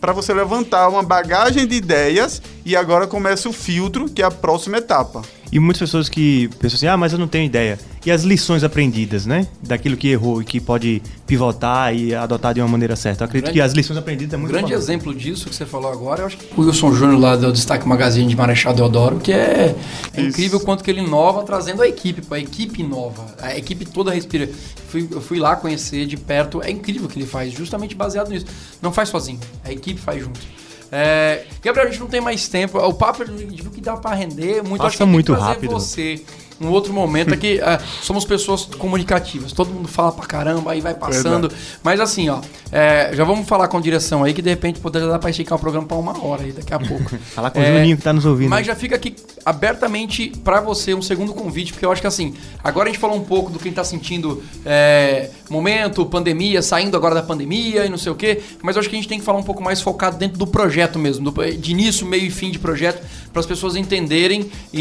para 0.00 0.12
você 0.12 0.32
levantar 0.32 0.88
uma 0.88 1.02
bagagem 1.02 1.66
de 1.66 1.74
ideias 1.74 2.40
e 2.64 2.74
agora 2.74 3.06
começa 3.06 3.48
o 3.48 3.52
filtro, 3.52 4.08
que 4.08 4.22
é 4.22 4.24
a 4.24 4.30
próxima 4.30 4.78
etapa. 4.78 5.22
E 5.52 5.58
muitas 5.58 5.80
pessoas 5.80 6.08
que 6.08 6.48
pensam 6.60 6.76
assim, 6.76 6.86
ah, 6.86 6.96
mas 6.96 7.12
eu 7.12 7.18
não 7.18 7.26
tenho 7.26 7.44
ideia. 7.44 7.76
E 8.06 8.10
as 8.10 8.22
lições 8.22 8.62
aprendidas, 8.62 9.26
né? 9.26 9.48
Daquilo 9.60 9.96
que 9.96 10.08
errou 10.08 10.40
e 10.40 10.44
que 10.44 10.60
pode 10.60 11.02
pivotar 11.26 11.94
e 11.94 12.14
adotar 12.14 12.54
de 12.54 12.60
uma 12.60 12.68
maneira 12.68 12.94
certa. 12.94 13.24
Eu 13.24 13.26
acredito 13.26 13.46
Grande- 13.46 13.58
que 13.58 13.60
as 13.60 13.72
lições 13.72 13.96
aprendidas 13.98 14.32
é 14.32 14.36
Um 14.36 14.40
muito 14.40 14.52
grande 14.52 14.66
importante. 14.72 14.82
exemplo 14.90 15.14
disso 15.14 15.48
que 15.48 15.54
você 15.54 15.66
falou 15.66 15.90
agora, 15.90 16.22
eu 16.22 16.26
acho 16.26 16.36
que 16.36 16.46
o 16.58 16.64
Wilson 16.64 16.92
Júnior 16.94 17.18
lá 17.20 17.34
do 17.36 17.52
Destaque 17.52 17.86
Magazine 17.86 18.28
de 18.28 18.36
Marechal 18.36 18.72
Deodoro, 18.72 19.18
que 19.18 19.32
é, 19.32 19.74
é 20.14 20.20
incrível 20.22 20.58
o 20.58 20.62
quanto 20.62 20.84
que 20.84 20.90
ele 20.90 21.00
inova 21.00 21.42
trazendo 21.42 21.82
a 21.82 21.88
equipe, 21.88 22.22
a 22.30 22.38
equipe 22.38 22.80
inova, 22.80 23.26
a 23.42 23.56
equipe 23.56 23.84
toda 23.84 24.12
respira. 24.12 24.48
Fui, 24.88 25.08
eu 25.10 25.20
fui 25.20 25.38
lá 25.40 25.56
conhecer 25.56 26.06
de 26.06 26.16
perto, 26.16 26.62
é 26.62 26.70
incrível 26.70 27.06
o 27.06 27.08
que 27.08 27.18
ele 27.18 27.26
faz, 27.26 27.52
justamente 27.52 27.94
baseado 27.94 28.30
nisso. 28.30 28.46
Não 28.80 28.92
faz 28.92 29.08
sozinho, 29.08 29.40
a 29.64 29.72
equipe 29.72 30.00
faz 30.00 30.22
junto. 30.22 30.40
É, 30.92 31.44
Gabriel, 31.62 31.86
a 31.86 31.90
gente 31.90 32.00
não 32.00 32.08
tem 32.08 32.20
mais 32.20 32.48
tempo. 32.48 32.78
O 32.78 32.92
papo 32.94 33.22
a 33.22 33.26
gente 33.26 33.62
viu 33.62 33.70
que 33.70 33.80
dá 33.80 33.96
pra 33.96 34.14
render 34.14 34.62
muito. 34.62 34.78
Passa 34.78 34.86
Acho 34.88 34.96
que 34.98 35.02
que 35.04 35.08
muito 35.08 35.32
rápido. 35.32 35.70
você 35.72 36.22
um 36.60 36.68
outro 36.68 36.92
momento 36.92 37.32
é 37.34 37.36
que 37.36 37.60
ah, 37.64 37.80
somos 38.02 38.24
pessoas 38.24 38.64
comunicativas. 38.66 39.52
Todo 39.52 39.70
mundo 39.70 39.88
fala 39.88 40.12
pra 40.12 40.26
caramba, 40.26 40.72
aí 40.72 40.80
vai 40.80 40.94
passando. 40.94 41.50
Mas 41.82 42.00
assim, 42.00 42.28
ó, 42.28 42.40
é, 42.70 43.10
já 43.14 43.24
vamos 43.24 43.48
falar 43.48 43.68
com 43.68 43.76
a 43.78 43.80
direção 43.80 44.22
aí 44.24 44.32
que 44.34 44.42
de 44.42 44.50
repente 44.50 44.78
poderia 44.80 45.08
dar 45.08 45.18
pra 45.18 45.30
esticar 45.30 45.56
o 45.56 45.60
programa 45.60 45.86
pra 45.86 45.96
uma 45.96 46.24
hora 46.24 46.42
aí 46.42 46.52
daqui 46.52 46.72
a 46.74 46.78
pouco. 46.78 47.16
Falar 47.34 47.50
com 47.50 47.58
o 47.60 47.62
É, 47.62 47.72
Juninho 47.78 47.96
que 47.96 48.02
tá 48.02 48.12
nos 48.12 48.24
ouvindo. 48.26 48.50
Mas 48.50 48.66
já 48.66 48.74
fica 48.74 48.96
aqui 48.96 49.14
abertamente 49.44 50.32
pra 50.42 50.60
você 50.60 50.94
um 50.94 51.02
segundo 51.02 51.32
convite, 51.32 51.72
porque 51.72 51.84
eu 51.84 51.92
acho 51.92 52.00
que 52.00 52.06
assim, 52.06 52.34
agora 52.62 52.88
a 52.88 52.92
gente 52.92 53.00
falou 53.00 53.16
um 53.16 53.24
pouco 53.24 53.50
do 53.50 53.58
que 53.58 53.64
a 53.64 53.68
gente 53.68 53.76
tá 53.76 53.84
sentindo 53.84 54.42
é, 54.64 55.30
momento, 55.48 56.04
pandemia, 56.06 56.62
saindo 56.62 56.96
agora 56.96 57.14
da 57.14 57.22
pandemia 57.22 57.84
e 57.84 57.88
não 57.88 57.98
sei 57.98 58.10
o 58.12 58.14
quê, 58.14 58.40
mas 58.62 58.76
eu 58.76 58.80
acho 58.80 58.88
que 58.88 58.96
a 58.96 58.98
gente 58.98 59.08
tem 59.08 59.18
que 59.18 59.24
falar 59.24 59.38
um 59.38 59.42
pouco 59.42 59.62
mais 59.62 59.80
focado 59.80 60.16
dentro 60.16 60.38
do 60.38 60.46
projeto 60.46 60.98
mesmo, 60.98 61.30
do- 61.30 61.56
de 61.56 61.70
início, 61.72 62.06
meio 62.06 62.24
e 62.24 62.30
fim 62.30 62.50
de 62.50 62.58
projeto, 62.58 63.02
para 63.32 63.40
as 63.40 63.46
pessoas 63.46 63.76
entenderem 63.76 64.50
e, 64.72 64.80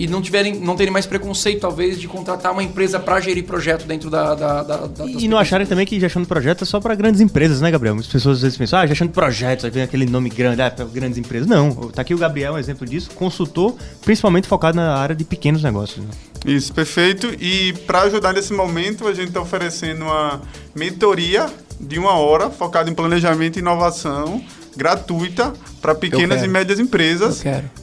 e- 0.00 0.04
e 0.04 0.06
não 0.08 0.22
tiverem, 0.22 0.54
não 0.58 0.74
terem 0.76 0.92
mais 0.92 1.06
preconceito, 1.06 1.60
talvez, 1.60 2.00
de 2.00 2.08
contratar 2.08 2.52
uma 2.52 2.62
empresa 2.62 2.98
pra 2.98 3.20
gerir 3.20 3.44
projeto 3.44 3.86
dentro 3.86 4.08
da. 4.10 4.34
da, 4.34 4.62
da- 4.62 4.86
da- 4.86 5.04
E 5.06 5.28
não 5.28 5.36
acharem 5.38 5.66
também 5.66 5.86
que 5.86 5.98
gestão 6.00 6.22
de 6.22 6.28
projetos 6.28 6.66
é 6.66 6.70
só 6.70 6.80
para 6.80 6.94
grandes 6.94 7.20
empresas, 7.20 7.60
né, 7.60 7.70
Gabriel? 7.70 7.94
Muitas 7.94 8.10
pessoas 8.12 8.36
às 8.38 8.42
vezes 8.42 8.56
pensam, 8.58 8.78
ah, 8.78 8.86
gestão 8.86 9.06
de 9.06 9.12
projetos, 9.12 9.64
aí 9.64 9.70
vem 9.70 9.82
aquele 9.82 10.06
nome 10.06 10.30
grande, 10.30 10.62
ah, 10.62 10.70
para 10.70 10.84
grandes 10.86 11.18
empresas. 11.18 11.46
Não, 11.46 11.70
tá 11.90 12.02
aqui 12.02 12.14
o 12.14 12.18
Gabriel, 12.18 12.54
um 12.54 12.58
exemplo 12.58 12.86
disso, 12.86 13.10
consultor, 13.14 13.74
principalmente 14.02 14.46
focado 14.48 14.76
na 14.76 14.94
área 14.96 15.14
de 15.14 15.24
pequenos 15.24 15.62
negócios. 15.62 16.04
né? 16.04 16.10
Isso, 16.46 16.72
perfeito. 16.72 17.26
E 17.40 17.72
para 17.86 18.02
ajudar 18.02 18.32
nesse 18.32 18.52
momento, 18.52 19.06
a 19.08 19.12
gente 19.12 19.28
está 19.28 19.40
oferecendo 19.40 20.04
uma 20.04 20.40
mentoria 20.74 21.46
de 21.80 21.98
uma 21.98 22.12
hora 22.12 22.48
focada 22.50 22.88
em 22.90 22.94
planejamento 22.94 23.56
e 23.56 23.60
inovação 23.60 24.42
gratuita 24.78 25.52
para 25.82 25.92
pequenas 25.94 26.38
e 26.44 26.48
médias 26.48 26.78
empresas, 26.78 27.40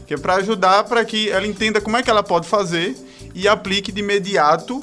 que 0.07 0.13
é 0.13 0.17
para 0.17 0.35
ajudar 0.35 0.85
para 0.85 1.03
que 1.03 1.29
ela 1.29 1.45
entenda 1.45 1.81
como 1.81 1.97
é 1.97 2.01
que 2.01 2.09
ela 2.09 2.23
pode 2.23 2.47
fazer 2.47 2.95
e 3.35 3.47
aplique 3.47 3.91
de 3.91 3.99
imediato 3.99 4.81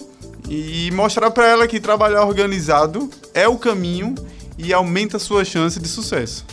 e 0.48 0.90
mostrar 0.92 1.30
para 1.30 1.46
ela 1.48 1.66
que 1.66 1.80
trabalhar 1.80 2.24
organizado 2.26 3.08
é 3.32 3.48
o 3.48 3.56
caminho 3.56 4.14
e 4.58 4.72
aumenta 4.74 5.16
a 5.16 5.20
sua 5.20 5.42
chance 5.44 5.80
de 5.80 5.88
sucesso. 5.88 6.44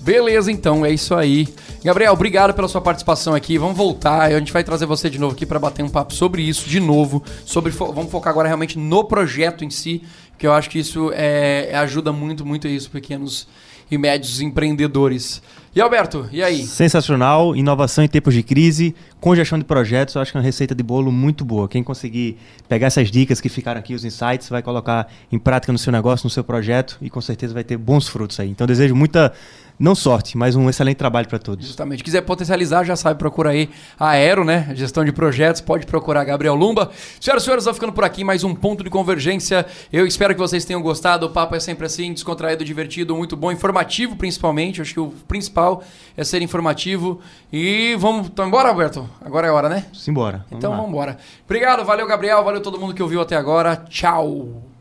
Beleza, 0.00 0.52
então, 0.52 0.84
é 0.84 0.92
isso 0.92 1.14
aí. 1.14 1.48
Gabriel, 1.82 2.12
obrigado 2.12 2.52
pela 2.52 2.68
sua 2.68 2.80
participação 2.80 3.34
aqui. 3.34 3.58
Vamos 3.58 3.76
voltar, 3.76 4.20
a 4.22 4.38
gente 4.38 4.52
vai 4.52 4.62
trazer 4.62 4.86
você 4.86 5.08
de 5.08 5.18
novo 5.18 5.34
aqui 5.34 5.46
para 5.46 5.58
bater 5.58 5.82
um 5.82 5.88
papo 5.88 6.12
sobre 6.14 6.42
isso, 6.42 6.68
de 6.68 6.78
novo. 6.78 7.24
Sobre, 7.44 7.72
fo- 7.72 7.92
vamos 7.92 8.10
focar 8.10 8.30
agora 8.30 8.46
realmente 8.46 8.78
no 8.78 9.04
projeto 9.04 9.64
em 9.64 9.70
si, 9.70 10.02
que 10.38 10.46
eu 10.46 10.52
acho 10.52 10.68
que 10.68 10.78
isso 10.78 11.10
é, 11.14 11.72
ajuda 11.74 12.12
muito, 12.12 12.44
muito 12.44 12.68
isso, 12.68 12.90
pequenos 12.90 13.48
e 13.90 13.98
médios 13.98 14.40
empreendedores. 14.40 15.42
E 15.74 15.80
Alberto, 15.80 16.26
e 16.32 16.42
aí? 16.42 16.64
Sensacional, 16.64 17.54
inovação 17.54 18.02
em 18.02 18.08
tempos 18.08 18.32
de 18.32 18.42
crise, 18.42 18.94
com 19.20 19.36
gestão 19.36 19.58
de 19.58 19.64
projetos, 19.64 20.14
eu 20.14 20.22
acho 20.22 20.32
que 20.32 20.38
é 20.38 20.40
uma 20.40 20.44
receita 20.44 20.74
de 20.74 20.82
bolo 20.82 21.12
muito 21.12 21.44
boa. 21.44 21.68
Quem 21.68 21.84
conseguir 21.84 22.38
pegar 22.66 22.86
essas 22.86 23.10
dicas 23.10 23.42
que 23.42 23.50
ficaram 23.50 23.78
aqui, 23.78 23.94
os 23.94 24.02
insights, 24.02 24.48
vai 24.48 24.62
colocar 24.62 25.06
em 25.30 25.38
prática 25.38 25.70
no 25.72 25.78
seu 25.78 25.92
negócio, 25.92 26.24
no 26.24 26.30
seu 26.30 26.42
projeto 26.42 26.96
e 27.02 27.10
com 27.10 27.20
certeza 27.20 27.52
vai 27.52 27.62
ter 27.62 27.76
bons 27.76 28.08
frutos 28.08 28.40
aí. 28.40 28.48
Então 28.48 28.66
desejo 28.66 28.94
muita, 28.94 29.34
não 29.78 29.94
sorte, 29.94 30.36
mas 30.38 30.56
um 30.56 30.68
excelente 30.70 30.96
trabalho 30.96 31.28
para 31.28 31.38
todos. 31.38 31.66
Justamente. 31.66 32.02
Quiser 32.02 32.22
potencializar, 32.22 32.84
já 32.84 32.96
sabe, 32.96 33.18
procura 33.18 33.50
aí 33.50 33.68
a 33.98 34.10
Aero, 34.10 34.44
né? 34.44 34.70
Gestão 34.74 35.04
de 35.04 35.12
projetos, 35.12 35.60
pode 35.60 35.86
procurar 35.86 36.24
Gabriel 36.24 36.54
Lumba. 36.54 36.90
Senhoras 37.20 37.42
e 37.42 37.44
senhores, 37.44 37.64
vou 37.64 37.74
ficando 37.74 37.92
por 37.92 38.04
aqui, 38.04 38.24
mais 38.24 38.42
um 38.44 38.54
ponto 38.54 38.82
de 38.82 38.90
convergência. 38.90 39.66
Eu 39.92 40.06
espero 40.06 40.34
que 40.34 40.40
vocês 40.40 40.64
tenham 40.64 40.80
gostado. 40.82 41.26
O 41.26 41.30
papo 41.30 41.54
é 41.54 41.60
sempre 41.60 41.86
assim, 41.86 42.12
descontraído, 42.12 42.64
divertido, 42.64 43.14
muito 43.14 43.36
bom, 43.36 43.52
informativo 43.52 44.16
principalmente. 44.16 44.80
Acho 44.80 44.94
que 44.94 45.00
o 45.00 45.08
principal 45.28 45.82
é 46.16 46.24
ser 46.24 46.42
informativo. 46.42 47.20
E 47.52 47.94
vamos. 47.98 48.28
Então, 48.28 48.46
embora, 48.46 48.68
Alberto? 48.68 49.08
Agora 49.24 49.46
é 49.46 49.50
hora, 49.50 49.68
né? 49.68 49.86
Simbora. 49.92 50.38
vamos 50.48 50.52
Então 50.58 50.70
lá. 50.70 50.76
vamos 50.76 50.90
embora. 50.90 51.18
Obrigado, 51.44 51.84
valeu, 51.84 52.06
Gabriel, 52.06 52.42
valeu 52.44 52.60
todo 52.60 52.78
mundo 52.78 52.94
que 52.94 53.02
ouviu 53.02 53.20
até 53.20 53.36
agora. 53.36 53.76
Tchau. 53.88 54.75